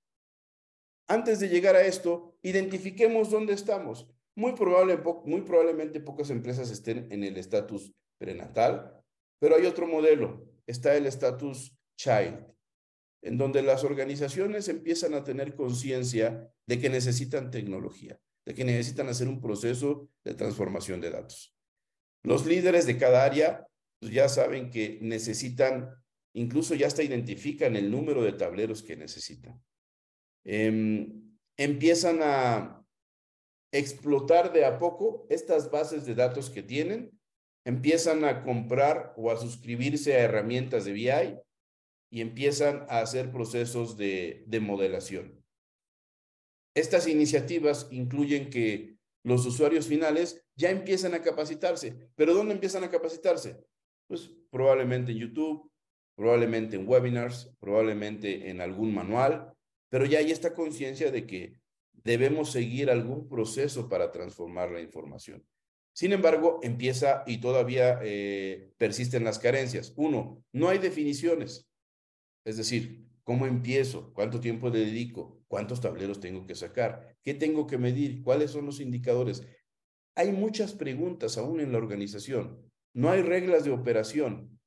Antes 1.09 1.41
de 1.41 1.49
llegar 1.49 1.75
a 1.75 1.83
esto, 1.83 2.39
identifiquemos 2.43 3.31
dónde 3.31 3.53
estamos. 3.53 4.09
Muy, 4.37 4.53
probable, 4.53 4.97
muy 5.25 5.43
probablemente 5.43 6.01
pocas 6.01 6.31
empresas 6.31 6.71
estén 6.71 7.11
en 7.11 7.25
el 7.25 7.37
estatus 7.37 7.93
prenatal, 8.19 9.03
pero 9.41 9.57
hay 9.57 9.67
otro 9.67 9.89
modelo. 9.89 10.47
Está 10.67 10.95
el 10.97 11.07
estatus 11.07 11.77
Child, 12.01 12.47
en 13.23 13.37
donde 13.37 13.63
las 13.63 13.85
organizaciones 13.85 14.69
empiezan 14.69 15.13
a 15.13 15.23
tener 15.23 15.55
conciencia 15.55 16.51
de 16.67 16.81
que 16.81 16.89
necesitan 16.89 17.51
tecnología, 17.51 18.19
de 18.47 18.55
que 18.55 18.65
necesitan 18.65 19.09
hacer 19.09 19.29
un 19.29 19.41
proceso 19.41 20.09
de 20.25 20.33
transformación 20.33 21.03
de 21.03 21.11
datos. 21.11 21.55
Los 22.23 22.47
líderes 22.47 22.87
de 22.87 22.97
cada 22.97 23.23
área 23.23 23.67
pues, 24.01 24.13
ya 24.13 24.31
saben 24.31 24.71
que 24.71 24.99
necesitan, 25.03 25.91
incluso 26.35 26.75
ya 26.75 26.87
hasta 26.87 27.03
identifican 27.03 27.77
el 27.77 27.91
número 27.91 28.23
de 28.23 28.33
tableros 28.33 28.83
que 28.83 28.97
necesitan. 28.97 29.63
Em, 30.45 31.37
empiezan 31.59 32.21
a 32.23 32.83
explotar 33.73 34.55
de 34.55 34.65
a 34.65 34.79
poco 34.79 35.27
estas 35.29 35.71
bases 35.71 36.07
de 36.07 36.15
datos 36.15 36.49
que 36.49 36.63
tienen, 36.63 37.11
empiezan 37.67 38.25
a 38.25 38.43
comprar 38.43 39.13
o 39.19 39.31
a 39.31 39.37
suscribirse 39.37 40.15
a 40.15 40.21
herramientas 40.21 40.87
de 40.87 40.93
BI 40.93 41.41
y 42.11 42.21
empiezan 42.21 42.87
a 42.89 43.01
hacer 43.01 43.31
procesos 43.31 43.97
de, 43.97 44.45
de 44.47 44.61
modelación. 44.61 45.43
Estas 46.75 47.07
iniciativas 47.07 47.89
incluyen 47.91 48.51
que 48.51 48.97
los 49.23 49.47
usuarios 49.47 49.87
finales 49.87 50.45
ya 50.57 50.71
empiezan 50.71 51.15
a 51.15 51.23
capacitarse. 51.23 52.11
¿Pero 52.17 52.35
dónde 52.35 52.55
empiezan 52.55 52.85
a 52.85 52.91
capacitarse? 52.91 53.59
Pues 54.09 54.31
probablemente 54.51 55.13
en 55.13 55.19
YouTube, 55.19 55.71
probablemente 56.17 56.77
en 56.77 56.89
webinars, 56.89 57.51
probablemente 57.61 58.51
en 58.51 58.61
algún 58.61 58.95
manual, 58.95 59.53
pero 59.89 60.05
ya 60.05 60.19
hay 60.19 60.31
esta 60.31 60.55
conciencia 60.55 61.11
de 61.11 61.27
que 61.27 61.61
debemos 61.93 62.53
seguir 62.53 62.91
algún 62.91 63.29
proceso 63.29 63.89
para 63.89 64.11
transformar 64.11 64.71
la 64.71 64.81
información. 64.81 65.45
Sin 65.93 66.13
embargo, 66.13 66.61
empieza 66.63 67.25
y 67.27 67.39
todavía 67.39 67.99
eh, 68.03 68.71
persisten 68.79 69.25
las 69.25 69.39
carencias. 69.39 69.93
Uno, 69.97 70.43
no 70.53 70.69
hay 70.69 70.79
definiciones. 70.79 71.70
Es 72.45 72.57
decir, 72.57 73.07
¿cómo 73.25 73.47
empiezo? 73.47 74.13
¿Cuánto 74.15 74.41
tiempo 74.41 74.71
le 74.71 74.81
dedico? 74.81 75.43
¿Cuántos 75.49 75.81
tableros 75.81 76.21
tengo 76.21 76.47
que 76.47 76.55
sacar? 76.55 77.17
¿Qué 77.23 77.35
tengo 77.35 77.67
que 77.67 77.79
medir? 77.79 78.23
¿Cuáles 78.23 78.51
son 78.51 78.67
los 78.67 78.81
indicadores? 78.81 79.43
Hay 80.15 80.33
muchas 80.33 80.73
preguntas 80.73 81.39
aún 81.39 81.61
en 81.61 81.73
la 81.73 81.79
organización. 81.79 82.71
No 82.95 83.11
hay 83.11 83.23
reglas 83.23 83.65
de 83.65 83.71
operación. 83.71 84.59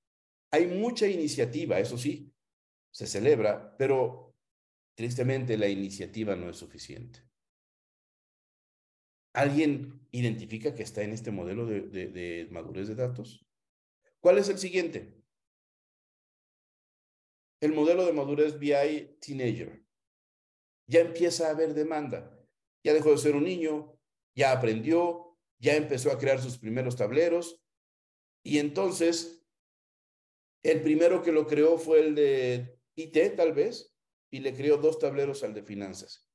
Hay 0.52 0.68
mucha 0.68 1.08
iniciativa, 1.08 1.80
eso 1.80 1.98
sí, 1.98 2.32
se 2.92 3.08
celebra, 3.08 3.76
pero 3.78 4.36
tristemente 4.96 5.58
la 5.58 5.68
iniciativa 5.68 6.36
no 6.36 6.50
es 6.50 6.58
suficiente. 6.58 7.22
¿Alguien 9.34 10.08
identifica 10.12 10.76
que 10.76 10.84
está 10.84 11.02
en 11.02 11.12
este 11.12 11.32
modelo 11.32 11.66
de, 11.66 11.82
de 11.82 12.48
madurez 12.52 12.88
de 12.88 12.96
datos? 12.96 13.48
¿Cuál 14.20 14.38
es 14.38 14.48
el 14.50 14.60
siguiente? 14.60 15.23
El 17.64 17.72
modelo 17.72 18.06
de 18.06 18.12
madurez 18.12 18.60
BI 18.60 19.18
Teenager. 19.22 19.82
Ya 20.86 21.00
empieza 21.00 21.48
a 21.48 21.52
haber 21.52 21.74
demanda. 21.74 22.38
Ya 22.84 22.94
dejó 22.94 23.12
de 23.12 23.18
ser 23.18 23.36
un 23.36 23.46
niño, 23.46 23.98
ya 24.36 24.52
aprendió, 24.52 25.38
ya 25.60 25.76
empezó 25.76 26.12
a 26.12 26.18
crear 26.18 26.42
sus 26.42 26.58
primeros 26.58 26.98
tableros 26.98 27.64
y 28.44 28.58
entonces 28.60 29.46
el 30.62 30.82
primero 30.82 31.24
que 31.24 31.32
lo 31.32 31.48
creó 31.48 31.78
fue 31.78 32.02
el 32.02 32.16
de 32.16 32.80
IT, 32.96 33.36
tal 33.38 33.54
vez, 33.54 33.96
y 34.30 34.42
le 34.42 34.54
creó 34.54 34.78
dos 34.78 35.00
tableros 35.00 35.44
al 35.44 35.54
de 35.54 35.64
finanzas. 35.64 36.28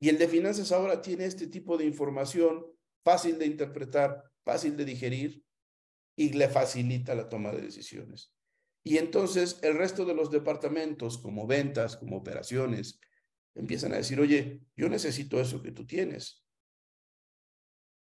Y 0.00 0.08
el 0.08 0.16
de 0.16 0.28
finanzas 0.28 0.72
ahora 0.72 1.02
tiene 1.02 1.26
este 1.26 1.46
tipo 1.46 1.76
de 1.76 1.84
información 1.84 2.66
fácil 3.04 3.38
de 3.38 3.44
interpretar, 3.44 4.24
fácil 4.44 4.78
de 4.78 4.86
digerir 4.86 5.44
y 6.16 6.32
le 6.32 6.48
facilita 6.48 7.14
la 7.14 7.28
toma 7.28 7.52
de 7.52 7.60
decisiones. 7.60 8.32
Y 8.82 8.98
entonces 8.98 9.58
el 9.62 9.76
resto 9.76 10.04
de 10.04 10.14
los 10.14 10.30
departamentos, 10.30 11.18
como 11.18 11.46
ventas, 11.46 11.96
como 11.96 12.16
operaciones, 12.16 12.98
empiezan 13.54 13.92
a 13.92 13.96
decir, 13.96 14.20
oye, 14.20 14.62
yo 14.76 14.88
necesito 14.88 15.40
eso 15.40 15.62
que 15.62 15.72
tú 15.72 15.86
tienes. 15.86 16.44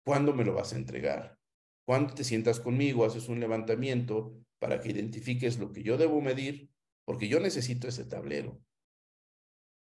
¿Cuándo 0.04 0.34
me 0.34 0.44
lo 0.44 0.54
vas 0.54 0.72
a 0.72 0.76
entregar? 0.76 1.38
¿Cuándo 1.86 2.14
te 2.14 2.24
sientas 2.24 2.60
conmigo, 2.60 3.04
haces 3.04 3.28
un 3.28 3.40
levantamiento 3.40 4.36
para 4.58 4.80
que 4.80 4.90
identifiques 4.90 5.58
lo 5.58 5.72
que 5.72 5.82
yo 5.82 5.96
debo 5.96 6.20
medir? 6.20 6.70
Porque 7.04 7.28
yo 7.28 7.40
necesito 7.40 7.88
ese 7.88 8.04
tablero. 8.04 8.60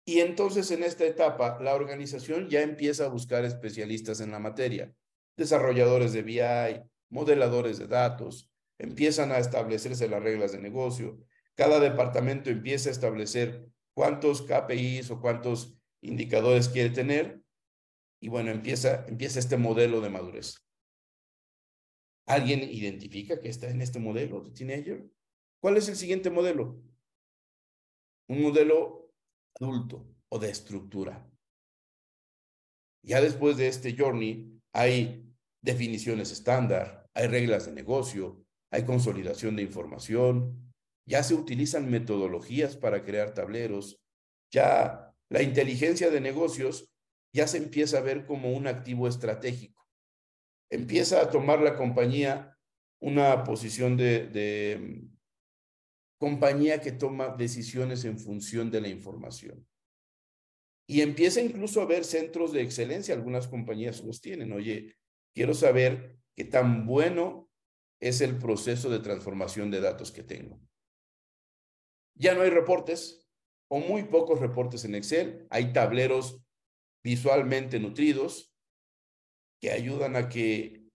Y 0.06 0.22
entonces 0.22 0.72
en 0.72 0.84
esta 0.84 1.06
etapa, 1.06 1.60
la 1.62 1.76
organización 1.76 2.50
ya 2.50 2.62
empieza 2.62 3.06
a 3.06 3.10
buscar 3.10 3.46
especialistas 3.46 4.22
en 4.22 4.32
la 4.32 4.40
materia, 4.40 4.94
desarrolladores 5.38 6.14
de 6.14 6.24
BI, 6.24 6.82
modeladores 7.10 7.78
de 7.78 7.88
datos, 7.88 8.49
empiezan 8.80 9.32
a 9.32 9.38
establecerse 9.38 10.08
las 10.08 10.24
reglas 10.24 10.54
de 10.54 10.60
negocio, 10.60 11.20
cada 11.56 11.80
departamento 11.80 12.50
empieza 12.50 12.90
a 12.90 12.94
establecer 12.94 13.68
cuántos 13.94 14.42
KPIs 14.42 15.12
o 15.12 15.20
cuántos 15.20 15.78
indicadores 16.02 16.70
quiere 16.70 16.90
tener 16.90 17.44
y 18.22 18.30
bueno, 18.30 18.52
empieza, 18.52 19.06
empieza 19.08 19.40
este 19.40 19.58
modelo 19.58 20.02
de 20.02 20.10
madurez. 20.10 20.56
¿Alguien 22.26 22.64
identifica 22.64 23.40
que 23.42 23.50
está 23.50 23.70
en 23.70 23.82
este 23.82 24.00
modelo 24.00 24.42
de 24.42 24.52
teenager? 24.52 25.10
¿Cuál 25.62 25.78
es 25.78 25.90
el 25.90 25.96
siguiente 25.96 26.30
modelo? 26.30 26.82
Un 28.28 28.42
modelo 28.42 29.12
adulto 29.60 30.06
o 30.30 30.40
de 30.40 30.50
estructura. 30.50 31.28
Ya 33.04 33.20
después 33.22 33.58
de 33.58 33.68
este 33.68 33.96
journey 33.98 34.62
hay 34.74 35.26
definiciones 35.62 36.32
estándar, 36.32 37.10
hay 37.14 37.28
reglas 37.28 37.66
de 37.66 37.72
negocio, 37.72 38.46
hay 38.72 38.86
consolidación 38.86 39.56
de 39.56 39.64
información, 39.64 40.74
ya 41.06 41.24
se 41.24 41.34
utilizan 41.34 41.90
metodologías 41.90 42.78
para 42.78 43.04
crear 43.04 43.34
tableros, 43.34 44.00
ya 44.52 45.14
la 45.30 45.42
inteligencia 45.42 46.10
de 46.10 46.22
negocios 46.22 46.92
ya 47.34 47.48
se 47.48 47.58
empieza 47.58 48.00
a 48.00 48.02
ver 48.02 48.26
como 48.26 48.52
un 48.52 48.68
activo 48.68 49.08
estratégico. 49.08 49.88
Empieza 50.72 51.22
a 51.22 51.30
tomar 51.30 51.62
la 51.62 51.76
compañía 51.76 52.56
una 53.02 53.44
posición 53.44 53.98
de, 53.98 55.02
compañía 56.20 56.82
que 56.82 56.92
toma 56.92 57.30
decisiones 57.30 58.04
en 58.06 58.20
función 58.20 58.70
de 58.70 58.82
la 58.82 58.90
información. 58.90 59.66
Y 60.88 61.02
empieza 61.02 61.42
incluso 61.42 61.82
a 61.82 61.86
ver 61.86 62.04
centros 62.04 62.52
de 62.52 62.62
excelencia, 62.62 63.14
algunas 63.14 63.48
compañías 63.48 64.04
los 64.04 64.22
tienen. 64.22 64.52
Oye, 64.52 64.96
quiero 65.34 65.54
saber 65.54 66.18
qué 66.36 66.44
tan 66.44 66.86
bueno 66.86 67.49
es 68.00 68.22
el 68.22 68.38
proceso 68.38 68.90
de 68.90 69.00
transformación 69.00 69.72
de 69.72 69.82
datos 69.82 70.12
que 70.12 70.24
tengo. 70.24 70.60
Ya 72.16 72.34
no 72.34 72.42
hay 72.42 72.50
reportes 72.50 73.28
o 73.70 73.80
muy 73.80 74.04
pocos 74.04 74.40
reportes 74.40 74.86
en 74.86 74.96
Excel. 74.96 75.48
Hay 75.50 75.74
tableros 75.74 76.42
visualmente 77.04 77.80
nutridos 77.80 78.54
que 79.62 79.72
ayudan 79.72 80.16
a 80.16 80.30
que 80.30 80.86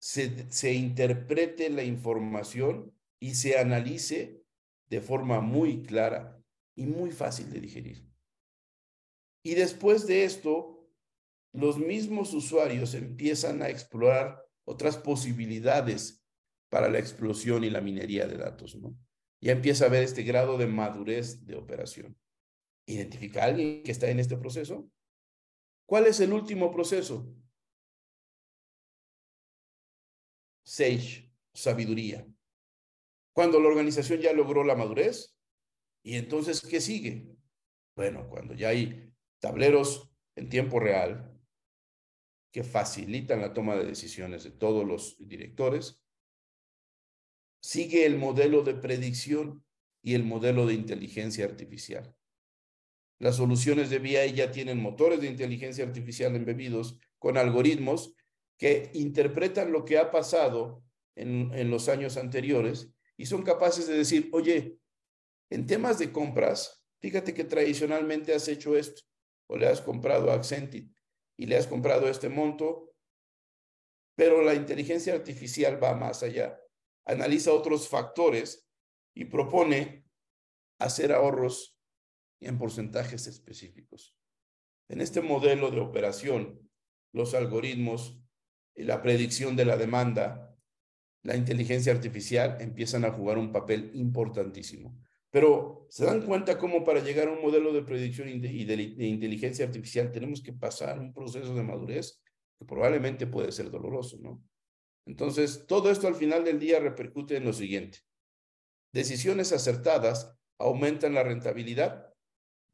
se, 0.00 0.50
se 0.52 0.72
interprete 0.74 1.70
la 1.70 1.82
información 1.82 2.94
y 3.20 3.34
se 3.34 3.58
analice 3.58 4.42
de 4.88 5.00
forma 5.00 5.40
muy 5.40 5.82
clara 5.82 6.40
y 6.74 6.86
muy 6.86 7.10
fácil 7.10 7.50
de 7.50 7.60
digerir. 7.60 8.08
Y 9.42 9.54
después 9.54 10.06
de 10.06 10.24
esto, 10.24 10.88
los 11.52 11.78
mismos 11.78 12.34
usuarios 12.34 12.94
empiezan 12.94 13.62
a 13.62 13.68
explorar 13.68 14.44
otras 14.64 14.96
posibilidades 14.96 16.17
para 16.68 16.88
la 16.88 16.98
explosión 16.98 17.64
y 17.64 17.70
la 17.70 17.80
minería 17.80 18.26
de 18.26 18.36
datos, 18.36 18.76
¿no? 18.76 18.96
Ya 19.40 19.52
empieza 19.52 19.86
a 19.86 19.88
ver 19.88 20.02
este 20.02 20.22
grado 20.22 20.58
de 20.58 20.66
madurez 20.66 21.44
de 21.46 21.56
operación. 21.56 22.18
¿Identifica 22.86 23.42
a 23.42 23.46
alguien 23.46 23.82
que 23.82 23.92
está 23.92 24.08
en 24.10 24.18
este 24.18 24.36
proceso? 24.36 24.90
¿Cuál 25.86 26.06
es 26.06 26.20
el 26.20 26.32
último 26.32 26.70
proceso? 26.70 27.34
Sage, 30.64 31.32
sabiduría. 31.54 32.26
Cuando 33.32 33.60
la 33.60 33.68
organización 33.68 34.20
ya 34.20 34.32
logró 34.32 34.64
la 34.64 34.74
madurez, 34.74 35.38
¿y 36.02 36.16
entonces 36.16 36.60
qué 36.60 36.80
sigue? 36.80 37.28
Bueno, 37.94 38.28
cuando 38.28 38.54
ya 38.54 38.68
hay 38.68 39.12
tableros 39.38 40.10
en 40.34 40.48
tiempo 40.48 40.80
real 40.80 41.38
que 42.52 42.64
facilitan 42.64 43.40
la 43.40 43.52
toma 43.52 43.76
de 43.76 43.84
decisiones 43.84 44.44
de 44.44 44.50
todos 44.50 44.86
los 44.86 45.16
directores, 45.20 46.02
sigue 47.60 48.06
el 48.06 48.16
modelo 48.16 48.62
de 48.62 48.74
predicción 48.74 49.64
y 50.02 50.14
el 50.14 50.24
modelo 50.24 50.66
de 50.66 50.74
inteligencia 50.74 51.44
artificial. 51.44 52.14
Las 53.18 53.36
soluciones 53.36 53.90
de 53.90 53.98
BI 53.98 54.32
ya 54.32 54.52
tienen 54.52 54.80
motores 54.80 55.20
de 55.20 55.26
inteligencia 55.26 55.84
artificial 55.84 56.36
embebidos 56.36 56.98
con 57.18 57.36
algoritmos 57.36 58.14
que 58.56 58.90
interpretan 58.94 59.72
lo 59.72 59.84
que 59.84 59.98
ha 59.98 60.10
pasado 60.10 60.84
en, 61.16 61.52
en 61.52 61.70
los 61.70 61.88
años 61.88 62.16
anteriores 62.16 62.90
y 63.16 63.26
son 63.26 63.42
capaces 63.42 63.88
de 63.88 63.96
decir, 63.96 64.28
oye, 64.32 64.78
en 65.50 65.66
temas 65.66 65.98
de 65.98 66.12
compras, 66.12 66.84
fíjate 67.00 67.34
que 67.34 67.44
tradicionalmente 67.44 68.34
has 68.34 68.46
hecho 68.46 68.76
esto, 68.76 69.02
o 69.48 69.56
le 69.56 69.66
has 69.66 69.80
comprado 69.80 70.30
a 70.30 70.34
Accentit 70.34 70.94
y 71.36 71.46
le 71.46 71.56
has 71.56 71.66
comprado 71.66 72.08
este 72.08 72.28
monto, 72.28 72.94
pero 74.14 74.42
la 74.42 74.54
inteligencia 74.54 75.14
artificial 75.14 75.82
va 75.82 75.94
más 75.94 76.22
allá 76.22 76.60
analiza 77.08 77.52
otros 77.52 77.88
factores 77.88 78.68
y 79.14 79.24
propone 79.24 80.04
hacer 80.78 81.12
ahorros 81.12 81.76
en 82.40 82.56
porcentajes 82.56 83.26
específicos. 83.26 84.16
En 84.88 85.00
este 85.00 85.20
modelo 85.20 85.72
de 85.72 85.80
operación, 85.80 86.70
los 87.12 87.34
algoritmos 87.34 88.22
la 88.84 89.02
predicción 89.02 89.56
de 89.56 89.64
la 89.64 89.76
demanda, 89.76 90.56
la 91.22 91.36
inteligencia 91.36 91.92
artificial 91.92 92.56
empiezan 92.60 93.04
a 93.04 93.10
jugar 93.10 93.38
un 93.38 93.52
papel 93.52 93.90
importantísimo. 93.94 94.96
Pero 95.30 95.86
se 95.90 96.06
dan 96.06 96.22
cuenta 96.22 96.56
cómo 96.56 96.84
para 96.84 97.00
llegar 97.00 97.28
a 97.28 97.32
un 97.32 97.42
modelo 97.42 97.72
de 97.72 97.82
predicción 97.82 98.28
y 98.28 98.38
de, 98.38 98.82
inteligencia 99.06 99.66
artificial 99.66 100.10
tenemos 100.10 100.40
que 100.40 100.52
pasar 100.52 100.98
un 100.98 101.12
proceso 101.12 101.54
de 101.54 101.62
madurez 101.62 102.22
que 102.58 102.64
probablemente 102.64 103.26
puede 103.26 103.52
ser 103.52 103.70
doloroso, 103.70 104.18
¿no? 104.22 104.42
Entonces, 105.06 105.66
todo 105.66 105.90
esto 105.90 106.06
al 106.06 106.14
final 106.14 106.44
del 106.44 106.58
día 106.58 106.80
repercute 106.80 107.36
en 107.36 107.44
lo 107.44 107.52
siguiente. 107.52 108.00
Decisiones 108.92 109.52
acertadas 109.52 110.34
aumentan 110.58 111.14
la 111.14 111.22
rentabilidad, 111.22 112.12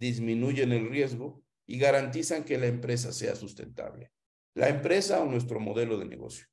disminuyen 0.01 0.73
el 0.73 0.89
riesgo 0.89 1.43
y 1.67 1.79
garantizan 1.79 2.45
que 2.45 2.59
la 2.59 2.67
empresa 2.67 3.13
sea 3.13 3.37
sustentable. 3.37 4.13
La 4.55 4.69
empresa 4.69 5.23
o 5.23 5.27
nuestro 5.27 5.61
modelo 5.61 5.99
de 5.99 6.07
negocio. 6.07 6.47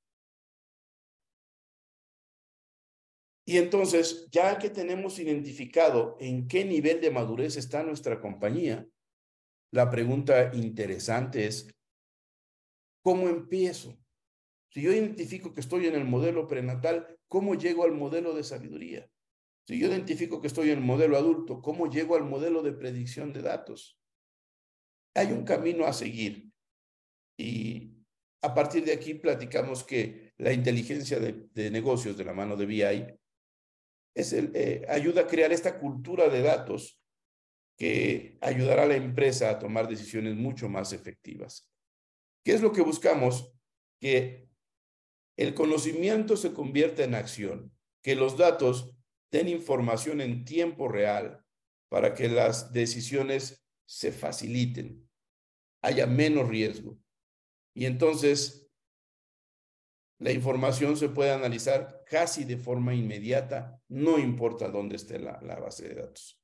Y 3.45 3.57
entonces, 3.57 4.29
ya 4.31 4.57
que 4.57 4.69
tenemos 4.69 5.19
identificado 5.19 6.15
en 6.19 6.47
qué 6.47 6.63
nivel 6.63 7.01
de 7.01 7.11
madurez 7.11 7.57
está 7.57 7.83
nuestra 7.83 8.21
compañía, 8.21 8.87
la 9.73 9.89
pregunta 9.89 10.51
interesante 10.53 11.47
es, 11.47 11.73
¿cómo 13.03 13.29
empiezo? 13.29 14.00
Si 14.71 14.81
yo 14.81 14.91
identifico 14.91 15.53
que 15.53 15.59
estoy 15.59 15.87
en 15.87 15.95
el 15.95 16.05
modelo 16.05 16.47
prenatal, 16.47 17.19
¿cómo 17.27 17.55
llego 17.55 17.83
al 17.83 17.91
modelo 17.91 18.33
de 18.33 18.43
sabiduría? 18.43 19.09
Si 19.67 19.77
yo 19.77 19.87
identifico 19.87 20.39
que 20.39 20.47
estoy 20.47 20.69
en 20.69 20.79
el 20.79 20.83
modelo 20.83 21.17
adulto, 21.17 21.61
¿cómo 21.61 21.89
llego 21.89 22.15
al 22.15 22.23
modelo 22.23 22.63
de 22.63 22.71
predicción 22.71 23.33
de 23.33 23.41
datos? 23.41 23.99
Hay 25.13 25.33
un 25.33 25.43
camino 25.43 25.85
a 25.85 25.93
seguir. 25.93 26.49
Y 27.37 27.97
a 28.41 28.53
partir 28.53 28.85
de 28.85 28.93
aquí 28.93 29.13
platicamos 29.13 29.83
que 29.83 30.33
la 30.37 30.53
inteligencia 30.53 31.19
de, 31.19 31.69
negocios 31.69 32.17
de 32.17 32.25
la 32.25 32.33
mano 32.33 32.55
de 32.55 32.65
BI 32.65 32.81
eh, 34.15 34.85
ayuda 34.87 35.21
a 35.21 35.27
crear 35.27 35.51
esta 35.51 35.79
cultura 35.79 36.29
de 36.29 36.41
datos 36.41 36.97
que 37.77 38.37
ayudará 38.41 38.83
a 38.83 38.87
la 38.87 38.95
empresa 38.95 39.49
a 39.49 39.59
tomar 39.59 39.87
decisiones 39.89 40.35
mucho 40.35 40.69
más 40.69 40.93
efectivas. 40.93 41.69
¿Qué 42.43 42.53
es 42.53 42.61
lo 42.61 42.71
que 42.71 42.81
buscamos? 42.81 43.53
Que 43.99 44.50
el 45.41 45.53
conocimiento 45.53 46.37
se 46.37 46.53
convierte 46.53 47.03
en 47.03 47.15
acción, 47.15 47.71
que 48.01 48.15
los 48.15 48.37
datos 48.37 48.95
den 49.31 49.47
información 49.47 50.21
en 50.21 50.45
tiempo 50.45 50.87
real 50.87 51.45
para 51.89 52.13
que 52.13 52.29
las 52.29 52.73
decisiones 52.73 53.65
se 53.85 54.11
faciliten, 54.11 55.09
haya 55.81 56.07
menos 56.07 56.47
riesgo. 56.47 56.97
Y 57.73 57.85
entonces 57.85 58.61
La 60.21 60.31
información 60.31 60.97
se 60.97 61.09
puede 61.09 61.31
analizar 61.31 62.03
casi 62.05 62.43
de 62.43 62.55
forma 62.55 62.93
inmediata, 62.93 63.81
no 63.87 64.19
importa 64.19 64.69
dónde 64.69 64.95
esté 64.95 65.17
la, 65.17 65.39
base 65.59 65.89
de 65.89 65.95
datos. 65.95 66.39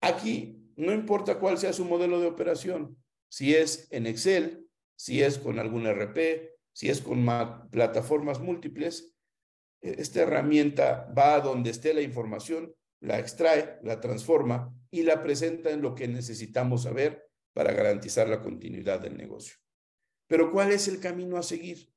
Aquí 0.00 0.72
no 0.74 0.92
importa 0.92 1.38
cuál 1.38 1.56
sea 1.56 1.72
su 1.72 1.84
modelo 1.84 2.18
de 2.18 2.26
operación, 2.26 3.00
si 3.28 3.54
es 3.54 3.86
en 3.92 4.08
Excel, 4.08 4.68
si 4.96 5.22
es 5.22 5.38
con 5.38 5.60
algún 5.60 5.86
RP, 5.86 6.49
si 6.72 6.88
es 6.88 7.00
con 7.00 7.26
plataformas 7.70 8.40
múltiples, 8.40 9.14
e, 9.80 9.96
esta 9.98 10.22
herramienta 10.22 11.12
va 11.16 11.34
a 11.34 11.40
donde 11.40 11.70
esté 11.70 11.94
la 11.94 12.02
información, 12.02 12.74
la 13.00 13.18
extrae, 13.18 13.78
la 13.82 14.00
transforma 14.00 14.74
y 14.90 15.02
la 15.02 15.22
presenta 15.22 15.70
en 15.70 15.82
lo 15.82 15.94
que 15.94 16.08
necesitamos 16.08 16.82
saber 16.82 17.30
para 17.52 17.72
garantizar 17.72 18.28
la 18.28 18.42
continuidad 18.42 19.00
del 19.00 19.16
negocio. 19.16 19.56
Pero 20.26 20.52
¿cuál 20.52 20.70
es 20.70 20.86
el 20.88 21.00
camino 21.00 21.36
a 21.36 21.42
seguir? 21.42 21.92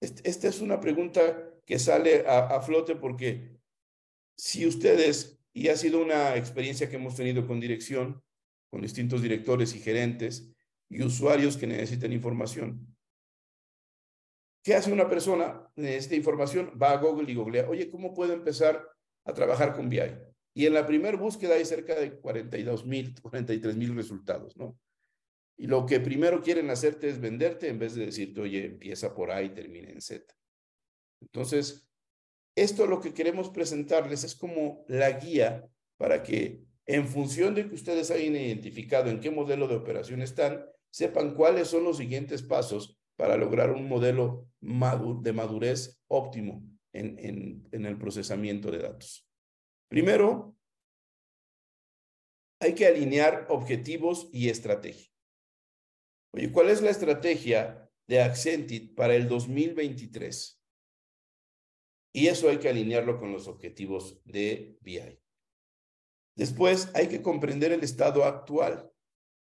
Esta 0.00 0.48
es 0.48 0.60
una 0.60 0.80
pregunta 0.80 1.52
que 1.64 1.78
sale 1.78 2.26
a, 2.26 2.56
a 2.56 2.60
flote 2.60 2.96
porque 2.96 3.58
si 4.36 4.66
ustedes, 4.66 5.40
y 5.52 5.68
ha 5.68 5.76
sido 5.76 6.02
una 6.02 6.36
experiencia 6.36 6.88
que 6.90 6.96
hemos 6.96 7.16
tenido 7.16 7.46
con 7.46 7.60
dirección, 7.60 8.22
con 8.70 8.82
distintos 8.82 9.22
directores 9.22 9.74
y 9.74 9.80
gerentes 9.80 10.52
y 10.88 11.02
usuarios 11.02 11.56
que 11.56 11.66
necesitan 11.66 12.12
información, 12.12 12.95
¿Qué 14.66 14.74
hace 14.74 14.90
una 14.90 15.08
persona? 15.08 15.70
Necesita 15.76 16.16
información, 16.16 16.76
va 16.76 16.90
a 16.90 16.96
Google 16.96 17.30
y 17.30 17.36
googlea, 17.36 17.68
oye, 17.68 17.88
¿cómo 17.88 18.12
puedo 18.12 18.32
empezar 18.32 18.84
a 19.24 19.32
trabajar 19.32 19.76
con 19.76 19.88
BI? 19.88 20.00
Y 20.54 20.66
en 20.66 20.74
la 20.74 20.84
primera 20.84 21.16
búsqueda 21.16 21.54
hay 21.54 21.64
cerca 21.64 21.94
de 21.94 22.18
42 22.18 22.84
mil, 22.84 23.14
43 23.22 23.76
mil 23.76 23.94
resultados, 23.94 24.56
¿no? 24.56 24.76
Y 25.56 25.68
lo 25.68 25.86
que 25.86 26.00
primero 26.00 26.42
quieren 26.42 26.68
hacerte 26.68 27.08
es 27.08 27.20
venderte 27.20 27.68
en 27.68 27.78
vez 27.78 27.94
de 27.94 28.06
decirte, 28.06 28.40
oye, 28.40 28.64
empieza 28.64 29.14
por 29.14 29.30
A 29.30 29.40
y 29.40 29.50
termina 29.50 29.88
en 29.88 30.00
Z. 30.00 30.34
Entonces, 31.20 31.88
esto 32.56 32.88
lo 32.88 33.00
que 33.00 33.14
queremos 33.14 33.50
presentarles 33.50 34.24
es 34.24 34.34
como 34.34 34.84
la 34.88 35.12
guía 35.12 35.64
para 35.96 36.24
que 36.24 36.64
en 36.86 37.06
función 37.06 37.54
de 37.54 37.68
que 37.68 37.74
ustedes 37.76 38.10
hayan 38.10 38.34
identificado 38.34 39.10
en 39.10 39.20
qué 39.20 39.30
modelo 39.30 39.68
de 39.68 39.76
operación 39.76 40.22
están, 40.22 40.66
sepan 40.90 41.34
cuáles 41.34 41.68
son 41.68 41.84
los 41.84 41.98
siguientes 41.98 42.42
pasos 42.42 42.98
para 43.16 43.36
lograr 43.36 43.70
un 43.70 43.88
modelo 43.88 44.48
de 44.60 45.32
madurez 45.32 46.02
óptimo 46.08 46.62
en, 46.92 47.68
el 47.72 47.98
procesamiento 47.98 48.70
de 48.70 48.78
datos. 48.78 49.28
Primero, 49.88 50.56
hay 52.60 52.74
que 52.74 52.86
alinear 52.86 53.46
objetivos 53.50 54.28
y 54.32 54.48
estrategia. 54.48 55.10
Oye, 56.34 56.50
¿cuál 56.50 56.68
es 56.68 56.82
la 56.82 56.90
estrategia 56.90 57.90
de 58.08 58.22
Accentit 58.22 58.94
para 58.94 59.14
el 59.14 59.28
2023? 59.28 60.62
Y 62.14 62.28
eso 62.28 62.48
hay 62.48 62.58
que 62.58 62.68
alinearlo 62.68 63.18
con 63.18 63.30
los 63.30 63.46
objetivos 63.46 64.22
de 64.24 64.78
BI. 64.80 65.20
Después, 66.34 66.90
hay 66.94 67.08
que 67.08 67.22
comprender 67.22 67.72
el 67.72 67.82
estado 67.82 68.24
actual. 68.24 68.90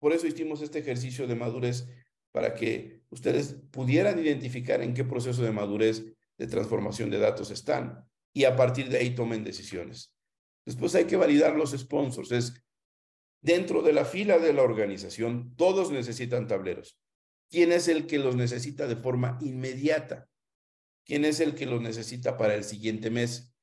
Por 0.00 0.12
eso 0.12 0.26
hicimos 0.26 0.60
este 0.60 0.80
ejercicio 0.80 1.26
de 1.26 1.34
madurez 1.34 1.88
para 2.32 2.54
que 2.54 3.03
ustedes 3.14 3.56
pudieran 3.70 4.18
identificar 4.18 4.82
en 4.82 4.92
qué 4.92 5.04
proceso 5.04 5.42
de 5.42 5.52
madurez 5.52 6.04
de 6.36 6.46
transformación 6.46 7.10
de 7.10 7.18
datos 7.18 7.50
están 7.50 8.04
y 8.32 8.44
a 8.44 8.56
partir 8.56 8.88
de 8.88 8.98
ahí 8.98 9.14
tomen 9.14 9.44
decisiones. 9.44 10.12
Después 10.66 10.94
hay 10.94 11.04
que 11.04 11.16
validar 11.16 11.54
los 11.54 11.72
sponsors. 11.72 12.32
Es 12.32 12.54
dentro 13.40 13.82
de 13.82 13.92
la 13.92 14.04
fila 14.04 14.38
de 14.38 14.52
la 14.52 14.62
organización, 14.62 15.54
todos 15.56 15.90
necesitan 15.90 16.48
tableros. 16.48 16.98
¿Quién 17.50 17.72
es 17.72 17.88
el 17.88 18.06
que 18.06 18.18
los 18.18 18.34
necesita 18.34 18.86
de 18.86 18.96
forma 18.96 19.38
inmediata? 19.40 20.28
¿Quién 21.04 21.24
es 21.24 21.40
el 21.40 21.54
que 21.54 21.66
los 21.66 21.80
necesita 21.80 22.36
para 22.36 22.54
el 22.54 22.64
siguiente 22.64 23.10
mes? 23.10 23.54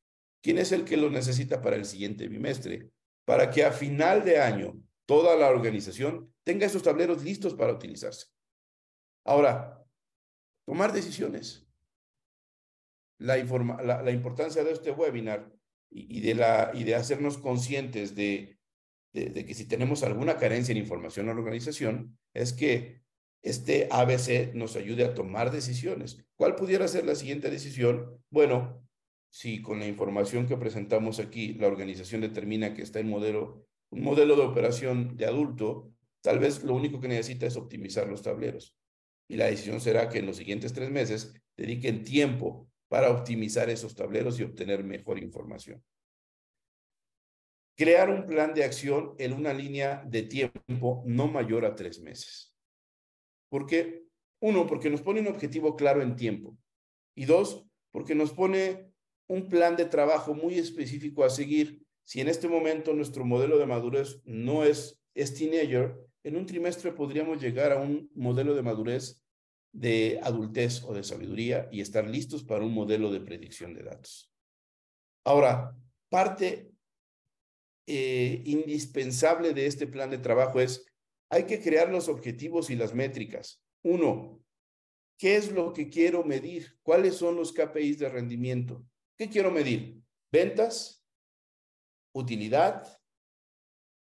¿Quién 0.42 0.60
es 0.60 0.72
el 0.72 0.86
que 0.86 0.98
los 0.98 1.12
necesita 1.12 1.62
para 1.62 1.76
el 1.76 1.86
siguiente 1.86 2.28
bimestre? 2.28 2.92
Para 3.26 3.50
que 3.50 3.64
a 3.66 3.72
final 3.72 4.24
de 4.24 4.40
año 4.40 4.82
toda 5.06 5.36
la 5.36 5.50
organización 5.50 6.34
tenga 6.44 6.68
esos 6.68 6.84
tableros 6.84 7.24
listos 7.24 7.54
para 7.54 7.74
utilizarse. 7.74 8.28
Ahora, 9.24 9.86
tomar 10.66 10.94
decisiones. 10.94 11.68
La, 13.18 13.38
importancia 13.38 14.64
de 14.64 14.72
este 14.72 14.92
webinar 14.92 15.52
y, 15.92 16.22
de 16.22 16.96
hacernos 16.96 17.38
conscientes 17.38 18.16
de, 18.16 18.58
de, 19.14 19.46
que 19.46 19.54
si 19.54 19.68
tenemos 19.68 20.02
alguna 20.02 20.38
carencia 20.38 20.72
en 20.72 20.80
información 20.80 21.30
en 21.30 21.36
la 21.36 21.42
organización, 21.42 22.18
es 22.34 22.54
que 22.54 23.02
este 23.44 23.88
ABC 23.92 24.56
nos 24.56 24.76
ayude 24.76 25.06
a 25.06 25.14
tomar 25.14 25.52
decisiones. 25.52 26.26
¿Cuál 26.36 26.56
pudiera 26.56 26.88
ser 26.88 27.06
la 27.06 27.16
siguiente 27.16 27.52
decisión? 27.52 28.20
Bueno, 28.32 28.84
si 29.30 29.62
con 29.62 29.80
la 29.80 29.88
información 29.88 30.48
que 30.48 30.58
presentamos 30.58 31.20
aquí 31.20 31.54
la 31.54 31.68
organización 31.68 32.22
determina 32.22 32.74
que 32.74 32.82
está 32.82 33.00
en 33.00 33.10
modelo, 33.10 33.68
un 33.92 34.02
modelo 34.02 34.36
de 34.36 34.44
operación 34.44 35.16
de 35.16 35.26
adulto, 35.26 35.94
tal 36.22 36.40
vez 36.40 36.64
lo 36.64 36.74
único 36.74 37.00
que 37.00 37.08
necesita 37.08 37.46
es 37.46 37.56
optimizar 37.56 38.08
los 38.08 38.24
tableros 38.24 38.81
y 39.32 39.38
la 39.38 39.46
decisión 39.46 39.80
será 39.80 40.10
que 40.10 40.20
en 40.20 40.26
los 40.26 40.36
siguientes 40.36 40.74
tres 40.74 40.92
meses 40.92 41.34
dediquen 41.56 42.04
tiempo 42.04 42.70
para 42.90 43.10
optimizar 43.10 43.70
esos 43.70 43.96
tableros 43.96 44.38
y 44.38 44.44
obtener 44.44 44.84
mejor 44.84 45.20
información. 45.20 45.82
Crear 47.78 48.10
un 48.10 48.26
plan 48.26 48.54
de 48.54 48.66
acción 48.66 49.16
en 49.20 49.32
una 49.32 49.54
línea 49.54 50.04
de 50.06 50.24
tiempo 50.24 51.02
no 51.06 51.30
mayor 51.30 51.64
a 51.64 51.76
tres 51.76 52.02
meses. 52.02 52.54
¿Por 53.48 53.68
qué? 53.68 54.04
Uno, 54.42 54.68
porque 54.68 54.90
nos 54.90 55.02
pone 55.02 55.22
un 55.22 55.28
objetivo 55.28 55.78
claro 55.78 56.02
en 56.02 56.18
tiempo. 56.18 56.58
Y 57.16 57.24
dos, 57.24 57.66
porque 57.92 58.16
nos 58.16 58.34
pone 58.34 58.92
un 59.30 59.48
plan 59.48 59.78
de 59.78 59.86
trabajo 59.86 60.34
muy 60.34 60.56
específico 60.60 61.24
a 61.24 61.30
seguir. 61.30 61.86
Si 62.04 62.20
en 62.20 62.28
este 62.28 62.50
momento 62.50 62.94
nuestro 62.94 63.24
modelo 63.24 63.58
de 63.58 63.66
madurez 63.66 64.20
no 64.26 64.66
es, 64.66 65.02
es 65.16 65.34
teenager, 65.34 65.96
en 66.24 66.36
un 66.36 66.46
trimestre 66.46 66.92
podríamos 66.92 67.42
llegar 67.42 67.72
a 67.72 67.80
un 67.80 68.12
modelo 68.14 68.54
de 68.56 68.62
madurez 68.62 69.21
de 69.74 70.20
adultez 70.24 70.84
o 70.84 70.94
de 70.94 71.04
sabiduría 71.04 71.70
y 71.72 71.82
estar 71.82 72.08
listos 72.08 72.44
para 72.44 72.64
un 72.64 72.74
modelo 72.74 73.12
de 73.12 73.22
predicción 73.22 73.74
de 73.74 73.84
datos. 73.84 74.32
Ahora, 75.24 75.76
parte 76.10 76.72
eh, 77.88 78.42
indispensable 78.46 79.54
de 79.54 79.66
este 79.66 79.88
plan 79.88 80.10
de 80.10 80.18
trabajo 80.18 80.60
es, 80.60 80.86
hay 81.30 81.46
que 81.46 81.62
crear 81.62 81.90
los 81.90 82.10
objetivos 82.10 82.70
y 82.70 82.76
las 82.76 82.94
métricas. 82.94 83.64
Uno, 83.84 84.44
¿qué 85.18 85.36
es 85.38 85.52
lo 85.52 85.74
que 85.74 85.90
quiero 85.90 86.24
medir? 86.24 86.78
¿Cuáles 86.84 87.16
son 87.16 87.36
los 87.36 87.54
KPIs 87.54 88.00
de 88.00 88.10
rendimiento? 88.10 88.86
¿Qué 89.18 89.30
quiero 89.30 89.52
medir? 89.52 90.02
Ventas, 90.32 91.06
utilidad, 92.14 93.00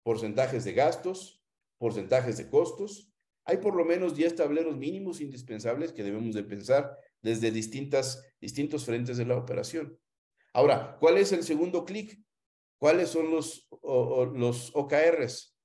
porcentajes 0.02 0.64
de 0.64 0.72
gastos, 0.72 1.42
porcentajes 1.78 2.36
de 2.38 2.48
costos, 2.48 3.09
hay 3.44 3.56
por 3.58 3.74
lo 3.74 3.84
menos 3.84 4.14
10 4.14 4.36
tableros 4.36 4.76
mínimos 4.76 5.20
indispensables 5.20 5.92
que 5.92 6.02
debemos 6.02 6.34
de 6.34 6.44
pensar 6.44 6.96
desde 7.22 7.50
distintas, 7.50 8.24
distintos 8.40 8.84
frentes 8.84 9.16
de 9.16 9.26
la 9.26 9.36
operación. 9.36 9.98
Ahora, 10.52 10.96
¿cuál 11.00 11.18
es 11.18 11.32
el 11.32 11.42
segundo 11.42 11.84
clic? 11.84 12.20
¿Cuáles 12.78 13.10
son 13.10 13.30
los, 13.30 13.68
los 13.82 14.74
OKRs? 14.74 15.56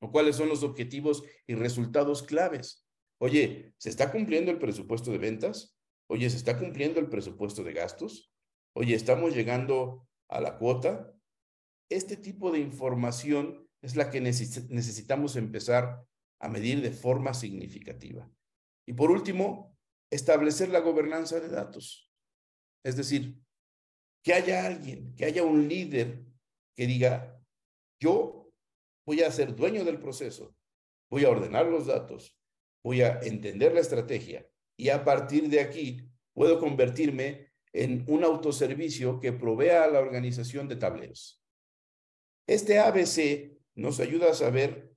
¿O 0.00 0.10
cuáles 0.10 0.36
son 0.36 0.48
los 0.48 0.62
objetivos 0.62 1.22
y 1.46 1.54
resultados 1.54 2.22
claves? 2.22 2.84
Oye, 3.18 3.72
¿se 3.78 3.88
está 3.88 4.10
cumpliendo 4.10 4.50
el 4.50 4.58
presupuesto 4.58 5.12
de 5.12 5.18
ventas? 5.18 5.78
Oye, 6.08 6.28
¿se 6.28 6.36
está 6.36 6.58
cumpliendo 6.58 6.98
el 6.98 7.08
presupuesto 7.08 7.62
de 7.62 7.72
gastos? 7.72 8.32
Oye, 8.74 8.94
¿estamos 8.94 9.34
llegando 9.34 10.08
a 10.28 10.40
la 10.40 10.58
cuota? 10.58 11.12
Este 11.88 12.16
tipo 12.16 12.50
de 12.50 12.58
información 12.58 13.68
es 13.80 13.96
la 13.96 14.10
que 14.10 14.20
necesitamos 14.20 15.36
empezar 15.36 16.04
a 16.42 16.48
medir 16.48 16.82
de 16.82 16.90
forma 16.90 17.32
significativa. 17.32 18.28
Y 18.86 18.92
por 18.92 19.10
último, 19.10 19.78
establecer 20.10 20.68
la 20.68 20.80
gobernanza 20.80 21.40
de 21.40 21.48
datos. 21.48 22.12
Es 22.84 22.96
decir, 22.96 23.38
que 24.24 24.34
haya 24.34 24.66
alguien, 24.66 25.14
que 25.14 25.24
haya 25.24 25.44
un 25.44 25.68
líder 25.68 26.24
que 26.76 26.86
diga, 26.86 27.40
yo 28.00 28.52
voy 29.06 29.22
a 29.22 29.30
ser 29.30 29.54
dueño 29.54 29.84
del 29.84 30.00
proceso, 30.00 30.54
voy 31.10 31.24
a 31.24 31.30
ordenar 31.30 31.66
los 31.66 31.86
datos, 31.86 32.36
voy 32.84 33.02
a 33.02 33.20
entender 33.20 33.72
la 33.72 33.80
estrategia 33.80 34.46
y 34.76 34.88
a 34.88 35.04
partir 35.04 35.48
de 35.48 35.60
aquí 35.60 36.08
puedo 36.34 36.58
convertirme 36.58 37.52
en 37.72 38.04
un 38.08 38.24
autoservicio 38.24 39.20
que 39.20 39.32
provea 39.32 39.84
a 39.84 39.88
la 39.88 40.00
organización 40.00 40.68
de 40.68 40.76
tableros. 40.76 41.40
Este 42.48 42.80
ABC 42.80 43.56
nos 43.74 44.00
ayuda 44.00 44.30
a 44.30 44.34
saber 44.34 44.91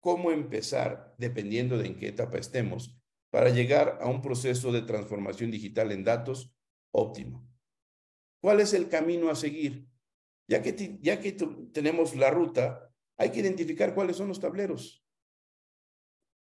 cómo 0.00 0.32
empezar, 0.32 1.14
dependiendo 1.18 1.78
de 1.78 1.86
en 1.86 1.96
qué 1.96 2.08
etapa 2.08 2.38
estemos, 2.38 2.98
para 3.30 3.50
llegar 3.50 3.98
a 4.00 4.08
un 4.08 4.22
proceso 4.22 4.72
de 4.72 4.82
transformación 4.82 5.50
digital 5.50 5.92
en 5.92 6.04
datos 6.04 6.54
óptimo. 6.92 7.46
¿Cuál 8.42 8.60
es 8.60 8.74
el 8.74 8.88
camino 8.88 9.30
a 9.30 9.36
seguir? 9.36 9.86
Ya 10.48 10.62
que, 10.62 10.98
ya 11.00 11.20
que 11.20 11.32
tenemos 11.72 12.16
la 12.16 12.30
ruta, 12.30 12.92
hay 13.16 13.30
que 13.30 13.40
identificar 13.40 13.94
cuáles 13.94 14.16
son 14.16 14.28
los 14.28 14.40
tableros. 14.40 15.04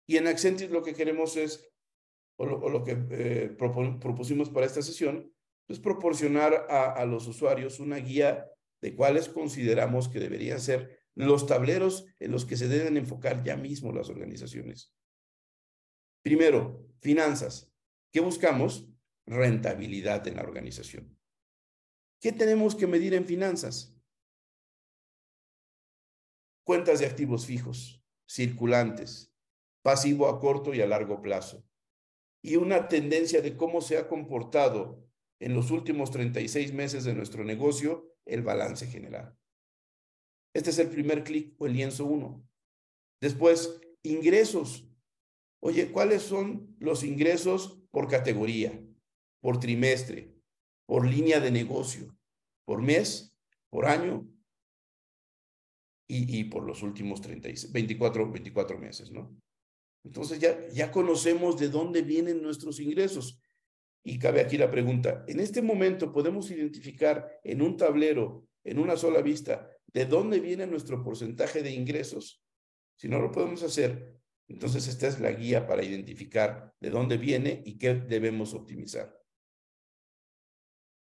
Y 0.06 0.16
en 0.16 0.28
Accentis 0.28 0.70
lo 0.70 0.82
que 0.82 0.94
queremos 0.94 1.36
es 1.36 1.70
o 2.40 2.70
lo, 2.70 2.82
que 2.82 2.96
eh, 3.10 3.54
propusimos 3.58 4.48
para 4.48 4.64
esta 4.64 4.80
sesión, 4.80 5.30
es 5.68 5.78
proporcionar 5.78 6.66
a, 6.70 6.92
a 6.92 7.04
los 7.04 7.26
usuarios 7.26 7.80
una 7.80 7.96
guía 7.96 8.50
de 8.80 8.96
cuáles 8.96 9.28
consideramos 9.28 10.08
que 10.08 10.20
deberían 10.20 10.58
ser 10.58 10.99
los 11.26 11.46
tableros 11.46 12.06
en 12.18 12.32
los 12.32 12.44
que 12.44 12.56
se 12.56 12.68
deben 12.68 12.96
enfocar 12.96 13.42
ya 13.42 13.56
mismo 13.56 13.92
las 13.92 14.08
organizaciones. 14.08 14.94
Primero, 16.22 16.86
finanzas. 17.00 17.72
¿Qué 18.12 18.20
buscamos? 18.20 18.88
Rentabilidad 19.26 20.26
en 20.28 20.36
la 20.36 20.42
organización. 20.42 21.18
¿Qué 22.20 22.32
tenemos 22.32 22.74
que 22.74 22.86
medir 22.86 23.14
en 23.14 23.24
finanzas? 23.24 23.96
Cuentas 26.64 27.00
de 27.00 27.06
activos 27.06 27.46
fijos, 27.46 28.04
circulantes, 28.28 29.34
pasivo 29.82 30.28
a 30.28 30.38
corto 30.38 30.74
y 30.74 30.82
a 30.82 30.86
largo 30.86 31.22
plazo. 31.22 31.66
Y 32.42 32.56
una 32.56 32.88
tendencia 32.88 33.40
de 33.40 33.56
cómo 33.56 33.80
se 33.80 33.98
ha 33.98 34.08
comportado 34.08 35.06
en 35.40 35.54
los 35.54 35.70
últimos 35.70 36.10
36 36.10 36.72
meses 36.74 37.04
de 37.04 37.14
nuestro 37.14 37.44
negocio 37.44 38.14
el 38.26 38.42
balance 38.42 38.86
general. 38.86 39.39
Este 40.54 40.70
es 40.70 40.78
el 40.78 40.88
primer 40.88 41.22
clic 41.24 41.54
o 41.58 41.66
el 41.66 41.74
lienzo 41.74 42.04
1. 42.06 42.42
Después, 43.20 43.80
ingresos. 44.02 44.88
Oye, 45.62 45.90
¿cuáles 45.92 46.22
son 46.22 46.74
los 46.78 47.04
ingresos 47.04 47.80
por 47.90 48.08
categoría, 48.08 48.80
por 49.40 49.60
trimestre, 49.60 50.34
por 50.86 51.06
línea 51.06 51.38
de 51.38 51.50
negocio, 51.50 52.16
por 52.64 52.82
mes, 52.82 53.36
por 53.68 53.86
año 53.86 54.26
y, 56.08 56.44
por 56.44 56.64
los 56.64 56.82
últimos 56.82 57.20
36, 57.20 57.72
24, 57.72 58.30
24 58.32 58.78
meses, 58.78 59.12
¿no? 59.12 59.32
Entonces 60.04 60.40
ya, 60.40 60.66
ya 60.70 60.90
conocemos 60.90 61.56
de 61.58 61.68
dónde 61.68 62.02
vienen 62.02 62.42
nuestros 62.42 62.80
ingresos. 62.80 63.40
Y 64.02 64.18
cabe 64.18 64.40
aquí 64.40 64.56
la 64.56 64.70
pregunta, 64.70 65.24
¿en 65.28 65.38
este 65.38 65.62
momento 65.62 66.10
podemos 66.10 66.50
identificar 66.50 67.38
en 67.44 67.62
un 67.62 67.76
tablero, 67.76 68.48
en 68.64 68.78
una 68.80 68.96
sola 68.96 69.20
vista, 69.20 69.70
de 69.92 70.06
dónde 70.06 70.40
viene 70.40 70.66
nuestro 70.66 71.02
porcentaje 71.02 71.62
de 71.62 71.72
ingresos? 71.72 72.42
Si 72.96 73.08
no 73.08 73.18
lo 73.18 73.30
podemos 73.30 73.62
hacer, 73.62 74.20
entonces 74.48 74.88
esta 74.88 75.06
es 75.06 75.20
la 75.20 75.30
guía 75.30 75.66
para 75.66 75.84
identificar 75.84 76.74
de 76.80 76.90
dónde 76.90 77.16
viene 77.16 77.62
y 77.64 77.78
qué 77.78 77.94
debemos 77.94 78.52
optimizar. 78.54 79.16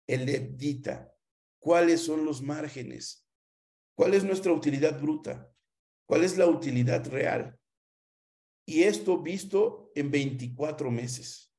El 0.08 0.28
EBITDA, 0.28 1.14
¿cuáles 1.60 2.02
son 2.02 2.26
los 2.26 2.42
márgenes? 2.42 3.28
¿Cuál 3.96 4.14
es 4.14 4.24
nuestra 4.24 4.52
utilidad 4.52 5.00
bruta? 5.02 5.52
¿Cuál 6.08 6.24
es 6.24 6.38
la 6.38 6.48
utilidad 6.48 7.08
real? 7.08 7.58
Y 8.66 8.84
esto 8.84 9.22
visto 9.22 9.92
en 9.96 10.12
24 10.12 10.92
meses. 10.92 11.54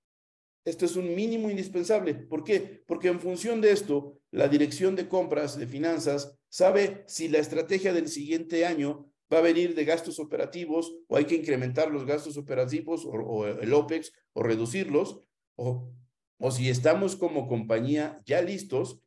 Esto 0.65 0.85
es 0.85 0.97
un 0.97 1.15
mínimo 1.15 1.51
indispensable. 1.51 2.15
¿Por 2.15 2.45
qué? 2.45 2.85
Porque 2.87 3.09
en 3.09 3.21
función 3.21 3.61
de 3.61 3.73
esto, 3.73 4.21
la 4.31 4.49
dirección 4.49 4.95
de 4.95 5.09
compras 5.09 5.59
de 5.59 5.67
finanzas 5.67 6.39
sabe 6.53 7.05
si 7.07 7.29
la 7.29 7.39
estrategia 7.39 7.95
del 7.95 8.09
siguiente 8.09 8.67
año 8.67 9.11
va 9.33 9.39
a 9.39 9.43
venir 9.43 9.75
de 9.75 9.87
gastos 9.87 10.19
operativos 10.19 10.95
o 11.09 11.17
hay 11.17 11.25
que 11.25 11.37
incrementar 11.37 11.91
los 11.91 12.05
gastos 12.05 12.37
operativos 12.37 13.07
o, 13.07 13.47
el 13.47 13.73
OPEX 13.73 14.13
o 14.35 14.43
reducirlos, 14.43 15.23
o, 15.57 15.91
o 16.39 16.51
si 16.51 16.69
estamos 16.69 17.17
como 17.17 17.49
compañía 17.49 18.21
ya 18.27 18.43
listos 18.43 19.01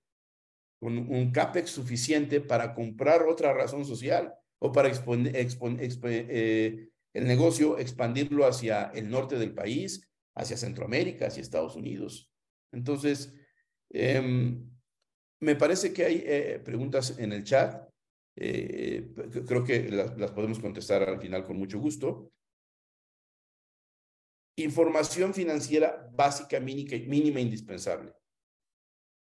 con 0.80 0.98
un 0.98 1.32
CAPEX 1.32 1.70
suficiente 1.70 2.42
para 2.42 2.74
comprar 2.74 3.28
otra 3.28 3.54
razón 3.54 3.86
social 3.86 4.34
o 4.58 4.72
para 4.72 4.90
eh, 4.90 6.90
el 7.14 7.28
negocio 7.28 7.78
expandirlo 7.78 8.48
hacia 8.48 8.86
el 8.96 9.08
norte 9.08 9.38
del 9.38 9.54
país 9.54 10.10
hacia 10.34 10.58
Centroamérica, 10.58 11.28
hacia 11.28 11.42
Estados 11.42 11.76
Unidos. 11.76 12.32
Entonces, 12.72 13.36
em, 13.92 14.75
me 15.46 15.56
parece 15.56 15.94
que 15.94 16.06
hay 16.06 16.24
eh, 16.26 16.62
preguntas 16.64 17.18
en 17.18 17.32
el 17.32 17.44
chat. 17.44 17.88
Eh, 18.38 19.14
creo 19.46 19.64
que 19.64 19.90
las, 19.90 20.32
podemos 20.32 20.60
contestar 20.60 21.04
al 21.04 21.20
final 21.20 21.46
con 21.46 21.58
mucho 21.58 21.80
gusto. 21.80 22.32
Información 24.58 25.34
financiera 25.34 26.10
básica, 26.14 26.60
mínima, 26.60 26.98
mínima 27.08 27.40
indispensable. 27.40 28.14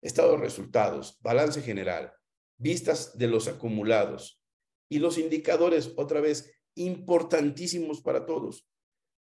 Estado 0.02 0.34
de 0.34 0.38
resultados, 0.38 1.18
balance 1.22 1.62
general, 1.62 2.14
vistas 2.58 3.18
de 3.18 3.28
los 3.28 3.48
acumulados 3.48 4.42
y 4.90 5.00
los 5.00 5.18
indicadores, 5.18 5.94
otra 5.98 6.22
vez, 6.22 6.54
importantísimos 6.76 8.02
para 8.02 8.26
todos. 8.26 8.70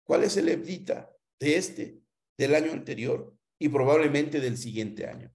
¿Cuál 0.05 0.23
es 0.23 0.35
el 0.37 0.49
EBITDA? 0.49 1.15
de 1.39 1.57
este, 1.57 2.01
del 2.37 2.55
año 2.55 2.71
anterior 2.71 3.35
y 3.59 3.69
probablemente 3.69 4.39
del 4.39 4.57
siguiente 4.57 5.07
año. 5.07 5.33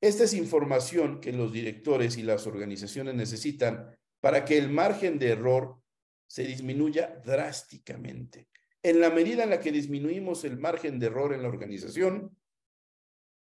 Esta 0.00 0.24
es 0.24 0.32
información 0.32 1.20
que 1.20 1.32
los 1.32 1.52
directores 1.52 2.16
y 2.16 2.22
las 2.22 2.46
organizaciones 2.46 3.14
necesitan 3.14 3.94
para 4.20 4.44
que 4.44 4.56
el 4.56 4.70
margen 4.70 5.18
de 5.18 5.30
error 5.30 5.82
se 6.26 6.44
disminuya 6.44 7.20
drásticamente. 7.24 8.48
En 8.82 9.00
la 9.00 9.10
medida 9.10 9.44
en 9.44 9.50
la 9.50 9.60
que 9.60 9.72
disminuimos 9.72 10.44
el 10.44 10.58
margen 10.58 10.98
de 10.98 11.06
error 11.06 11.34
en 11.34 11.42
la 11.42 11.48
organización, 11.48 12.34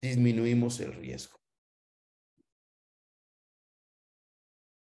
disminuimos 0.03 0.81
el 0.81 0.93
riesgo. 0.95 1.39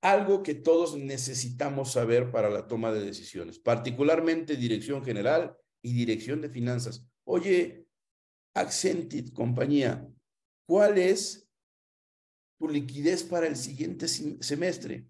Algo 0.01 0.41
que 0.41 0.55
todos 0.55 0.97
necesitamos 0.97 1.91
saber 1.91 2.32
para 2.32 2.49
la 2.49 2.67
toma 2.67 2.91
de 2.91 3.05
decisiones, 3.05 3.59
particularmente 3.59 4.55
dirección 4.55 5.03
general 5.03 5.55
y 5.84 5.93
dirección 5.93 6.41
de 6.41 6.49
finanzas. 6.49 7.05
Oye, 7.26 7.86
Accentit, 8.55 9.34
compañía, 9.34 10.07
¿cuál 10.65 10.97
es 10.97 11.49
tu 12.60 12.68
liquidez 12.68 13.24
para 13.24 13.47
el 13.47 13.55
siguiente 13.55 14.07
semestre? 14.07 15.07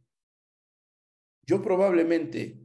Yo 1.45 1.61
probablemente, 1.61 2.59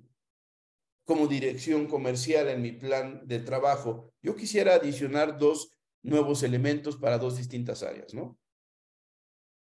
como 1.05 1.27
dirección 1.27 1.87
comercial 1.87 2.49
en 2.49 2.63
mi 2.63 2.73
plan 2.73 3.27
de 3.27 3.41
trabajo, 3.41 4.13
yo 4.23 4.37
quisiera 4.37 4.75
adicionar 4.75 5.39
dos 5.39 5.73
nuevos 6.03 6.43
elementos 6.43 6.97
para 6.97 7.19
dos 7.19 7.39
distintas 7.39 7.83
áreas, 7.83 8.13
¿no? 8.13 8.39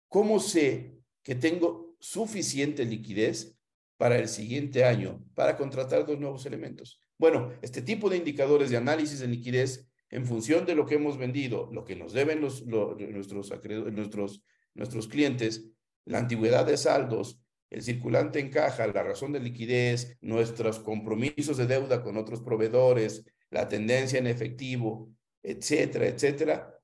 ¿Cómo 0.08 0.40
sé 0.40 0.98
que 1.22 1.34
tengo 1.34 1.94
suficiente 2.00 2.84
liquidez 2.84 3.56
para 3.98 4.18
el 4.18 4.28
siguiente 4.28 4.84
año 4.84 5.24
para 5.34 5.56
contratar 5.56 6.06
dos 6.06 6.18
nuevos 6.18 6.46
elementos? 6.46 6.98
Bueno, 7.18 7.52
este 7.60 7.82
tipo 7.82 8.08
de 8.08 8.16
indicadores 8.16 8.70
de 8.70 8.78
análisis 8.78 9.20
de 9.20 9.28
liquidez 9.28 9.86
en 10.08 10.26
función 10.26 10.66
de 10.66 10.74
lo 10.74 10.86
que 10.86 10.96
hemos 10.96 11.16
vendido, 11.16 11.70
lo 11.72 11.84
que 11.84 11.96
nos 11.96 12.12
deben 12.12 12.40
los, 12.40 12.66
nuestros, 12.66 13.50
nuestros, 13.92 14.42
nuestros 14.74 15.08
clientes, 15.08 15.64
la 16.04 16.18
antigüedad 16.18 16.66
de 16.66 16.76
saldos, 16.76 17.40
el 17.70 17.82
circulante 17.82 18.38
en 18.38 18.50
caja, 18.50 18.86
la 18.86 19.02
razón 19.02 19.32
de 19.32 19.40
liquidez, 19.40 20.18
nuestros 20.20 20.78
compromisos 20.78 21.56
de 21.56 21.66
deuda 21.66 22.02
con 22.02 22.16
otros 22.16 22.42
proveedores, 22.42 23.24
la 23.50 23.68
tendencia 23.68 24.18
en 24.18 24.26
efectivo, 24.26 25.10
etcétera, 25.42 26.06
etcétera, 26.06 26.78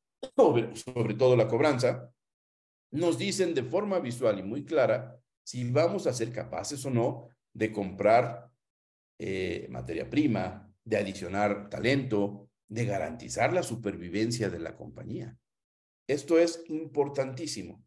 sobre, 0.74 1.14
todo 1.14 1.36
la 1.36 1.46
cobranza, 1.46 2.10
nos 2.90 3.18
dicen 3.18 3.54
de 3.54 3.62
forma 3.62 4.00
visual 4.00 4.38
y 4.38 4.42
muy 4.42 4.64
clara 4.64 5.20
si 5.44 5.70
vamos 5.70 6.06
a 6.06 6.12
ser 6.12 6.32
capaces 6.32 6.84
o 6.86 6.90
no 6.90 7.28
de 7.52 7.70
comprar 7.70 8.50
eh, 9.18 9.66
materia 9.70 10.08
prima, 10.08 10.72
de 10.84 10.96
adicionar 10.96 11.68
talento, 11.68 12.48
de 12.66 12.84
garantizar 12.86 13.52
la 13.52 13.62
supervivencia 13.62 14.48
de 14.48 14.58
la 14.58 14.74
compañía. 14.74 15.36
Esto 16.08 16.38
es 16.38 16.64
importantísimo. 16.66 17.84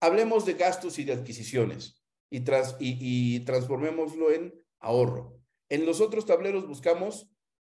Hablemos 0.00 0.46
de 0.46 0.54
gastos 0.54 1.00
y 1.00 1.04
de 1.04 1.14
adquisiciones 1.14 2.04
y, 2.30 2.40
tras, 2.40 2.76
y, 2.78 3.40
transformémoslo 3.40 4.30
en 4.30 4.54
ahorro. 4.78 5.40
En 5.68 5.84
los 5.84 6.00
otros 6.00 6.26
tableros 6.26 6.68
buscamos 6.68 7.28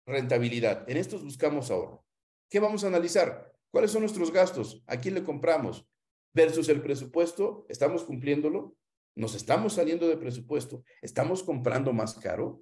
rentabilidad, 0.05 0.87
en 0.87 0.97
estos 0.97 1.23
buscamos 1.23 1.71
ahorro. 1.71 2.05
¿Qué 2.49 2.59
vamos 2.59 2.83
a 2.83 2.87
analizar? 2.87 3.51
¿Cuáles 3.71 3.89
son 3.89 4.01
nuestros 4.01 4.31
gastos? 4.31 4.83
¿A 4.85 4.97
quién 4.97 5.15
le 5.15 5.23
compramos? 5.23 5.87
Versus 6.33 6.69
el 6.69 6.81
presupuesto, 6.81 7.65
¿estamos 7.69 8.03
cumpliéndolo? 8.03 8.77
nos 9.15 9.33
estamos 9.33 9.73
saliendo 9.73 10.07
de 10.07 10.17
presupuesto, 10.17 10.83
estamos 11.01 11.41
comprando 11.41 11.93
más 11.93 12.15
caro, 12.15 12.61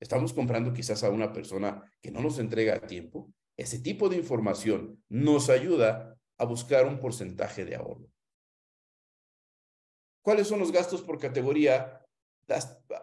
estamos 0.00 0.32
comprando 0.32 0.72
quizás 0.72 1.02
a 1.02 1.10
una 1.10 1.32
persona 1.32 1.82
que 2.00 2.10
no 2.10 2.20
nos 2.20 2.38
entrega 2.38 2.76
a 2.76 2.86
tiempo. 2.86 3.32
Ese 3.56 3.78
tipo 3.78 4.08
de 4.08 4.16
información 4.16 5.02
nos 5.08 5.48
ayuda 5.48 6.13
a 6.38 6.44
buscar 6.44 6.86
un 6.86 6.98
porcentaje 6.98 7.64
de 7.64 7.76
ahorro. 7.76 8.08
¿Cuáles 10.22 10.46
son 10.46 10.58
los 10.58 10.72
gastos 10.72 11.02
por 11.02 11.18
categoría 11.18 12.00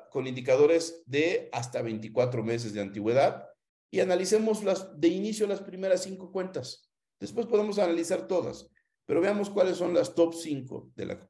con 0.09 0.27
indicadores 0.27 1.03
de 1.05 1.49
hasta 1.51 1.82
24 1.82 2.43
meses 2.43 2.73
de 2.73 2.82
antigüedad? 2.82 3.47
Y 3.91 3.99
analicemos 3.99 4.63
las, 4.63 4.99
de 4.99 5.09
inicio 5.09 5.47
las 5.47 5.61
primeras 5.61 6.03
cinco 6.03 6.32
cuentas. 6.32 6.89
Después 7.19 7.45
podemos 7.45 7.77
analizar 7.77 8.27
todas, 8.27 8.69
pero 9.05 9.21
veamos 9.21 9.49
cuáles 9.49 9.77
son 9.77 9.93
las 9.93 10.15
top 10.15 10.34
5 10.34 10.91
de 10.95 11.05
la, 11.05 11.29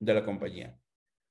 de 0.00 0.14
la 0.14 0.24
compañía. 0.24 0.78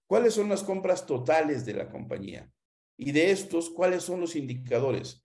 ¿Cuáles 0.08 0.34
son 0.34 0.50
las 0.50 0.64
compras 0.64 1.06
totales 1.06 1.66
de 1.66 1.74
la 1.74 1.90
compañía? 1.90 2.52
Y 2.98 3.12
de 3.12 3.32
estos, 3.32 3.70
¿cuáles 3.70 4.04
son 4.04 4.20
los 4.20 4.36
indicadores? 4.36 5.24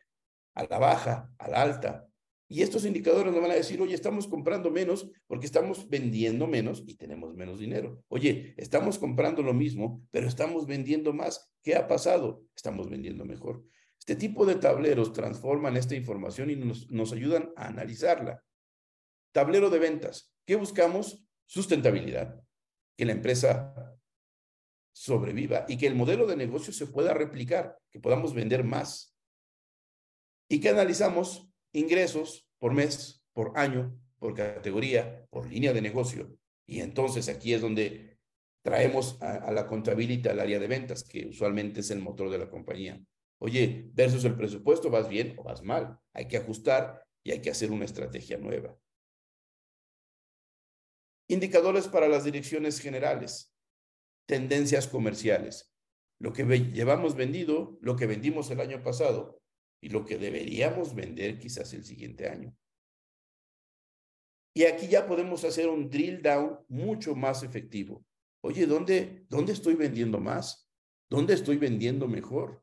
a 0.55 0.65
la 0.65 0.79
baja, 0.79 1.31
a 1.39 1.49
la 1.49 1.63
alta. 1.63 2.09
Y 2.53 2.61
estos 2.61 2.85
indicadores 2.85 3.33
nos 3.33 3.41
van 3.41 3.53
a 3.53 3.55
decir, 3.55 3.81
oye, 3.81 3.95
estamos 3.95 4.27
comprando 4.27 4.71
menos 4.71 5.11
porque 5.27 5.47
estamos 5.47 5.89
vendiendo 5.89 6.47
menos 6.47 6.85
y 6.87 6.97
tenemos 6.97 7.35
menos 7.35 7.59
dinero. 7.59 8.05
Oye, 8.09 8.53
estamos 8.59 8.99
comprando 8.99 9.43
lo 9.43 9.55
mismo, 9.55 10.07
pero 10.11 10.29
estamos 10.29 10.67
vendiendo 10.67 11.15
más. 11.15 11.51
¿Qué 11.63 11.77
ha 11.77 11.89
pasado? 11.89 12.45
Estamos 12.55 12.91
vendiendo 12.91 13.25
mejor. 13.25 13.65
Este 13.99 14.17
tipo 14.17 14.45
de 14.45 14.57
tableros 14.57 15.15
transforman 15.15 15.79
esta 15.79 15.95
información 15.95 16.51
y 16.51 16.57
nos, 16.57 17.13
ayudan 17.15 17.55
a 17.57 17.69
analizarla. 17.69 18.45
Tablero 19.33 19.71
de 19.71 19.79
ventas. 19.79 20.31
¿Qué 20.45 20.57
buscamos? 20.57 21.25
Sustentabilidad. 21.47 22.39
Que 22.99 23.07
la 23.07 23.13
empresa 23.13 23.97
sobreviva 24.93 25.65
y 25.69 25.79
que 25.79 25.87
el 25.87 25.95
modelo 25.95 26.27
de 26.27 26.37
negocio 26.37 26.75
se 26.75 26.87
pueda 26.87 27.15
replicar, 27.15 27.79
que 27.91 27.99
podamos 27.99 28.35
vender 28.35 28.63
más. 28.63 29.17
Y 30.51 30.61
que 30.61 30.69
analizamos 30.69 31.49
ingresos 31.73 32.49
por 32.59 32.73
mes, 32.73 33.25
por 33.33 33.53
año, 33.57 33.99
por 34.19 34.35
categoría, 34.35 35.27
por 35.31 35.47
línea 35.47 35.73
de 35.73 35.83
negocio. 35.83 36.37
Y 36.67 36.81
entonces 36.81 37.29
aquí 37.29 37.55
es 37.55 37.61
donde 37.61 38.19
traemos 38.63 39.21
a, 39.21 39.51
la 39.51 39.67
contabilidad 39.67 40.33
al 40.33 40.41
área 40.41 40.59
de 40.59 40.69
ventas, 40.69 41.03
que 41.03 41.27
usualmente 41.27 41.81
es 41.81 41.91
el 41.91 42.01
motor 42.01 42.31
de 42.31 42.39
la 42.39 42.49
compañía. 42.49 43.03
Oye, 43.41 43.91
versus 43.93 44.25
el 44.25 44.37
presupuesto, 44.37 44.89
¿vas 44.91 45.09
bien 45.09 45.35
o 45.37 45.43
vas 45.43 45.63
mal? 45.63 45.99
Hay 46.13 46.29
que 46.29 46.37
ajustar 46.37 47.05
y 47.25 47.33
hay 47.33 47.41
que 47.41 47.51
hacer 47.51 47.73
una 47.73 47.85
estrategia 47.85 48.39
nueva. 48.39 48.79
Indicadores 51.29 51.89
para 51.89 52.09
las 52.09 52.25
direcciones 52.25 52.79
generales. 52.79 53.53
Tendencias 54.27 54.87
comerciales. 54.87 55.75
Lo 56.21 56.33
que 56.33 56.45
llevamos 56.45 57.17
vendido, 57.17 57.79
lo 57.81 57.97
que 57.97 58.07
vendimos 58.07 58.49
el 58.53 58.61
año 58.61 58.81
pasado 58.85 59.42
y 59.83 59.89
lo 59.89 60.07
que 60.07 60.17
deberíamos 60.17 60.95
vender 60.95 61.39
quizás 61.39 61.75
el 61.75 61.85
siguiente 61.85 62.29
año. 62.29 62.57
Y 64.55 64.65
aquí 64.65 64.87
ya 64.87 65.07
podemos 65.07 65.45
hacer 65.45 65.69
un 65.69 65.91
drill 65.91 66.23
down 66.23 66.61
mucho 66.69 67.15
más 67.17 67.43
efectivo. 67.43 68.05
Oye, 68.43 68.67
¿dónde, 68.67 69.27
dónde 69.29 69.53
estoy 69.53 69.75
vendiendo 69.75 70.21
más? 70.21 70.71
¿Dónde 71.11 71.35
estoy 71.35 71.57
vendiendo 71.57 72.07
mejor? 72.07 72.63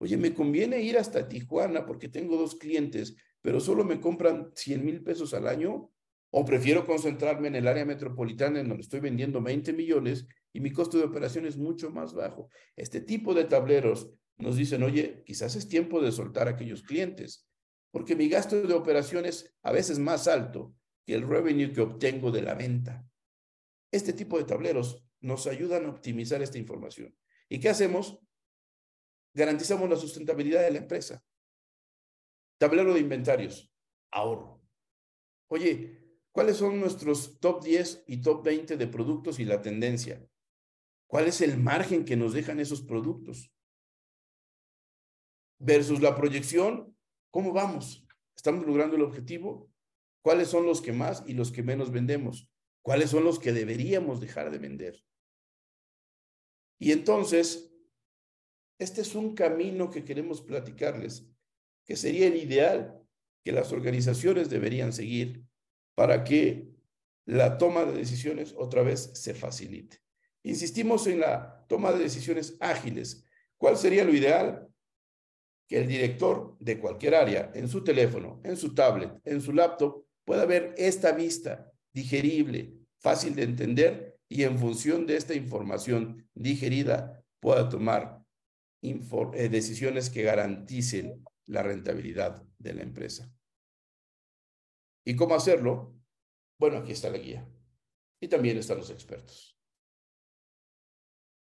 Oye, 0.00 0.16
me 0.16 0.32
conviene 0.32 0.80
ir 0.80 0.96
hasta 0.96 1.28
Tijuana 1.28 1.84
porque 1.84 2.08
tengo 2.08 2.36
dos 2.36 2.54
clientes, 2.54 3.16
pero 3.42 3.60
solo 3.60 3.84
me 3.84 4.00
compran 4.00 4.50
100 4.54 4.84
mil 4.84 5.02
pesos 5.02 5.34
al 5.34 5.48
año 5.48 5.90
o 6.30 6.44
prefiero 6.44 6.86
concentrarme 6.86 7.48
en 7.48 7.56
el 7.56 7.68
área 7.68 7.84
metropolitana 7.84 8.60
en 8.60 8.68
donde 8.68 8.82
estoy 8.82 9.00
vendiendo 9.00 9.42
20 9.42 9.72
millones 9.72 10.26
y 10.52 10.60
mi 10.60 10.72
costo 10.72 10.98
de 10.98 11.04
operación 11.04 11.46
es 11.46 11.56
mucho 11.56 11.90
más 11.90 12.14
bajo. 12.14 12.48
Este 12.76 13.00
tipo 13.00 13.34
de 13.34 13.44
tableros 13.44 14.10
nos 14.38 14.56
dicen, 14.56 14.82
oye, 14.82 15.22
quizás 15.26 15.56
es 15.56 15.68
tiempo 15.68 16.00
de 16.00 16.12
soltar 16.12 16.48
a 16.48 16.52
aquellos 16.52 16.82
clientes, 16.82 17.46
porque 17.90 18.16
mi 18.16 18.28
gasto 18.28 18.62
de 18.62 18.74
operación 18.74 19.26
es 19.26 19.54
a 19.62 19.72
veces 19.72 19.98
más 19.98 20.28
alto 20.28 20.74
que 21.04 21.14
el 21.14 21.26
revenue 21.26 21.72
que 21.72 21.80
obtengo 21.80 22.30
de 22.30 22.42
la 22.42 22.54
venta. 22.54 23.06
Este 23.90 24.12
tipo 24.12 24.38
de 24.38 24.44
tableros 24.44 25.04
nos 25.20 25.46
ayudan 25.46 25.86
a 25.86 25.90
optimizar 25.90 26.42
esta 26.42 26.58
información. 26.58 27.16
¿Y 27.48 27.58
qué 27.58 27.68
hacemos? 27.68 28.18
Garantizamos 29.34 29.88
la 29.88 29.96
sustentabilidad 29.96 30.62
de 30.62 30.70
la 30.70 30.78
empresa. 30.78 31.24
Tablero 32.58 32.94
de 32.94 33.00
inventarios, 33.00 33.72
ahorro. 34.10 34.62
Oye, 35.48 36.08
¿Cuáles 36.38 36.58
son 36.58 36.78
nuestros 36.78 37.40
top 37.40 37.64
10 37.64 38.04
y 38.06 38.18
top 38.18 38.44
20 38.44 38.76
de 38.76 38.86
productos 38.86 39.40
y 39.40 39.44
la 39.44 39.60
tendencia? 39.60 40.24
¿Cuál 41.08 41.26
es 41.26 41.40
el 41.40 41.58
margen 41.58 42.04
que 42.04 42.14
nos 42.14 42.32
dejan 42.32 42.60
esos 42.60 42.80
productos? 42.80 43.52
Versus 45.58 46.00
la 46.00 46.14
proyección, 46.14 46.96
¿cómo 47.30 47.52
vamos? 47.52 48.06
¿Estamos 48.36 48.66
logrando 48.66 48.96
el 48.96 49.02
objetivo? 49.02 49.70
¿Cuáles 50.22 50.48
son 50.48 50.66
los 50.66 50.80
que 50.80 50.92
más 50.92 51.24
y 51.26 51.34
los 51.34 51.50
que 51.50 51.62
menos 51.62 51.90
vendemos? 51.90 52.48
¿Cuáles 52.82 53.10
son 53.10 53.24
los 53.24 53.38
que 53.38 53.52
deberíamos 53.52 54.20
dejar 54.20 54.50
de 54.50 54.58
vender? 54.58 55.04
Y 56.78 56.92
entonces, 56.92 57.72
este 58.78 59.00
es 59.00 59.14
un 59.14 59.34
camino 59.34 59.90
que 59.90 60.04
queremos 60.04 60.40
platicarles, 60.40 61.28
que 61.84 61.96
sería 61.96 62.28
el 62.28 62.36
ideal 62.36 63.02
que 63.42 63.50
las 63.52 63.72
organizaciones 63.72 64.48
deberían 64.50 64.92
seguir 64.92 65.44
para 65.94 66.22
que 66.22 66.70
la 67.24 67.58
toma 67.58 67.84
de 67.84 67.92
decisiones 67.92 68.54
otra 68.56 68.82
vez 68.82 69.10
se 69.14 69.34
facilite. 69.34 69.98
Insistimos 70.44 71.06
en 71.08 71.20
la 71.20 71.66
toma 71.68 71.92
de 71.92 71.98
decisiones 71.98 72.56
ágiles. 72.60 73.24
¿Cuál 73.56 73.76
sería 73.76 74.04
lo 74.04 74.14
ideal? 74.14 74.67
Que 75.68 75.78
el 75.78 75.86
director 75.86 76.56
de 76.58 76.80
cualquier 76.80 77.14
área, 77.14 77.52
en 77.54 77.68
su 77.68 77.84
teléfono, 77.84 78.40
en 78.42 78.56
su 78.56 78.74
tablet, 78.74 79.20
en 79.24 79.40
su 79.40 79.52
laptop, 79.52 80.04
pueda 80.24 80.46
ver 80.46 80.74
esta 80.76 81.12
vista 81.12 81.70
digerible, 81.92 82.74
fácil 83.00 83.34
de 83.34 83.42
entender 83.42 84.18
y 84.28 84.42
en 84.42 84.58
función 84.58 85.06
de 85.06 85.16
esta 85.16 85.34
información 85.34 86.28
digerida 86.34 87.24
pueda 87.40 87.68
tomar 87.68 88.22
eh, 88.82 89.48
decisiones 89.48 90.10
que 90.10 90.22
garanticen 90.22 91.24
la 91.46 91.62
rentabilidad 91.62 92.44
de 92.58 92.74
la 92.74 92.82
empresa. 92.82 93.32
¿Y 95.04 95.16
cómo 95.16 95.34
hacerlo? 95.34 95.94
Bueno, 96.58 96.78
aquí 96.78 96.92
está 96.92 97.08
la 97.08 97.18
guía. 97.18 97.48
Y 98.20 98.28
también 98.28 98.58
están 98.58 98.78
los 98.78 98.90
expertos. 98.90 99.56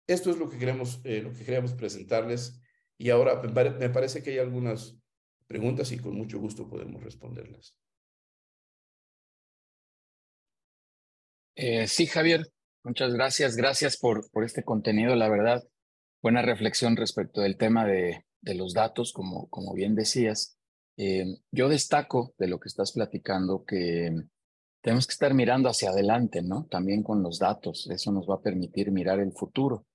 Esto 0.08 0.32
es 0.32 0.38
lo 0.38 0.50
que 0.50 0.58
queremos, 0.58 1.02
eh, 1.04 1.22
lo 1.22 1.34
que 1.34 1.44
queremos 1.44 1.74
presentarles. 1.74 2.62
Y 2.98 3.10
ahora 3.10 3.42
me 3.42 3.90
parece 3.90 4.24
que 4.24 4.32
hay 4.32 4.40
algunas 4.40 4.98
preguntas 5.48 5.92
y 5.92 5.98
con 5.98 6.16
mucho 6.16 6.40
gusto 6.40 6.68
podemos 6.70 7.04
responderlas. 7.04 7.76
Eh, 11.56 11.88
sí, 11.88 12.06
Javier, 12.06 12.46
muchas 12.84 13.14
gracias. 13.14 13.56
Gracias 13.56 13.98
por, 13.98 14.30
por 14.30 14.44
este 14.44 14.64
contenido. 14.64 15.16
La 15.16 15.30
verdad, 15.30 15.64
buena 16.22 16.44
reflexión 16.44 16.96
respecto 16.96 17.42
del 17.42 17.58
tema 17.58 17.86
de, 17.86 18.26
de 18.42 18.54
los 18.54 18.74
datos, 18.74 19.12
como, 19.12 19.50
como 19.50 19.74
bien 19.74 19.96
decías. 19.96 20.58
Eh, 20.98 21.26
yo 21.52 21.68
destaco 21.70 22.36
de 22.38 22.48
lo 22.48 22.60
que 22.60 22.68
estás 22.68 22.92
platicando 22.92 23.66
que 23.66 24.12
tenemos 24.82 25.08
que 25.08 25.14
estar 25.14 25.34
mirando 25.34 25.68
hacia 25.68 25.90
adelante, 25.90 26.44
¿no? 26.44 26.68
También 26.70 27.02
con 27.02 27.24
los 27.24 27.40
datos. 27.40 27.90
Eso 27.90 28.12
nos 28.12 28.30
va 28.30 28.36
a 28.36 28.42
permitir 28.42 28.92
mirar 28.92 29.20
el 29.20 29.32
futuro. 29.32 29.87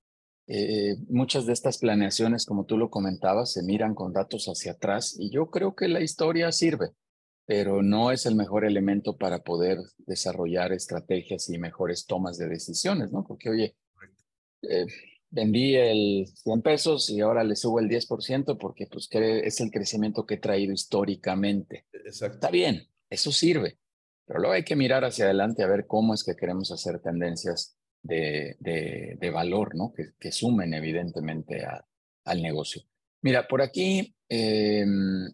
Eh, 0.54 0.98
muchas 1.08 1.46
de 1.46 1.54
estas 1.54 1.78
planeaciones, 1.78 2.44
como 2.44 2.66
tú 2.66 2.76
lo 2.76 2.90
comentabas, 2.90 3.52
se 3.54 3.62
miran 3.62 3.94
con 3.94 4.12
datos 4.12 4.48
hacia 4.48 4.72
atrás 4.72 5.16
y 5.18 5.30
yo 5.30 5.46
creo 5.50 5.74
que 5.74 5.88
la 5.88 6.02
historia 6.02 6.52
sirve, 6.52 6.90
pero 7.46 7.82
no 7.82 8.10
es 8.10 8.26
el 8.26 8.34
mejor 8.34 8.66
elemento 8.66 9.16
para 9.16 9.38
poder 9.38 9.78
desarrollar 9.96 10.74
estrategias 10.74 11.48
y 11.48 11.56
mejores 11.56 12.04
tomas 12.04 12.36
de 12.36 12.48
decisiones, 12.48 13.10
¿no? 13.10 13.24
Porque, 13.26 13.48
oye, 13.48 13.76
eh, 14.68 14.84
vendí 15.30 15.74
el 15.74 16.26
100 16.26 16.60
pesos 16.60 17.08
y 17.08 17.22
ahora 17.22 17.44
le 17.44 17.56
subo 17.56 17.80
el 17.80 17.88
10% 17.88 18.58
porque 18.58 18.86
pues 18.88 19.08
es 19.10 19.58
el 19.62 19.70
crecimiento 19.70 20.26
que 20.26 20.34
he 20.34 20.38
traído 20.38 20.74
históricamente. 20.74 21.86
Está 22.04 22.50
bien, 22.50 22.88
eso 23.08 23.32
sirve, 23.32 23.78
pero 24.26 24.40
luego 24.40 24.52
hay 24.52 24.64
que 24.64 24.76
mirar 24.76 25.02
hacia 25.02 25.24
adelante 25.24 25.62
a 25.62 25.66
ver 25.66 25.86
cómo 25.86 26.12
es 26.12 26.22
que 26.22 26.36
queremos 26.36 26.70
hacer 26.72 27.00
tendencias 27.00 27.78
de, 28.02 28.56
de, 28.58 29.30
valor, 29.30 29.74
¿no? 29.74 29.92
Que, 29.92 30.12
que 30.18 30.32
sumen 30.32 30.74
evidentemente 30.74 31.64
al 32.24 32.42
negocio. 32.42 32.82
Mira, 33.22 33.46
por 33.46 33.62
aquí 33.62 34.14
em, 34.28 35.28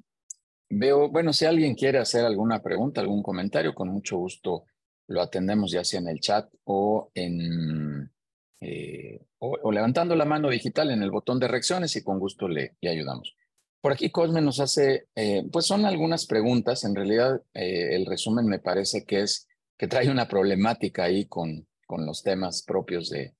veo, 0.69 1.09
bueno, 1.11 1.33
si 1.33 1.47
alguien 1.47 1.75
quiere 1.75 1.99
hacer 1.99 2.25
alguna 2.25 2.63
pregunta, 2.63 3.01
algún 3.01 3.23
comentario, 3.23 3.75
con 3.75 3.89
mucho 3.89 4.19
gusto 4.19 4.65
lo 5.09 5.23
atendemos 5.23 5.73
ya 5.73 5.85
sea 5.85 6.01
en 6.01 6.09
el 6.09 6.21
chat 6.21 6.53
o 6.65 7.11
en, 7.15 8.13
eh, 8.61 9.21
o, 9.39 9.73
levantando 9.73 10.15
la 10.15 10.27
mano 10.27 10.51
digital 10.51 10.91
en 10.91 11.03
el 11.03 11.11
botón 11.11 11.39
de 11.39 11.49
reacciones 11.49 11.97
y 11.97 12.03
con 12.03 12.19
gusto 12.19 12.47
le, 12.47 12.77
ayudamos. 12.83 13.35
Por 13.81 13.93
aquí 13.93 14.11
Cosme 14.11 14.43
nos 14.43 14.61
hace, 14.61 15.07
eh, 15.15 15.45
pues 15.51 15.65
son 15.65 15.87
algunas 15.87 16.27
preguntas, 16.27 16.85
en 16.85 16.95
realidad 16.95 17.41
eh, 17.55 17.95
el 17.97 18.05
resumen 18.07 18.47
me 18.47 18.59
parece 18.59 19.05
que 19.05 19.23
es 19.23 19.49
que 19.79 19.87
trae 19.87 20.11
una 20.11 20.29
problemática 20.29 21.05
ahí 21.05 21.27
con, 21.27 21.67
con 21.89 22.07
los 22.07 22.23
temas 22.23 22.63
propios 22.63 23.11
de, 23.11 23.35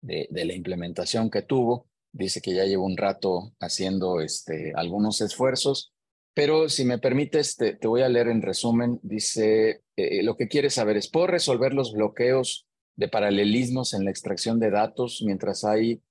de, 0.00 0.44
la 0.44 0.54
implementación 0.54 1.28
que 1.28 1.42
tuvo. 1.42 1.88
Dice 2.12 2.40
que 2.40 2.54
ya 2.54 2.64
lleva 2.64 2.84
un 2.84 2.96
rato 2.96 3.54
haciendo 3.58 4.20
este, 4.20 4.72
algunos 4.76 5.20
esfuerzos, 5.20 5.92
pero 6.34 6.68
si 6.68 6.84
me 6.84 6.98
permites, 6.98 7.56
te, 7.56 7.76
voy 7.82 8.02
a 8.02 8.08
leer 8.08 8.28
en 8.28 8.42
resumen. 8.42 9.00
Dice, 9.02 9.82
lo 9.96 10.36
que 10.36 10.46
quiere 10.46 10.70
saber 10.70 10.96
es, 10.96 11.10
¿puedo 11.10 11.26
resolver 11.26 11.74
los 11.74 11.92
bloqueos 11.92 12.68
de 12.96 13.08
paralelismos 13.08 13.94
en 13.94 14.04
la 14.04 14.10
extracción 14.10 14.60
de 14.60 14.70
datos 14.70 15.22
mientras 15.24 15.64
hay 15.64 16.02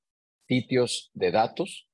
sitios 0.48 1.12
de 1.14 1.32
datos. 1.32 1.88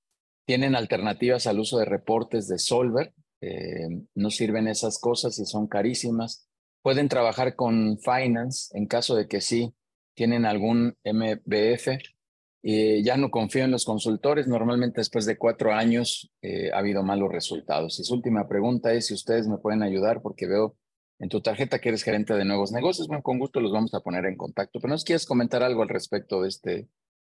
Tienen 0.45 0.75
alternativas 0.75 1.47
al 1.47 1.59
uso 1.59 1.77
de 1.77 1.85
reportes 1.85 2.47
de 2.47 2.57
Solver. 2.57 3.13
Eh, 3.41 3.87
no 4.15 4.31
sirven 4.31 4.67
esas 4.67 4.99
cosas 4.99 5.37
y 5.39 5.45
son 5.45 5.67
carísimas. 5.67 6.47
Pueden 6.81 7.09
trabajar 7.09 7.55
con 7.55 7.99
Finance 7.99 8.75
en 8.77 8.87
caso 8.87 9.15
de 9.15 9.27
que 9.27 9.41
sí 9.41 9.73
tienen 10.19 10.45
algún 10.45 10.97
MBF. 11.05 11.87
Eh, 12.61 13.01
ya 13.01 13.15
no 13.15 13.31
confío 13.31 13.63
en 13.63 13.71
los 13.71 13.85
consultores. 13.85 14.49
Normalmente 14.49 14.99
después 14.99 15.25
de 15.25 15.37
cuatro 15.37 15.71
años 15.71 16.29
eh, 16.41 16.71
ha 16.73 16.79
habido 16.79 17.03
malos 17.03 17.31
resultados. 17.31 17.97
Y 18.01 18.03
su 18.03 18.15
última 18.15 18.45
pregunta 18.45 18.91
es 18.91 19.07
si 19.07 19.13
ustedes 19.13 19.47
me 19.47 19.59
pueden 19.59 19.81
ayudar 19.81 20.21
porque 20.21 20.45
veo 20.45 20.75
en 21.19 21.29
tu 21.29 21.39
tarjeta 21.39 21.79
que 21.79 21.87
eres 21.87 22.03
gerente 22.03 22.33
de 22.33 22.43
nuevos 22.43 22.73
negocios. 22.73 23.07
Bueno, 23.07 23.23
con 23.23 23.39
gusto 23.39 23.61
los 23.61 23.71
vamos 23.71 23.93
a 23.93 24.01
poner 24.01 24.25
en 24.25 24.35
contacto. 24.35 24.81
Pero 24.81 24.91
¿nos 24.91 25.05
quieres 25.05 25.25
comentar 25.25 25.63
algo 25.63 25.83
al 25.83 25.89
respecto 25.89 26.41
de, 26.41 26.49
este, 26.49 26.71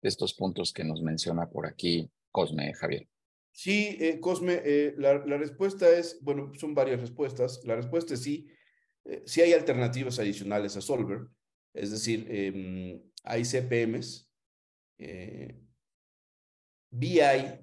de 0.00 0.08
estos 0.08 0.32
puntos 0.32 0.72
que 0.72 0.82
nos 0.82 1.02
menciona 1.02 1.50
por 1.50 1.66
aquí 1.66 2.10
Cosme, 2.30 2.72
Javier? 2.72 3.06
Sí, 3.50 3.98
eh, 4.00 4.20
Cosme, 4.20 4.62
la, 4.96 5.18
la, 5.18 5.36
respuesta 5.36 5.86
es, 5.90 6.18
bueno, 6.22 6.50
son 6.54 6.74
varias 6.74 6.98
respuestas. 7.02 7.60
La 7.64 7.76
respuesta 7.76 8.14
es 8.14 8.22
sí. 8.22 8.48
sí 9.26 9.42
hay 9.42 9.52
alternativas 9.52 10.18
adicionales 10.18 10.78
a 10.78 10.80
Solver. 10.80 11.26
Es 11.76 11.90
decir, 11.90 12.26
em, 12.30 13.02
hay 13.24 13.44
CPMs 13.44 14.26
eh, 14.98 15.60
BI, 16.90 17.20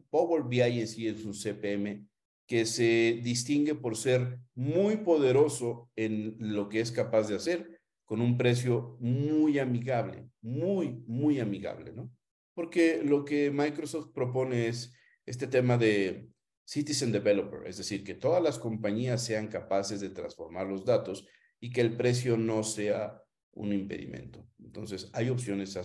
Power 0.10 0.44
BI 0.44 0.62
en 0.62 0.88
sí 0.88 1.08
es 1.08 1.26
un 1.26 1.34
CPM 1.34 2.08
que 2.48 2.66
se 2.66 3.20
distingue 3.24 3.74
por 3.74 3.96
ser 3.96 4.40
muy 4.54 4.98
poderoso 4.98 5.90
en 5.96 6.36
lo 6.40 6.70
que 6.70 6.82
es 6.82 6.92
capaz 6.92 7.28
de 7.28 7.36
hacer 7.36 7.82
con 8.06 8.22
un 8.22 8.38
precio 8.38 8.98
muy 9.00 9.58
amigable, 9.58 10.30
muy, 10.42 11.04
muy 11.08 11.40
amigable, 11.40 11.94
¿no? 11.94 12.12
Porque 12.54 13.02
lo 13.04 13.26
que 13.26 13.50
Microsoft 13.50 14.12
propone 14.14 14.68
es 14.68 14.94
este 15.26 15.48
tema 15.48 15.78
de 15.78 16.30
Citizen 16.66 17.12
Developer, 17.12 17.66
es 17.66 17.78
decir, 17.78 18.04
que 18.04 18.14
todas 18.14 18.44
las 18.44 18.60
compañías 18.60 19.24
sean 19.26 19.48
capaces 19.48 20.00
de 20.00 20.10
transformar 20.10 20.68
los 20.68 20.86
datos 20.86 21.26
y 21.60 21.72
que 21.72 21.82
el 21.82 21.98
precio 21.98 22.38
no 22.38 22.64
sea 22.64 23.23
un 23.54 23.74
impedimento. 23.74 24.46
Entonces, 24.64 25.10
hay 25.14 25.30
opciones 25.30 25.78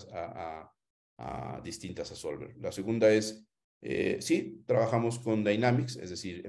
distintas 1.63 2.13
a 2.13 2.17
Solver. 2.17 2.57
La 2.59 2.73
segunda 2.73 3.11
es, 3.11 3.47
eh, 3.83 4.19
sí, 4.21 4.63
trabajamos 4.67 5.19
con 5.19 5.45
Dynamics, 5.45 5.97
es 5.97 6.11
decir, 6.11 6.43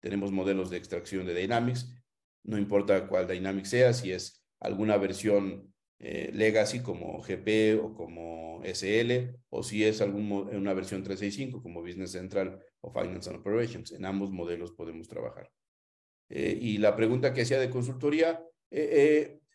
tenemos 0.00 0.32
modelos 0.32 0.70
de 0.70 0.76
extracción 0.76 1.26
de 1.26 1.34
Dynamics, 1.34 1.92
no 2.44 2.58
importa 2.58 3.06
cuál 3.08 3.26
Dynamics 3.26 3.70
sea, 3.70 3.92
si 3.92 4.12
es 4.12 4.44
alguna 4.60 4.96
versión 4.96 5.72
eh, 5.98 6.30
legacy 6.34 6.80
como 6.80 7.22
GP 7.22 7.80
o 7.82 7.94
como 7.94 8.62
SL, 8.64 9.34
o 9.48 9.62
si 9.62 9.84
es 9.84 10.00
algún, 10.00 10.30
una 10.30 10.74
versión 10.74 11.02
365 11.02 11.62
como 11.62 11.82
Business 11.82 12.12
Central 12.12 12.60
o 12.80 12.90
Finance 12.90 13.30
and 13.30 13.38
Operations. 13.38 13.92
En 13.92 14.04
ambos 14.04 14.30
modelos 14.30 14.72
podemos 14.72 15.08
trabajar. 15.08 15.50
Eh, 16.28 16.58
y 16.60 16.78
la 16.78 16.96
pregunta 16.96 17.32
que 17.32 17.42
hacía 17.42 17.58
de 17.58 17.70
consultoría, 17.70 18.42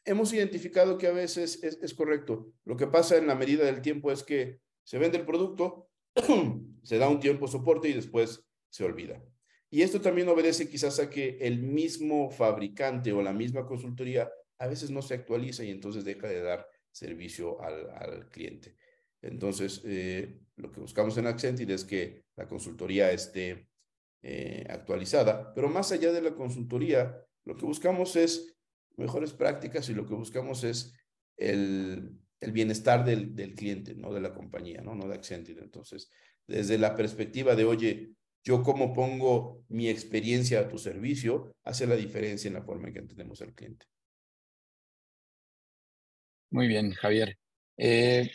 hemos 0.09 0.33
identificado 0.33 0.97
que 0.97 1.07
a 1.07 1.11
veces 1.11 1.63
es, 1.63 1.93
correcto. 1.93 2.51
Lo 2.65 2.75
que 2.75 2.87
pasa 2.87 3.17
en 3.17 3.27
la 3.27 3.35
medida 3.35 3.63
del 3.65 3.81
tiempo 3.81 4.11
es 4.11 4.23
que 4.23 4.59
se 4.83 4.97
vende 4.97 5.19
el 5.19 5.25
producto, 5.25 5.89
se 6.83 6.97
da 6.97 7.07
un 7.07 7.19
tiempo 7.19 7.47
soporte 7.47 7.89
y 7.89 7.93
después 7.93 8.43
se 8.69 8.83
olvida. 8.83 9.23
Y 9.69 9.83
esto 9.83 10.01
también 10.01 10.27
obedece 10.27 10.67
quizás 10.67 10.99
a 10.99 11.11
que 11.11 11.37
el 11.41 11.61
mismo 11.61 12.31
fabricante 12.31 13.13
o 13.13 13.21
la 13.21 13.33
misma 13.33 13.67
consultoría 13.67 14.31
a 14.57 14.67
veces 14.67 14.89
no 14.89 15.03
se 15.03 15.13
actualiza 15.13 15.63
y 15.63 15.69
entonces 15.69 16.03
deja 16.03 16.27
de 16.27 16.41
dar 16.41 16.67
servicio 16.91 17.61
al, 17.61 18.27
cliente. 18.29 18.75
Entonces, 19.21 19.81
eh, 19.85 20.39
lo 20.55 20.71
que 20.71 20.79
buscamos 20.79 21.17
en 21.17 21.27
Accenture 21.27 21.73
es 21.73 21.85
que 21.85 22.23
la 22.35 22.47
consultoría 22.47 23.11
esté 23.11 23.67
eh, 24.23 24.65
actualizada, 24.69 25.53
pero 25.53 25.69
más 25.69 25.91
allá 25.91 26.11
de 26.11 26.21
la 26.21 26.33
consultoría, 26.33 27.23
lo 27.45 27.55
que 27.55 27.65
buscamos 27.65 28.15
es 28.15 28.58
mejores 28.99 29.33
prácticas 29.33 29.89
y 29.89 29.93
lo 29.93 30.05
que 30.05 30.13
buscamos 30.13 30.63
es 30.63 30.93
el, 31.37 32.11
el 32.39 32.51
bienestar 32.51 33.03
del, 33.03 33.35
del, 33.35 33.55
cliente, 33.55 33.95
no 33.95 34.13
de 34.13 34.21
la 34.21 34.33
compañía, 34.33 34.81
¿no? 34.81 34.95
no 34.95 35.07
de 35.07 35.15
Accenture. 35.15 35.61
Entonces, 35.61 36.11
desde 36.47 36.77
la 36.77 36.95
perspectiva 36.95 37.55
de, 37.55 37.65
oye, 37.65 38.11
yo 38.43 38.63
cómo 38.63 38.93
pongo 38.93 39.63
mi 39.69 39.89
experiencia 39.89 40.61
a 40.61 40.67
tu 40.67 40.77
servicio, 40.77 41.51
hace 41.63 41.87
la 41.87 41.95
diferencia 41.95 42.47
en 42.47 42.53
la 42.53 42.63
forma 42.63 42.87
en 42.87 42.93
que 42.93 42.99
entendemos 42.99 43.41
al 43.41 43.53
cliente. 43.53 43.85
Muy 46.51 46.67
bien, 46.67 46.91
Javier. 46.93 47.37
Eh, 47.77 48.31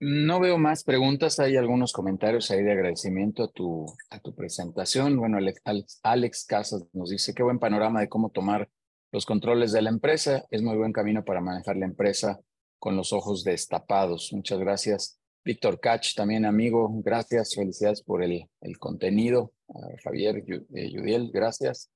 no 0.00 0.38
veo 0.38 0.58
más 0.58 0.84
preguntas, 0.84 1.40
hay 1.40 1.56
algunos 1.56 1.92
comentarios 1.92 2.50
ahí 2.50 2.62
de 2.62 2.72
agradecimiento 2.72 3.44
a 3.44 3.50
tu, 3.50 3.86
a 4.10 4.20
tu 4.20 4.34
presentación. 4.34 5.16
Bueno, 5.16 5.38
Alex, 5.38 6.00
Alex 6.02 6.44
Casas 6.44 6.86
nos 6.92 7.10
dice, 7.10 7.34
qué 7.34 7.42
buen 7.42 7.58
panorama 7.58 8.00
de 8.00 8.08
cómo 8.08 8.30
tomar 8.30 8.68
los 9.12 9.26
controles 9.26 9.72
de 9.72 9.82
la 9.82 9.90
empresa. 9.90 10.44
Es 10.50 10.62
muy 10.62 10.76
buen 10.76 10.92
camino 10.92 11.24
para 11.24 11.40
manejar 11.40 11.76
la 11.76 11.86
empresa 11.86 12.40
con 12.78 12.96
los 12.96 13.12
ojos 13.12 13.44
destapados. 13.44 14.32
Muchas 14.32 14.58
gracias. 14.58 15.18
Víctor 15.44 15.80
Cach, 15.80 16.14
también 16.14 16.44
amigo, 16.44 16.90
gracias, 17.02 17.54
felicidades 17.54 18.02
por 18.02 18.22
el, 18.22 18.48
el 18.60 18.78
contenido. 18.78 19.52
Javier 20.02 20.44
eh, 20.74 20.90
Yudiel, 20.90 21.30
gracias. 21.32 21.90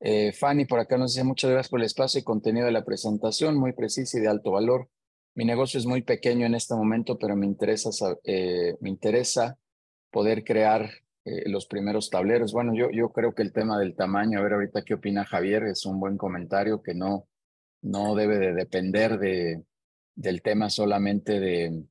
Eh, 0.00 0.32
Fanny 0.32 0.64
por 0.64 0.80
acá 0.80 0.96
nos 0.96 1.12
dice 1.12 1.24
muchas 1.24 1.50
gracias 1.50 1.68
por 1.68 1.80
el 1.80 1.86
espacio 1.86 2.20
y 2.20 2.24
contenido 2.24 2.66
de 2.66 2.72
la 2.72 2.84
presentación, 2.84 3.58
muy 3.58 3.72
precisa 3.72 4.18
y 4.18 4.22
de 4.22 4.28
alto 4.28 4.50
valor. 4.50 4.88
Mi 5.34 5.44
negocio 5.44 5.78
es 5.78 5.86
muy 5.86 6.02
pequeño 6.02 6.46
en 6.46 6.54
este 6.54 6.74
momento, 6.74 7.18
pero 7.18 7.36
me 7.36 7.46
interesa, 7.46 7.90
eh, 8.24 8.76
me 8.80 8.88
interesa 8.88 9.58
poder 10.10 10.42
crear 10.42 10.90
eh, 11.24 11.48
los 11.50 11.66
primeros 11.66 12.08
tableros. 12.08 12.52
Bueno, 12.52 12.72
yo, 12.74 12.90
yo 12.90 13.10
creo 13.12 13.34
que 13.34 13.42
el 13.42 13.52
tema 13.52 13.78
del 13.78 13.94
tamaño, 13.94 14.38
a 14.38 14.42
ver 14.42 14.54
ahorita 14.54 14.82
qué 14.82 14.94
opina 14.94 15.26
Javier, 15.26 15.64
es 15.64 15.84
un 15.84 16.00
buen 16.00 16.16
comentario 16.16 16.82
que 16.82 16.94
no, 16.94 17.28
no 17.82 18.14
debe 18.14 18.38
de 18.38 18.54
depender 18.54 19.18
de, 19.18 19.62
del 20.14 20.40
tema 20.40 20.70
solamente 20.70 21.38
de, 21.38 21.84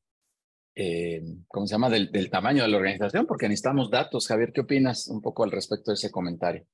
eh, 0.74 1.22
¿cómo 1.48 1.68
se 1.68 1.76
llama?, 1.76 1.92
del, 1.92 2.12
del, 2.12 2.32
tamaño 2.32 2.64
de 2.64 2.70
la 2.70 2.78
organización, 2.78 3.28
porque 3.28 3.48
necesitamos 3.48 3.92
datos. 3.92 4.28
Javier, 4.28 4.52
¿qué 4.52 4.62
opinas 4.62 5.08
un 5.08 5.22
poco 5.22 5.44
al 5.44 5.52
respecto 5.52 5.92
de 5.92 5.96
ese 5.96 6.10
comentario? 6.10 6.66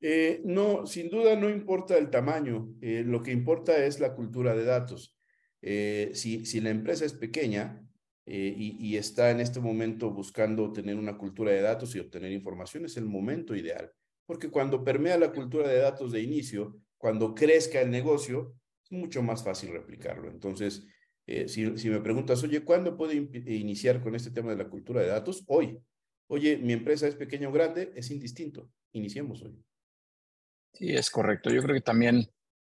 Eh, 0.00 0.42
no, 0.44 0.84
sin 0.86 1.08
duda 1.08 1.36
no 1.36 1.48
importa 1.48 1.96
el 1.96 2.10
tamaño, 2.10 2.74
lo 2.80 3.22
que 3.22 3.30
importa 3.30 3.84
es 3.84 4.00
la 4.00 4.16
cultura 4.16 4.56
de 4.56 4.64
datos. 4.64 5.16
si, 5.60 6.44
si 6.44 6.60
la 6.60 6.70
empresa 6.70 7.04
es 7.04 7.12
pequeña, 7.12 7.80
eh, 8.24 8.54
y, 8.56 8.96
está 8.96 9.30
en 9.30 9.40
este 9.40 9.58
momento 9.58 10.10
buscando 10.10 10.72
tener 10.72 10.96
una 10.96 11.18
cultura 11.18 11.50
de 11.50 11.60
datos 11.60 11.94
y 11.94 11.98
obtener 11.98 12.30
información, 12.30 12.84
es 12.84 12.96
el 12.96 13.04
momento 13.04 13.56
ideal. 13.56 13.90
Porque 14.26 14.48
cuando 14.48 14.84
permea 14.84 15.18
la 15.18 15.32
cultura 15.32 15.68
de 15.68 15.78
datos 15.78 16.12
de 16.12 16.20
inicio, 16.20 16.78
cuando 16.96 17.34
crezca 17.34 17.80
el 17.80 17.90
negocio, 17.90 18.54
es 18.84 18.92
mucho 18.92 19.22
más 19.22 19.42
fácil 19.42 19.72
replicarlo. 19.72 20.30
Entonces, 20.30 20.86
eh, 21.26 21.48
si, 21.48 21.90
me 21.90 22.00
preguntas, 22.00 22.42
oye, 22.44 22.64
¿cuándo 22.64 22.96
puedo 22.96 23.12
iniciar 23.12 24.00
con 24.00 24.14
este 24.14 24.30
tema 24.30 24.50
de 24.52 24.62
la 24.62 24.70
cultura 24.70 25.02
de 25.02 25.08
datos? 25.08 25.42
Hoy. 25.48 25.78
Oye, 26.28 26.56
mi 26.56 26.72
empresa 26.72 27.08
es 27.08 27.16
pequeña 27.16 27.48
o 27.48 27.52
grande, 27.52 27.92
es 27.96 28.10
indistinto. 28.10 28.70
Iniciemos 28.92 29.42
hoy. 29.42 29.58
Sí, 30.72 30.94
es 30.94 31.10
correcto. 31.10 31.50
Yo 31.50 31.60
creo 31.62 31.74
que 31.74 31.82
también 31.82 32.26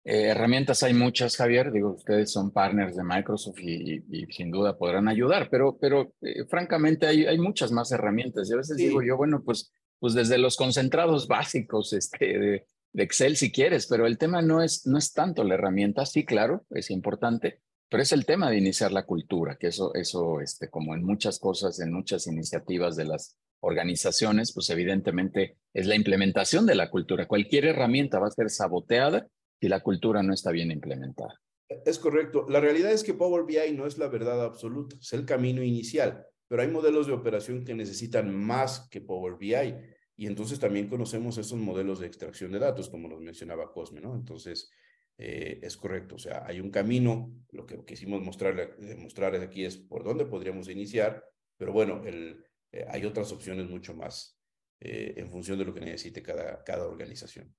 eh, 0.08 0.28
herramientas 0.28 0.84
hay 0.84 0.93
muchas, 0.93 1.36
Javier. 1.36 1.72
Digo, 1.72 1.95
ustedes 1.95 2.32
son 2.32 2.51
partners 2.51 2.95
de 2.95 3.03
Microsoft 3.03 3.60
y, 3.60 4.03
sin 4.30 4.51
duda 4.51 4.78
podrán 4.78 5.08
ayudar, 5.08 5.49
pero, 5.49 5.78
pero 5.82 6.14
eh, 6.22 6.45
francamente 6.45 7.08
hay, 7.08 7.26
hay 7.26 7.39
muchas 7.39 7.72
más 7.72 7.91
herramientas. 7.91 8.47
Y 8.47 8.53
a 8.53 8.58
veces 8.58 8.78
digo 8.78 9.01
yo, 9.01 9.18
bueno, 9.18 9.41
pues, 9.43 9.74
pues 9.99 10.14
desde 10.14 10.38
los 10.38 10.58
concentrados 10.58 11.28
básicos 11.28 11.91
este, 11.93 12.38
de, 12.38 12.68
Excel 12.93 13.36
si 13.36 13.51
quieres, 13.51 13.88
pero 13.88 14.06
el 14.06 14.18
tema 14.20 14.43
no 14.43 14.62
es, 14.62 14.86
no 14.86 14.97
es 14.97 15.12
tanto 15.12 15.43
la 15.43 15.56
herramienta, 15.56 16.06
sí, 16.06 16.24
claro, 16.24 16.66
es 16.70 16.91
importante, 16.91 17.62
pero 17.89 18.01
es 18.01 18.14
el 18.14 18.26
tema 18.26 18.49
de 18.49 18.58
iniciar 18.58 18.93
la 18.93 19.06
cultura, 19.06 19.58
que 19.60 19.68
eso, 19.68 19.93
eso 19.95 20.39
este, 20.39 20.70
como 20.70 20.95
en 20.95 21.03
muchas 21.03 21.39
cosas, 21.39 21.82
en 21.82 21.91
muchas 21.91 22.26
iniciativas 22.28 22.95
de 22.95 23.03
las 23.03 23.36
organizaciones, 23.60 24.53
pues 24.53 24.70
evidentemente 24.70 25.58
es 25.74 25.88
la 25.88 25.95
implementación 25.95 26.66
de 26.66 26.76
la 26.76 26.89
cultura. 26.89 27.28
Cualquier 27.28 27.66
herramienta 27.66 28.20
va 28.20 28.28
a 28.28 28.32
ser 28.32 28.49
saboteada 28.49 29.28
si 29.66 29.70
la 29.70 29.80
cultura 29.80 30.22
no 30.22 30.32
está 30.32 30.51
bien 30.51 30.70
implementada. 30.70 31.41
Es 31.68 31.97
correcto. 31.97 32.45
La 32.47 32.59
realidad 32.59 32.91
es 32.91 33.03
que 33.03 33.16
Power 33.16 33.45
BI 33.45 33.76
no 33.76 33.88
es 33.88 33.97
la 33.97 34.07
verdad 34.07 34.45
absoluta, 34.45 34.95
es 35.01 35.11
el 35.13 35.26
camino 35.26 35.63
inicial, 35.63 36.24
pero 36.47 36.61
hay 36.61 36.68
modelos 36.68 37.07
de 37.07 37.13
operación 37.13 37.66
que 37.66 37.74
necesitan 37.74 38.32
más 38.36 38.88
que 38.91 39.01
Power 39.01 39.38
BI. 39.39 39.74
Y 40.18 40.28
entonces 40.28 40.59
también 40.59 40.88
conocemos 40.88 41.39
esos 41.39 41.57
modelos 41.57 41.99
de 41.99 42.05
extracción 42.05 42.51
de 42.51 42.59
datos, 42.59 42.89
como 42.89 43.07
nos 43.07 43.22
mencionaba 43.22 43.72
Cosme, 43.72 44.01
¿no? 44.01 44.13
Entonces, 44.16 44.70
eh, 45.18 45.59
es 45.63 45.76
correcto. 45.78 46.13
O 46.13 46.20
sea, 46.20 46.45
hay 46.45 46.59
un 46.59 46.70
camino. 46.70 47.34
Lo 47.49 47.66
que 47.66 47.84
quisimos 47.86 48.22
mostrarle, 48.22 48.76
demostrar 48.78 49.34
aquí 49.38 49.66
es 49.66 49.78
por 49.78 50.03
dónde 50.03 50.26
podríamos 50.26 50.70
iniciar, 50.70 51.26
pero 51.57 51.74
bueno, 51.74 52.03
el, 52.05 52.45
eh, 52.72 52.86
hay 52.88 53.03
otras 53.03 53.32
opciones 53.32 53.68
mucho 53.68 53.95
más 53.95 54.39
eh, 54.80 55.16
en 55.18 55.32
función 55.32 55.57
de 55.57 55.66
lo 55.66 55.74
que 55.74 55.82
necesite 55.82 56.22
cada, 56.22 56.63
cada 56.63 56.86
organización. 56.86 57.51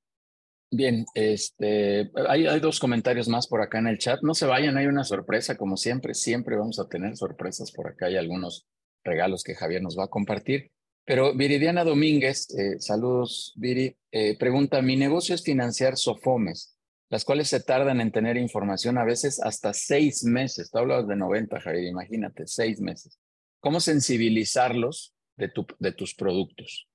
Bien, 0.70 1.06
este, 1.14 2.10
hay, 2.28 2.60
dos 2.60 2.80
comentarios 2.80 3.28
más 3.28 3.46
por 3.46 3.62
acá 3.62 3.78
en 3.78 3.86
el 3.86 3.98
chat. 3.98 4.20
No 4.22 4.34
se 4.34 4.46
vayan, 4.46 4.76
hay 4.76 4.86
una 4.86 5.04
sorpresa, 5.04 5.56
como 5.56 5.76
siempre, 5.76 6.12
siempre 6.14 6.56
vamos 6.56 6.80
a 6.80 6.88
tener 6.88 7.16
sorpresas 7.16 7.70
por 7.70 7.88
acá. 7.88 8.06
Hay 8.06 8.16
algunos 8.16 8.66
regalos 9.04 9.44
que 9.44 9.54
Javier 9.54 9.82
nos 9.82 9.96
va 9.96 10.04
a 10.04 10.08
compartir. 10.08 10.72
Pero 11.04 11.36
Viridiana 11.36 11.84
Domínguez, 11.84 12.50
eh, 12.58 12.80
saludos 12.80 13.52
Viri, 13.56 13.96
eh, 14.10 14.36
pregunta, 14.36 14.82
mi 14.82 14.96
negocio 14.96 15.36
es 15.36 15.44
financiar 15.44 15.96
Sofomes, 15.96 16.76
las 17.10 17.24
cuales 17.24 17.46
se 17.46 17.60
tardan 17.60 18.00
en 18.00 18.10
tener 18.10 18.36
información 18.36 18.98
a 18.98 19.04
veces 19.04 19.40
hasta 19.40 19.72
seis 19.72 20.24
meses. 20.24 20.68
Tú 20.68 20.78
hablas 20.78 21.06
de 21.06 21.14
90, 21.14 21.60
Javier, 21.60 21.84
imagínate, 21.84 22.48
seis 22.48 22.80
meses. 22.80 23.20
cómo 23.60 23.78
sensibilizarlos 23.78 25.14
de, 25.36 25.48
tu, 25.48 25.66
de 25.78 25.92
tus 25.92 26.14
productos? 26.14 26.88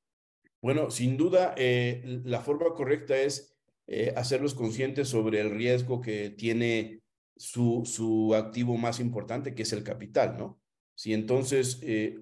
Bueno, 0.62 0.92
sin 0.92 1.18
duda, 1.18 1.56
eh, 1.58 2.22
la 2.24 2.42
forma 2.42 2.74
correcta 2.74 3.18
es 3.18 3.51
eh, 3.94 4.14
hacerlos 4.16 4.54
conscientes 4.54 5.10
sobre 5.10 5.42
el 5.42 5.50
riesgo 5.50 6.00
que 6.00 6.30
tiene 6.30 7.02
su, 7.36 7.82
su 7.84 8.34
activo 8.34 8.78
más 8.78 9.02
importante, 9.02 9.54
que 9.54 9.64
es 9.64 9.74
el 9.74 9.84
capital, 9.84 10.38
¿no? 10.38 10.62
Si 10.96 11.14
entonces 11.14 11.78
eh, 11.82 12.18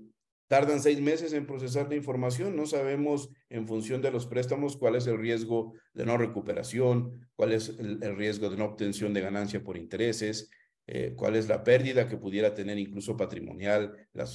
tardan 0.48 0.82
seis 0.82 1.00
meses 1.00 1.32
en 1.32 1.46
procesar 1.46 1.88
la 1.88 1.96
información, 1.96 2.56
no 2.56 2.66
sabemos 2.66 3.30
en 3.50 3.68
función 3.68 4.02
de 4.02 4.10
los 4.10 4.26
préstamos 4.26 4.78
cuál 4.78 4.96
es 4.96 5.06
el 5.06 5.20
riesgo 5.20 5.74
de 5.94 6.08
no 6.08 6.18
recuperación, 6.18 7.30
cuál 7.36 7.54
es 7.54 7.70
el, 7.78 8.16
riesgo 8.18 8.50
de 8.50 8.58
no 8.58 8.66
obtención 8.66 9.14
de 9.14 9.22
ganancia 9.22 9.64
por 9.64 9.78
intereses, 9.78 10.50
eh, 10.88 11.14
cuál 11.16 11.36
es 11.36 11.48
la 11.48 11.64
pérdida 11.64 12.08
que 12.08 12.18
pudiera 12.18 12.56
tener 12.56 12.80
incluso 12.80 13.16
patrimonial 13.16 13.94
la, 14.14 14.28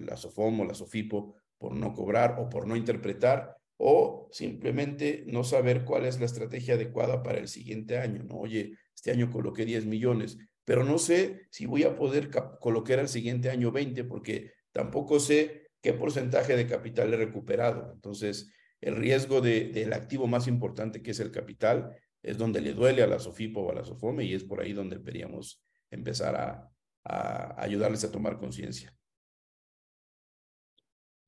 la 0.00 0.16
SOFOM 0.18 0.60
o 0.60 0.64
la 0.66 0.74
SOFIPO 0.74 1.36
por 1.56 1.74
no 1.74 1.94
cobrar 1.94 2.36
o 2.38 2.50
por 2.50 2.66
no 2.66 2.76
interpretar, 2.76 3.56
o 3.76 4.28
simplemente 4.30 5.24
no 5.26 5.44
saber 5.44 5.84
cuál 5.84 6.04
es 6.04 6.20
la 6.20 6.26
estrategia 6.26 6.74
adecuada 6.74 7.22
para 7.22 7.38
el 7.38 7.48
siguiente 7.48 7.98
año, 7.98 8.22
¿no? 8.22 8.36
Oye, 8.36 8.78
este 8.94 9.10
año 9.10 9.30
coloqué 9.30 9.64
10 9.64 9.86
millones, 9.86 10.38
pero 10.64 10.84
no 10.84 10.98
sé 10.98 11.42
si 11.50 11.66
voy 11.66 11.82
a 11.82 11.96
poder 11.96 12.30
colocar 12.60 12.98
al 13.00 13.08
siguiente 13.08 13.50
año 13.50 13.72
20 13.72 14.04
porque 14.04 14.52
tampoco 14.72 15.18
sé 15.18 15.68
qué 15.80 15.92
porcentaje 15.92 16.56
de 16.56 16.66
capital 16.66 17.12
he 17.12 17.16
recuperado. 17.16 17.92
Entonces, 17.92 18.52
el 18.80 18.96
riesgo 18.96 19.40
de, 19.40 19.68
del 19.68 19.92
activo 19.92 20.26
más 20.26 20.46
importante 20.46 21.02
que 21.02 21.10
es 21.10 21.20
el 21.20 21.32
capital 21.32 21.96
es 22.22 22.38
donde 22.38 22.60
le 22.60 22.74
duele 22.74 23.02
a 23.02 23.08
la 23.08 23.18
SOFIPO 23.18 23.60
o 23.60 23.70
a 23.72 23.74
la 23.74 23.84
SOFOME 23.84 24.24
y 24.24 24.34
es 24.34 24.44
por 24.44 24.60
ahí 24.60 24.72
donde 24.72 24.98
deberíamos 24.98 25.64
empezar 25.90 26.36
a, 26.36 26.70
a 27.04 27.60
ayudarles 27.60 28.04
a 28.04 28.12
tomar 28.12 28.38
conciencia. 28.38 28.94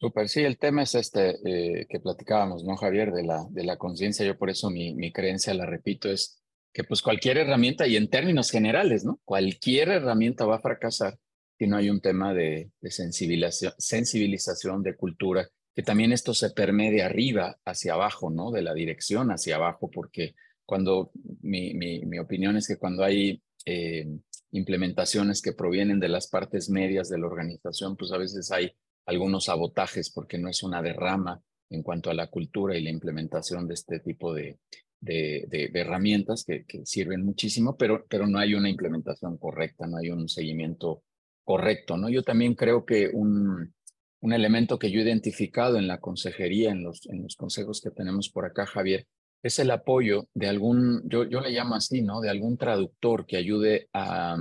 Super, 0.00 0.28
sí, 0.28 0.42
el 0.42 0.58
tema 0.58 0.82
es 0.82 0.94
este 0.94 1.38
eh, 1.44 1.86
que 1.88 2.00
platicábamos, 2.00 2.64
¿no, 2.64 2.76
Javier? 2.76 3.12
De 3.12 3.22
la, 3.22 3.46
de 3.50 3.64
la 3.64 3.76
conciencia. 3.76 4.26
Yo 4.26 4.36
por 4.36 4.50
eso 4.50 4.70
mi, 4.70 4.94
mi 4.94 5.12
creencia, 5.12 5.54
la 5.54 5.66
repito, 5.66 6.10
es 6.10 6.42
que 6.72 6.84
pues 6.84 7.02
cualquier 7.02 7.38
herramienta, 7.38 7.86
y 7.86 7.96
en 7.96 8.10
términos 8.10 8.50
generales, 8.50 9.04
¿no? 9.04 9.20
Cualquier 9.24 9.90
herramienta 9.90 10.44
va 10.44 10.56
a 10.56 10.60
fracasar 10.60 11.18
si 11.56 11.68
no 11.68 11.76
hay 11.76 11.88
un 11.88 12.00
tema 12.00 12.34
de, 12.34 12.70
sensibilización, 12.82 13.72
sensibilización, 13.78 14.82
de 14.82 14.96
cultura, 14.96 15.48
que 15.74 15.82
también 15.82 16.12
esto 16.12 16.34
se 16.34 16.50
permee 16.50 16.90
de 16.90 17.02
arriba 17.02 17.56
hacia 17.64 17.94
abajo, 17.94 18.28
¿no? 18.28 18.50
De 18.50 18.62
la 18.62 18.74
dirección 18.74 19.30
hacia 19.30 19.54
abajo, 19.54 19.88
porque 19.90 20.34
cuando, 20.66 21.12
mi, 21.42 21.74
mi, 21.74 22.18
opinión 22.18 22.56
es 22.56 22.66
que 22.66 22.76
cuando 22.76 23.04
hay 23.04 23.40
eh, 23.66 24.06
implementaciones 24.50 25.42
que 25.42 25.52
provienen 25.52 26.00
de 26.00 26.08
las 26.08 26.28
partes 26.28 26.70
medias 26.70 27.08
de 27.08 27.18
la 27.18 27.26
organización, 27.26 27.96
pues 27.96 28.10
a 28.12 28.18
veces 28.18 28.50
hay 28.50 28.72
algunos 29.06 29.44
sabotajes 29.44 30.10
porque 30.10 30.38
no 30.38 30.48
es 30.48 30.62
una 30.62 30.82
derrama 30.82 31.40
en 31.70 31.82
cuanto 31.82 32.10
a 32.10 32.14
la 32.14 32.28
cultura 32.28 32.76
y 32.76 32.82
la 32.82 32.90
implementación 32.90 33.66
de 33.66 33.74
este 33.74 34.00
tipo 34.00 34.32
de, 34.32 34.58
de, 35.00 35.70
herramientas 35.74 36.44
que, 36.44 36.64
sirven 36.84 37.24
muchísimo, 37.24 37.76
pero, 37.76 38.04
pero 38.08 38.26
no 38.26 38.38
hay 38.38 38.54
una 38.54 38.70
implementación 38.70 39.36
correcta, 39.38 39.86
no 39.86 39.98
hay 39.98 40.10
un 40.10 40.28
seguimiento 40.28 41.02
correcto, 41.42 41.96
¿no? 41.96 42.08
Yo 42.08 42.22
también 42.22 42.54
creo 42.54 42.84
que 42.84 43.10
un, 43.12 43.74
un 44.20 44.32
elemento 44.32 44.78
que 44.78 44.90
yo 44.90 45.00
he 45.00 45.04
identificado 45.04 45.78
en 45.78 45.86
la 45.86 46.00
consejería, 46.00 46.70
en 46.70 46.82
los, 46.82 47.06
en 47.06 47.22
los 47.22 47.36
consejos 47.36 47.80
que 47.80 47.90
tenemos 47.90 48.30
por 48.30 48.46
acá, 48.46 48.66
Javier, 48.66 49.06
es 49.42 49.58
el 49.58 49.70
apoyo 49.70 50.28
de 50.32 50.48
algún, 50.48 51.02
yo, 51.06 51.24
yo 51.24 51.40
le 51.40 51.50
llamo 51.50 51.74
así, 51.74 52.00
¿no? 52.00 52.22
De 52.22 52.30
algún 52.30 52.56
traductor 52.56 53.26
que 53.26 53.36
ayude 53.36 53.88
a, 53.92 54.36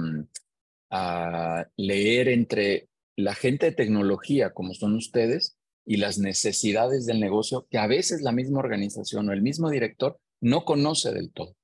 a 0.89 1.67
leer 1.75 2.29
entre 2.29 2.87
la 3.15 3.35
gente 3.35 3.67
de 3.67 3.71
tecnología, 3.71 4.51
como 4.51 4.73
son 4.73 4.95
ustedes, 4.95 5.57
y 5.85 5.97
las 5.97 6.17
necesidades 6.17 7.05
del 7.05 7.19
negocio 7.19 7.67
que 7.69 7.77
a 7.77 7.87
veces 7.87 8.21
la 8.21 8.31
misma 8.31 8.59
organización 8.59 9.29
o 9.29 9.33
el 9.33 9.41
mismo 9.41 9.69
director 9.69 10.17
no 10.39 10.65
conoce 10.65 11.11
del 11.11 11.31
todo. 11.31 11.55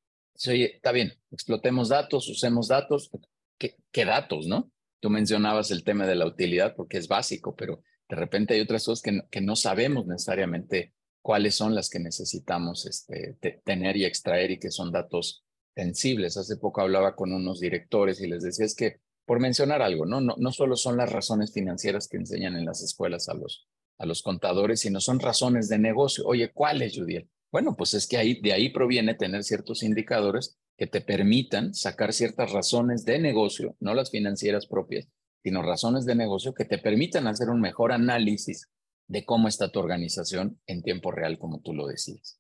oye, 0.47 0.75
está 0.75 0.91
bien, 0.91 1.13
explotemos 1.31 1.89
datos, 1.89 2.27
usemos 2.29 2.67
datos. 2.67 3.09
¿Qué, 3.57 3.75
¿Qué, 3.91 4.05
datos, 4.05 4.47
no? 4.47 4.71
Tú 4.99 5.09
mencionabas 5.09 5.71
el 5.71 5.83
tema 5.83 6.05
de 6.05 6.15
la 6.15 6.25
utilidad 6.25 6.75
porque 6.75 6.97
es 6.97 7.07
básico, 7.07 7.55
pero 7.55 7.81
de 8.09 8.15
repente 8.15 8.53
hay 8.53 8.61
otras 8.61 8.85
cosas 8.85 9.01
que 9.01 9.11
no, 9.11 9.23
que 9.29 9.41
no 9.41 9.55
sabemos 9.55 10.05
necesariamente 10.05 10.93
cuáles 11.21 11.55
son 11.55 11.75
las 11.75 11.89
que 11.89 11.99
necesitamos 11.99 12.85
este, 12.85 13.37
tener 13.63 13.97
y 13.97 14.05
extraer 14.05 14.51
y 14.51 14.59
que 14.59 14.71
son 14.71 14.91
datos 14.91 15.43
sensibles. 15.75 16.37
Hace 16.37 16.57
poco 16.57 16.81
hablaba 16.81 17.15
con 17.15 17.33
unos 17.33 17.59
directores 17.59 18.21
y 18.21 18.27
les 18.27 18.43
decía 18.43 18.65
es 18.65 18.75
que, 18.75 18.99
por 19.29 19.39
mencionar 19.39 19.83
algo, 19.83 20.07
¿no? 20.07 20.21
No, 20.21 20.33
no 20.39 20.51
solo 20.51 20.75
son 20.75 20.97
las 20.97 21.11
razones 21.11 21.53
financieras 21.53 22.07
que 22.07 22.17
enseñan 22.17 22.55
en 22.55 22.65
las 22.65 22.81
escuelas 22.81 23.29
a 23.29 23.35
los, 23.35 23.67
a 23.99 24.07
los 24.07 24.23
contadores, 24.23 24.79
sino 24.79 24.99
son 24.99 25.19
razones 25.19 25.69
de 25.69 25.77
negocio. 25.77 26.23
Oye, 26.25 26.51
¿cuáles, 26.51 26.97
Judiel? 26.97 27.29
Bueno, 27.51 27.75
pues 27.77 27.93
es 27.93 28.07
que 28.07 28.17
ahí, 28.17 28.41
de 28.41 28.53
ahí 28.53 28.69
proviene 28.69 29.13
tener 29.13 29.43
ciertos 29.43 29.83
indicadores 29.83 30.57
que 30.75 30.87
te 30.87 31.01
permitan 31.01 31.75
sacar 31.75 32.11
ciertas 32.11 32.51
razones 32.51 33.05
de 33.05 33.19
negocio, 33.19 33.75
no 33.79 33.93
las 33.93 34.09
financieras 34.09 34.65
propias, 34.65 35.07
sino 35.43 35.61
razones 35.61 36.05
de 36.05 36.15
negocio 36.15 36.55
que 36.55 36.65
te 36.65 36.79
permitan 36.79 37.27
hacer 37.27 37.49
un 37.51 37.61
mejor 37.61 37.91
análisis 37.91 38.67
de 39.07 39.25
cómo 39.25 39.47
está 39.47 39.71
tu 39.71 39.77
organización 39.77 40.59
en 40.65 40.81
tiempo 40.81 41.11
real, 41.11 41.37
como 41.37 41.61
tú 41.61 41.75
lo 41.75 41.85
decías. 41.85 42.39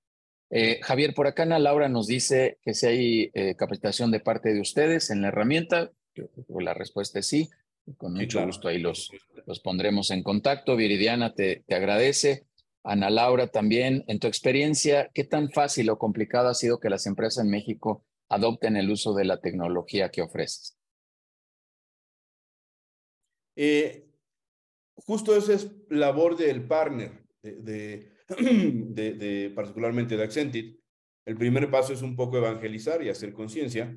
Eh, 0.49 0.79
Javier, 0.81 1.13
por 1.13 1.27
acá 1.27 1.43
Ana 1.43 1.59
Laura 1.59 1.87
nos 1.87 2.07
dice 2.07 2.57
que 2.63 2.73
si 2.73 2.87
hay 2.87 3.31
eh, 3.35 3.53
capacitación 3.55 4.09
de 4.09 4.21
parte 4.21 4.51
de 4.51 4.61
ustedes 4.61 5.11
en 5.11 5.21
la 5.21 5.27
herramienta, 5.27 5.91
la 6.59 6.73
respuesta 6.73 7.19
es 7.19 7.27
sí, 7.27 7.49
con 7.97 8.13
mucho 8.13 8.45
gusto 8.45 8.67
ahí 8.67 8.79
los, 8.79 9.11
los 9.45 9.59
pondremos 9.59 10.11
en 10.11 10.23
contacto. 10.23 10.75
Viridiana 10.75 11.33
te, 11.33 11.63
te 11.67 11.75
agradece. 11.75 12.45
Ana 12.83 13.09
Laura, 13.09 13.47
también, 13.47 14.03
en 14.07 14.19
tu 14.19 14.27
experiencia, 14.27 15.09
¿qué 15.13 15.23
tan 15.23 15.49
fácil 15.51 15.89
o 15.89 15.99
complicado 15.99 16.49
ha 16.49 16.53
sido 16.53 16.79
que 16.79 16.89
las 16.89 17.05
empresas 17.05 17.43
en 17.43 17.51
México 17.51 18.05
adopten 18.29 18.77
el 18.77 18.89
uso 18.89 19.13
de 19.13 19.25
la 19.25 19.41
tecnología 19.41 20.09
que 20.09 20.21
ofreces? 20.21 20.77
Eh, 23.55 24.07
justo 24.95 25.35
esa 25.35 25.53
es 25.53 25.69
labor 25.89 26.37
del 26.37 26.65
partner, 26.65 27.25
de, 27.41 28.11
de, 28.37 29.51
particularmente 29.55 30.15
de 30.15 30.23
Accentit. 30.23 30.79
El 31.25 31.37
primer 31.37 31.69
paso 31.69 31.91
es 31.91 32.01
un 32.01 32.15
poco 32.15 32.37
evangelizar 32.37 33.03
y 33.03 33.09
hacer 33.09 33.33
conciencia. 33.33 33.95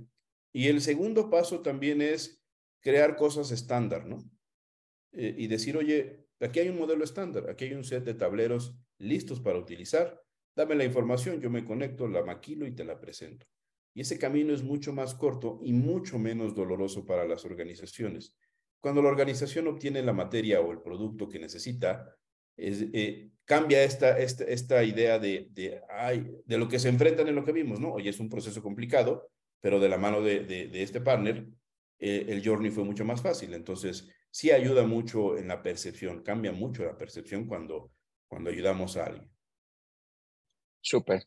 Y 0.52 0.68
el 0.68 0.80
segundo 0.80 1.30
paso 1.30 1.60
también 1.60 2.02
es 2.02 2.42
crear 2.80 3.16
cosas 3.16 3.50
estándar, 3.50 4.06
¿no? 4.06 4.18
Eh, 5.12 5.34
y 5.38 5.46
decir, 5.46 5.76
oye, 5.76 6.22
Aquí 6.42 6.58
hay 6.58 6.68
un 6.68 6.78
modelo 6.78 7.04
estándar, 7.04 7.48
aquí 7.48 7.66
hay 7.66 7.74
un 7.74 7.84
set 7.84 8.04
de 8.04 8.14
tableros 8.14 8.76
listos 8.98 9.40
para 9.40 9.58
utilizar. 9.58 10.20
Dame 10.56 10.74
la 10.74 10.84
información, 10.84 11.40
yo 11.40 11.50
me 11.50 11.64
conecto, 11.64 12.08
la 12.08 12.24
maquilo 12.24 12.66
y 12.66 12.72
te 12.72 12.84
la 12.84 13.00
presento. 13.00 13.46
Y 13.94 14.00
ese 14.00 14.18
camino 14.18 14.52
es 14.52 14.62
mucho 14.62 14.92
más 14.92 15.14
corto 15.14 15.60
y 15.62 15.72
mucho 15.72 16.18
menos 16.18 16.54
doloroso 16.54 17.06
para 17.06 17.26
las 17.26 17.44
organizaciones. 17.44 18.36
Cuando 18.80 19.02
la 19.02 19.10
organización 19.10 19.68
obtiene 19.68 20.02
la 20.02 20.12
materia 20.12 20.60
o 20.60 20.72
el 20.72 20.80
producto 20.80 21.28
que 21.28 21.38
necesita, 21.38 22.12
eh, 22.56 23.30
cambia 23.44 23.84
esta, 23.84 24.18
esta, 24.18 24.44
esta 24.44 24.82
idea 24.82 25.20
de, 25.20 25.46
de, 25.52 25.80
de 26.44 26.58
lo 26.58 26.68
que 26.68 26.80
se 26.80 26.88
enfrentan 26.88 27.28
en 27.28 27.36
lo 27.36 27.44
que 27.44 27.52
vimos, 27.52 27.78
¿no? 27.78 27.92
Hoy 27.92 28.08
es 28.08 28.18
un 28.18 28.28
proceso 28.28 28.60
complicado, 28.62 29.30
pero 29.62 29.80
de 29.80 29.88
la 29.88 29.96
mano 29.96 30.20
de, 30.20 30.44
de 30.44 30.82
este 30.82 31.00
partner, 31.00 31.46
eh, 32.04 32.26
el 32.28 32.44
journey 32.44 32.72
fue 32.72 32.82
mucho 32.82 33.04
más 33.04 33.22
fácil. 33.22 33.54
Entonces, 33.54 34.08
sí 34.28 34.50
ayuda 34.50 34.84
mucho 34.84 35.38
en 35.38 35.46
la 35.46 35.62
percepción, 35.62 36.24
cambia 36.24 36.50
mucho 36.50 36.84
la 36.84 36.98
percepción 36.98 37.46
cuando, 37.46 37.92
cuando 38.26 38.50
ayudamos 38.50 38.96
a 38.96 39.06
alguien. 39.06 39.30
Súper. 40.80 41.22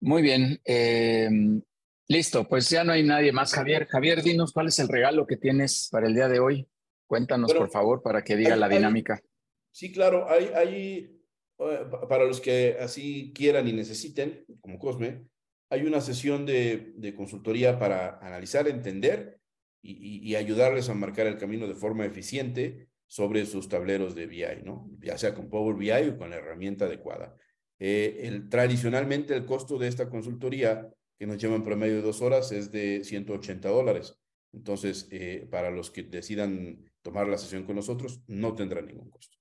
Muy 0.00 0.22
bien. 0.22 0.58
Em, 0.64 1.60
listo, 2.08 2.48
pues 2.48 2.70
ya 2.70 2.84
no 2.84 2.92
hay 2.92 3.02
nadie 3.02 3.32
más. 3.32 3.52
Javier, 3.52 3.86
Javier, 3.86 4.22
dinos 4.22 4.54
cuál 4.54 4.68
es 4.68 4.78
el 4.78 4.88
regalo 4.88 5.26
que 5.26 5.36
tienes 5.36 5.90
para 5.92 6.06
el 6.06 6.14
día 6.14 6.28
de 6.28 6.40
hoy. 6.40 6.66
Cuéntanos, 7.06 7.52
por 7.52 7.70
favor, 7.70 8.02
para 8.02 8.24
que 8.24 8.34
diga 8.34 8.56
la 8.56 8.70
dinámica. 8.70 9.22
sí, 9.70 9.92
claro, 9.92 10.26
hay, 10.28 10.50
hay, 10.54 11.20
eh, 11.58 11.86
para 12.08 12.24
los 12.24 12.40
que 12.40 12.78
así 12.80 13.30
quieran 13.34 13.68
y 13.68 13.74
necesiten, 13.74 14.46
como 14.62 14.78
Cosme, 14.78 15.28
hay 15.68 15.82
una 15.82 16.00
sesión 16.00 16.46
de, 16.46 17.14
consultoría 17.16 17.78
para 17.78 18.18
analizar, 18.18 18.68
entender 18.68 19.40
y, 19.82 20.34
ayudarles 20.34 20.88
a 20.88 20.94
marcar 20.94 21.26
el 21.26 21.38
camino 21.38 21.66
de 21.66 21.74
forma 21.74 22.04
eficiente 22.04 22.88
sobre 23.06 23.46
sus 23.46 23.68
tableros 23.68 24.14
de 24.14 24.26
BI, 24.26 24.62
¿no? 24.64 24.90
Ya 25.00 25.16
sea 25.16 25.34
con 25.34 25.48
Power 25.48 25.76
BI 25.76 26.08
o 26.10 26.18
con 26.18 26.30
la 26.30 26.36
herramienta 26.36 26.86
adecuada. 26.86 27.36
Eh, 27.78 28.20
el, 28.22 28.48
tradicionalmente 28.48 29.34
el 29.34 29.44
costo 29.44 29.78
de 29.78 29.88
esta 29.88 30.08
consultoría, 30.08 30.88
que 31.18 31.26
nos 31.26 31.38
lleva 31.38 31.54
en 31.54 31.62
promedio 31.62 31.96
de 31.96 32.02
dos 32.02 32.20
horas, 32.20 32.52
es 32.52 32.72
de 32.72 33.04
180 33.04 33.68
dólares. 33.68 34.18
Entonces, 34.52 35.08
eh, 35.10 35.46
para 35.50 35.70
los 35.70 35.90
que 35.90 36.02
decidan 36.02 36.90
tomar 37.02 37.28
la 37.28 37.38
sesión 37.38 37.64
con 37.64 37.76
nosotros, 37.76 38.22
no 38.26 38.54
tendrá 38.54 38.82
ningún 38.82 39.10
costo. 39.10 39.36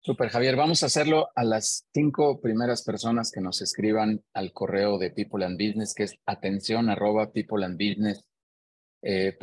Super, 0.00 0.30
Javier. 0.30 0.56
Vamos 0.56 0.82
a 0.82 0.86
hacerlo 0.86 1.28
a 1.34 1.44
las 1.44 1.86
cinco 1.92 2.40
primeras 2.40 2.82
personas 2.82 3.30
que 3.30 3.40
nos 3.40 3.60
escriban 3.60 4.22
al 4.32 4.52
correo 4.52 4.98
de 4.98 5.10
People 5.10 5.44
and 5.44 5.58
Business, 5.58 5.94
que 5.94 6.04
es 6.04 6.16
atención 6.24 6.88
arroba 6.88 7.30
People 7.32 7.64
and 7.64 7.74
Business 7.74 8.24
eh, 9.02 9.36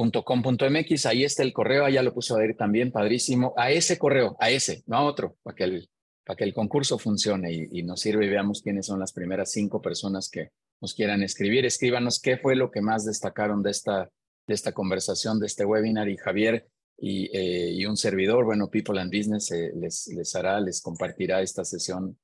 ahí 1.06 1.24
está 1.24 1.44
el 1.44 1.54
correo, 1.54 1.86
allá 1.86 2.04
lo 2.04 2.14
puso 2.14 2.36
a 2.36 2.40
ver 2.40 2.56
también, 2.58 2.92
padrísimo, 2.92 3.54
a 3.58 3.72
ese 3.72 3.98
correo, 3.98 4.36
a 4.40 4.50
ese, 4.50 4.84
no 4.86 4.98
a 4.98 5.04
otro, 5.04 5.38
para 5.44 5.56
que 5.56 5.64
el, 5.64 5.90
para 6.26 6.36
que 6.38 6.44
el 6.44 6.54
concurso 6.54 6.98
funcione 6.98 7.54
y, 7.72 7.84
nos 7.84 8.02
sirva 8.02 8.26
y 8.26 8.30
veamos 8.30 8.62
quiénes 8.62 8.86
son 8.86 9.00
las 9.00 9.14
primeras 9.14 9.52
cinco 9.52 9.82
personas 9.82 10.30
que 10.30 10.52
nos 10.82 10.94
quieran 10.94 11.24
escribir. 11.24 11.66
Escríbanos 11.66 12.20
qué 12.20 12.38
fue 12.38 12.56
lo 12.56 12.70
que 12.72 12.82
más 12.82 13.06
destacaron 13.06 13.64
de 13.64 13.72
esta, 13.72 14.10
de 14.48 14.54
esta 14.54 14.74
conversación, 14.74 15.40
de 15.40 15.48
este 15.48 15.66
webinar 15.66 16.10
y 16.10 16.18
Javier 16.18 16.68
y, 16.98 17.26
eh, 17.38 17.72
y 17.72 17.86
un 17.86 17.98
servidor, 17.98 18.46
bueno, 18.46 18.70
People 18.70 19.00
and 19.00 19.16
Business 19.16 19.52
eh, 19.52 19.72
les, 19.76 20.08
les 20.08 20.36
hará, 20.36 20.60
les 20.60 20.82
compartirá 20.82 21.42
esta 21.42 21.66
sesión 21.66 22.18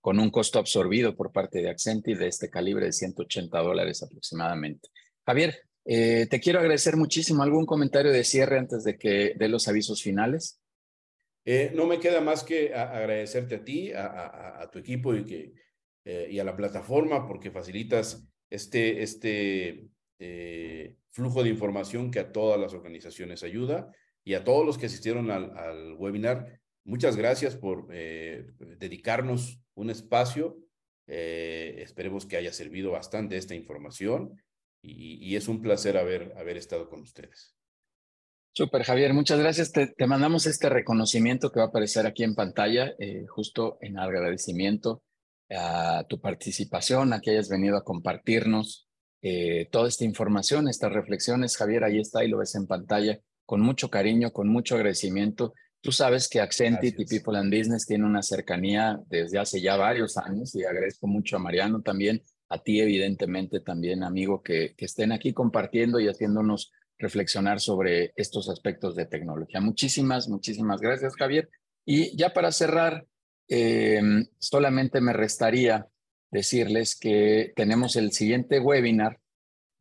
con 0.00 0.18
un 0.18 0.30
costo 0.30 0.58
absorbido 0.58 1.14
por 1.14 1.30
parte 1.32 1.60
de 1.60 1.70
Accenti 1.70 2.14
de 2.14 2.28
este 2.28 2.48
calibre 2.48 2.86
de 2.86 2.92
180 2.92 3.58
dólares 3.58 4.02
aproximadamente. 4.02 4.88
Javier, 5.26 5.62
eh, 5.84 6.26
te 6.28 6.40
quiero 6.40 6.60
agradecer 6.60 6.96
muchísimo. 6.96 7.42
¿Algún 7.42 7.66
comentario 7.66 8.12
de 8.12 8.24
cierre 8.24 8.58
antes 8.58 8.84
de 8.84 8.96
que 8.96 9.34
dé 9.36 9.48
los 9.48 9.68
avisos 9.68 10.02
finales? 10.02 10.60
Eh, 11.44 11.72
no 11.74 11.86
me 11.86 11.98
queda 11.98 12.20
más 12.20 12.44
que 12.44 12.74
agradecerte 12.74 13.56
a 13.56 13.64
ti, 13.64 13.92
a, 13.94 14.68
tu 14.70 14.78
equipo 14.78 15.14
y, 15.14 15.24
que, 15.24 15.52
eh, 16.04 16.28
y 16.30 16.38
a 16.38 16.44
la 16.44 16.56
plataforma 16.56 17.26
porque 17.26 17.50
facilitas 17.50 18.26
este, 18.50 19.02
este 19.02 19.88
flujo 21.10 21.42
de 21.42 21.50
información 21.50 22.10
que 22.10 22.20
a 22.20 22.32
todas 22.32 22.60
las 22.60 22.72
organizaciones 22.74 23.42
ayuda 23.42 23.90
y 24.24 24.34
a 24.34 24.44
todos 24.44 24.64
los 24.64 24.78
que 24.78 24.86
asistieron 24.86 25.30
al, 25.30 25.56
al 25.56 25.94
webinar. 25.94 26.60
Muchas 26.84 27.16
gracias 27.16 27.56
por 27.56 27.88
dedicarnos 27.88 29.60
un 29.74 29.90
espacio. 29.90 30.58
esperemos 31.06 32.26
que 32.26 32.36
haya 32.36 32.52
servido 32.52 32.92
bastante 32.92 33.36
esta 33.36 33.54
información 33.54 34.40
y, 34.82 35.36
es 35.36 35.48
un 35.48 35.60
placer 35.60 35.96
haber, 35.96 36.34
haber 36.36 36.56
estado 36.56 36.88
con 36.88 37.00
ustedes. 37.02 37.54
Super, 38.52 38.82
Javier, 38.82 39.14
muchas 39.14 39.38
gracias. 39.38 39.72
Te, 39.72 39.94
mandamos 40.06 40.46
este 40.46 40.68
reconocimiento 40.68 41.52
que 41.52 41.60
va 41.60 41.66
a 41.66 41.68
aparecer 41.68 42.06
aquí 42.06 42.24
en 42.24 42.34
pantalla, 42.34 42.94
eh, 42.98 43.26
justo 43.28 43.78
en 43.80 43.98
agradecimiento 43.98 45.02
a 45.50 46.04
tu 46.08 46.20
participación, 46.20 47.12
a 47.12 47.20
que 47.20 47.30
hayas 47.30 47.48
venido 47.48 47.76
a 47.76 47.84
compartirnos 47.84 48.88
eh, 49.22 49.68
toda 49.70 49.88
esta 49.88 50.04
información, 50.04 50.68
estas 50.68 50.92
reflexiones. 50.92 51.56
Javier, 51.56 51.84
ahí 51.84 51.98
está 51.98 52.24
y 52.24 52.28
lo 52.28 52.38
ves 52.38 52.54
en 52.54 52.66
pantalla, 52.66 53.18
con 53.46 53.60
mucho 53.60 53.90
cariño, 53.90 54.32
con 54.32 54.48
mucho 54.48 54.76
agradecimiento. 54.76 55.54
Tú 55.80 55.92
sabes 55.92 56.28
que 56.28 56.40
Accentit 56.40 56.98
y 57.00 57.06
People 57.06 57.38
and 57.38 57.54
Business 57.56 57.86
tiene 57.86 58.04
una 58.04 58.22
cercanía 58.22 59.00
desde 59.08 59.38
hace 59.38 59.60
ya 59.60 59.76
varios 59.76 60.16
años 60.16 60.54
y 60.54 60.64
agradezco 60.64 61.06
mucho 61.06 61.36
a 61.36 61.38
Mariano 61.38 61.80
también 61.80 62.22
a 62.50 62.58
ti 62.58 62.80
evidentemente 62.80 63.60
también, 63.60 64.02
amigo, 64.02 64.42
que, 64.42 64.74
que 64.76 64.84
estén 64.84 65.12
aquí 65.12 65.32
compartiendo 65.32 66.00
y 66.00 66.08
haciéndonos 66.08 66.72
reflexionar 66.98 67.60
sobre 67.60 68.12
estos 68.16 68.50
aspectos 68.50 68.96
de 68.96 69.06
tecnología. 69.06 69.60
Muchísimas, 69.60 70.28
muchísimas 70.28 70.80
gracias, 70.80 71.14
Javier. 71.16 71.48
Y 71.86 72.14
ya 72.16 72.32
para 72.32 72.50
cerrar, 72.50 73.06
em, 73.48 74.26
solamente 74.38 75.00
me 75.00 75.12
restaría 75.12 75.86
decirles 76.30 76.98
que 76.98 77.52
tenemos 77.56 77.96
el 77.96 78.12
siguiente 78.12 78.60
webinar, 78.60 79.18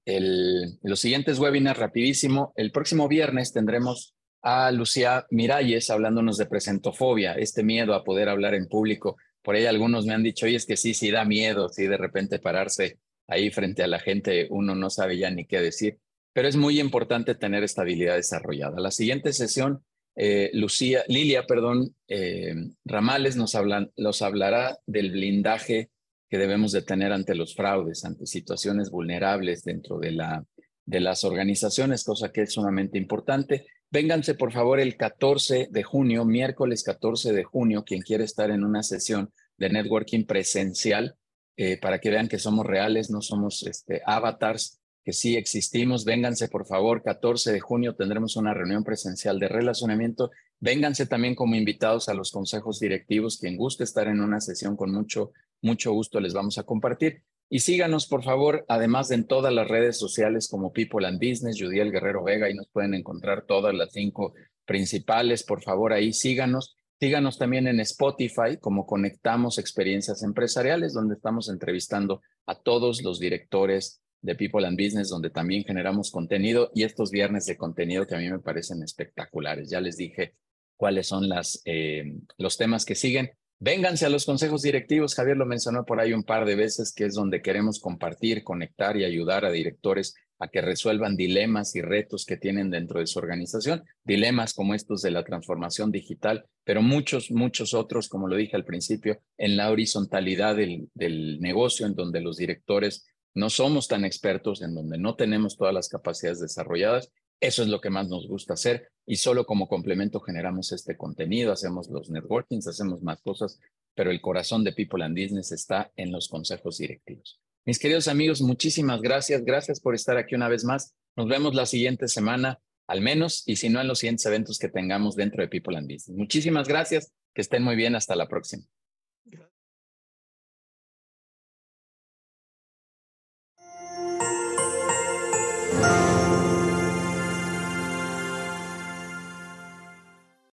el, 0.05 0.79
los 0.81 0.99
siguientes 0.99 1.39
webinars 1.39 1.79
rapidísimo. 1.79 2.53
El 2.55 2.71
próximo 2.71 3.07
viernes 3.07 3.53
tendremos 3.53 4.15
a 4.41 4.71
Lucía 4.71 5.25
Miralles 5.29 5.89
hablándonos 5.89 6.37
de 6.37 6.45
presentofobia, 6.45 7.33
este 7.33 7.63
miedo 7.63 7.93
a 7.93 8.03
poder 8.03 8.29
hablar 8.29 8.55
en 8.55 8.67
público 8.67 9.17
por 9.41 9.55
ahí 9.55 9.65
algunos 9.65 10.05
me 10.05 10.13
han 10.13 10.23
dicho, 10.23 10.45
oye, 10.45 10.55
es 10.55 10.65
que 10.65 10.77
sí, 10.77 10.93
sí 10.93 11.11
da 11.11 11.25
miedo, 11.25 11.69
sí, 11.69 11.87
de 11.87 11.97
repente 11.97 12.39
pararse 12.39 12.99
ahí 13.27 13.51
frente 13.51 13.83
a 13.83 13.87
la 13.87 13.99
gente, 13.99 14.47
uno 14.49 14.75
no 14.75 14.89
sabe 14.89 15.17
ya 15.17 15.29
ni 15.29 15.45
qué 15.45 15.61
decir, 15.61 15.97
pero 16.33 16.47
es 16.47 16.55
muy 16.55 16.79
importante 16.79 17.35
tener 17.35 17.63
esta 17.63 17.83
habilidad 17.83 18.15
desarrollada. 18.15 18.79
La 18.79 18.91
siguiente 18.91 19.33
sesión, 19.33 19.83
eh, 20.15 20.49
Lucía, 20.53 21.03
Lilia, 21.07 21.45
perdón, 21.45 21.95
eh, 22.07 22.53
Ramales 22.85 23.37
nos, 23.37 23.55
hablan, 23.55 23.91
nos 23.97 24.21
hablará 24.21 24.77
del 24.85 25.11
blindaje 25.11 25.89
que 26.29 26.37
debemos 26.37 26.71
de 26.71 26.83
tener 26.83 27.11
ante 27.11 27.35
los 27.35 27.55
fraudes, 27.55 28.05
ante 28.05 28.25
situaciones 28.25 28.91
vulnerables 28.91 29.63
dentro 29.63 29.97
de, 29.97 30.11
la, 30.11 30.45
de 30.85 30.99
las 30.99 31.23
organizaciones, 31.23 32.03
cosa 32.03 32.31
que 32.31 32.43
es 32.43 32.53
sumamente 32.53 32.97
importante. 32.97 33.65
Vénganse, 33.89 34.35
por 34.35 34.53
favor, 34.53 34.79
el 34.79 34.95
14 34.95 35.69
de 35.71 35.83
junio, 35.83 36.25
miércoles 36.25 36.83
14 36.83 37.33
de 37.33 37.43
junio, 37.43 37.83
quien 37.83 38.01
quiere 38.01 38.23
estar 38.23 38.51
en 38.51 38.63
una 38.63 38.83
sesión 38.83 39.33
de 39.57 39.69
networking 39.69 40.25
presencial, 40.25 41.15
eh, 41.57 41.77
para 41.77 41.99
que 41.99 42.11
vean 42.11 42.27
que 42.27 42.39
somos 42.39 42.65
reales, 42.65 43.09
no 43.09 43.21
somos 43.21 43.63
este, 43.63 44.01
avatars, 44.05 44.79
que 45.03 45.13
sí 45.13 45.35
existimos. 45.37 46.05
Vénganse, 46.05 46.47
por 46.49 46.65
favor, 46.65 47.01
14 47.03 47.51
de 47.51 47.59
junio 47.59 47.95
tendremos 47.95 48.35
una 48.35 48.53
reunión 48.53 48.83
presencial 48.83 49.39
de 49.39 49.47
relacionamiento. 49.47 50.31
Vénganse 50.59 51.05
también 51.05 51.35
como 51.35 51.55
invitados 51.55 52.09
a 52.09 52.13
los 52.13 52.31
consejos 52.31 52.79
directivos. 52.79 53.37
Quien 53.37 53.57
guste 53.57 53.83
estar 53.83 54.07
en 54.07 54.21
una 54.21 54.41
sesión 54.41 54.75
con 54.75 54.91
mucho, 54.91 55.31
mucho 55.61 55.91
gusto 55.93 56.19
les 56.19 56.33
vamos 56.33 56.57
a 56.57 56.63
compartir. 56.63 57.23
Y 57.51 57.59
síganos, 57.59 58.05
por 58.05 58.23
favor, 58.23 58.63
además 58.67 59.09
en 59.09 59.25
todas 59.25 59.51
las 59.51 59.67
redes 59.67 59.97
sociales 59.97 60.47
como 60.47 60.71
People 60.71 61.07
and 61.07 61.17
Business, 61.17 61.57
Judiel 61.59 61.91
Guerrero 61.91 62.23
Vega, 62.23 62.45
ahí 62.45 62.53
nos 62.53 62.67
pueden 62.67 62.93
encontrar 62.93 63.45
todas 63.47 63.73
las 63.73 63.91
cinco 63.91 64.35
principales. 64.65 65.43
Por 65.43 65.63
favor, 65.63 65.93
ahí 65.93 66.13
síganos. 66.13 66.75
Síganos 66.99 67.39
también 67.39 67.67
en 67.67 67.79
Spotify 67.79 68.57
como 68.59 68.85
Conectamos 68.85 69.57
Experiencias 69.57 70.21
Empresariales, 70.21 70.93
donde 70.93 71.15
estamos 71.15 71.49
entrevistando 71.49 72.21
a 72.45 72.55
todos 72.55 73.01
los 73.01 73.19
directores 73.19 74.01
de 74.21 74.35
People 74.35 74.65
and 74.65 74.77
Business, 74.77 75.09
donde 75.09 75.29
también 75.29 75.63
generamos 75.63 76.11
contenido 76.11 76.71
y 76.73 76.83
estos 76.83 77.11
viernes 77.11 77.45
de 77.45 77.57
contenido 77.57 78.05
que 78.05 78.15
a 78.15 78.19
mí 78.19 78.29
me 78.29 78.39
parecen 78.39 78.83
espectaculares. 78.83 79.69
Ya 79.69 79.81
les 79.81 79.97
dije 79.97 80.35
cuáles 80.75 81.07
son 81.07 81.29
las, 81.29 81.61
eh, 81.65 82.15
los 82.37 82.57
temas 82.57 82.85
que 82.85 82.95
siguen. 82.95 83.31
Vénganse 83.61 84.05
a 84.05 84.09
los 84.09 84.25
consejos 84.25 84.61
directivos, 84.61 85.15
Javier 85.15 85.35
lo 85.35 85.45
mencionó 85.45 85.85
por 85.85 85.99
ahí 85.99 86.13
un 86.13 86.23
par 86.23 86.45
de 86.45 86.55
veces, 86.55 86.93
que 86.93 87.05
es 87.05 87.13
donde 87.13 87.41
queremos 87.41 87.79
compartir, 87.79 88.43
conectar 88.43 88.95
y 88.95 89.03
ayudar 89.03 89.43
a 89.43 89.51
directores 89.51 90.15
a 90.39 90.47
que 90.47 90.61
resuelvan 90.61 91.17
dilemas 91.17 91.75
y 91.75 91.81
retos 91.81 92.25
que 92.25 92.37
tienen 92.37 92.69
dentro 92.69 93.01
de 93.01 93.07
su 93.07 93.19
organización, 93.19 93.83
dilemas 94.05 94.53
como 94.53 94.73
estos 94.73 95.01
de 95.01 95.11
la 95.11 95.25
transformación 95.25 95.91
digital, 95.91 96.45
pero 96.63 96.81
muchos, 96.81 97.31
muchos 97.31 97.73
otros, 97.73 98.07
como 98.07 98.29
lo 98.29 98.37
dije 98.37 98.55
al 98.55 98.63
principio, 98.63 99.19
en 99.37 99.57
la 99.57 99.69
horizontalidad 99.69 100.55
del, 100.55 100.87
del 100.93 101.41
negocio, 101.41 101.85
en 101.85 101.95
donde 101.95 102.21
los 102.21 102.37
directores 102.37 103.05
no 103.39 103.49
somos 103.49 103.87
tan 103.87 104.05
expertos, 104.05 104.61
en 104.61 104.75
donde 104.75 104.97
no 104.97 105.15
tenemos 105.15 105.57
todas 105.57 105.73
las 105.73 105.89
capacidades 105.89 106.39
desarrolladas 106.39 107.11
eso 107.41 107.63
es 107.63 107.69
lo 107.69 107.79
que 107.79 107.89
más 107.89 108.09
nos 108.09 108.27
gusta 108.27 108.53
hacer 108.53 108.89
y 109.05 109.15
solo 109.15 109.45
como 109.45 109.69
complemento 109.69 110.19
generamos 110.19 110.71
este 110.73 110.97
contenido, 110.97 111.53
hacemos 111.53 111.89
los 111.89 112.09
networkings, 112.09 112.67
hacemos 112.67 113.01
más 113.01 113.21
cosas, 113.21 113.59
pero 113.95 114.11
el 114.11 114.19
corazón 114.19 114.63
de 114.63 114.73
People 114.73 115.03
and 115.03 115.17
Business 115.17 115.51
está 115.51 115.91
en 115.95 116.11
los 116.11 116.27
consejos 116.27 116.77
directivos. 116.77 117.39
Mis 117.65 117.79
queridos 117.79 118.07
amigos, 118.07 118.41
muchísimas 118.41 119.01
gracias. 119.01 119.43
Gracias 119.43 119.79
por 119.79 119.95
estar 119.95 120.17
aquí 120.17 120.35
una 120.35 120.49
vez 120.49 120.63
más. 120.65 120.93
Nos 121.15 121.27
vemos 121.27 121.55
la 121.55 121.65
siguiente 121.65 122.07
semana, 122.07 122.59
al 122.87 123.01
menos, 123.01 123.43
y 123.45 123.55
si 123.55 123.69
no, 123.69 123.79
en 123.79 123.87
los 123.87 123.99
siguientes 123.99 124.25
eventos 124.25 124.57
que 124.57 124.69
tengamos 124.69 125.15
dentro 125.15 125.41
de 125.41 125.47
People 125.47 125.77
and 125.77 125.91
Business. 125.91 126.17
Muchísimas 126.17 126.67
gracias. 126.67 127.11
Que 127.33 127.41
estén 127.41 127.63
muy 127.63 127.75
bien. 127.75 127.95
Hasta 127.95 128.15
la 128.15 128.27
próxima. 128.27 128.63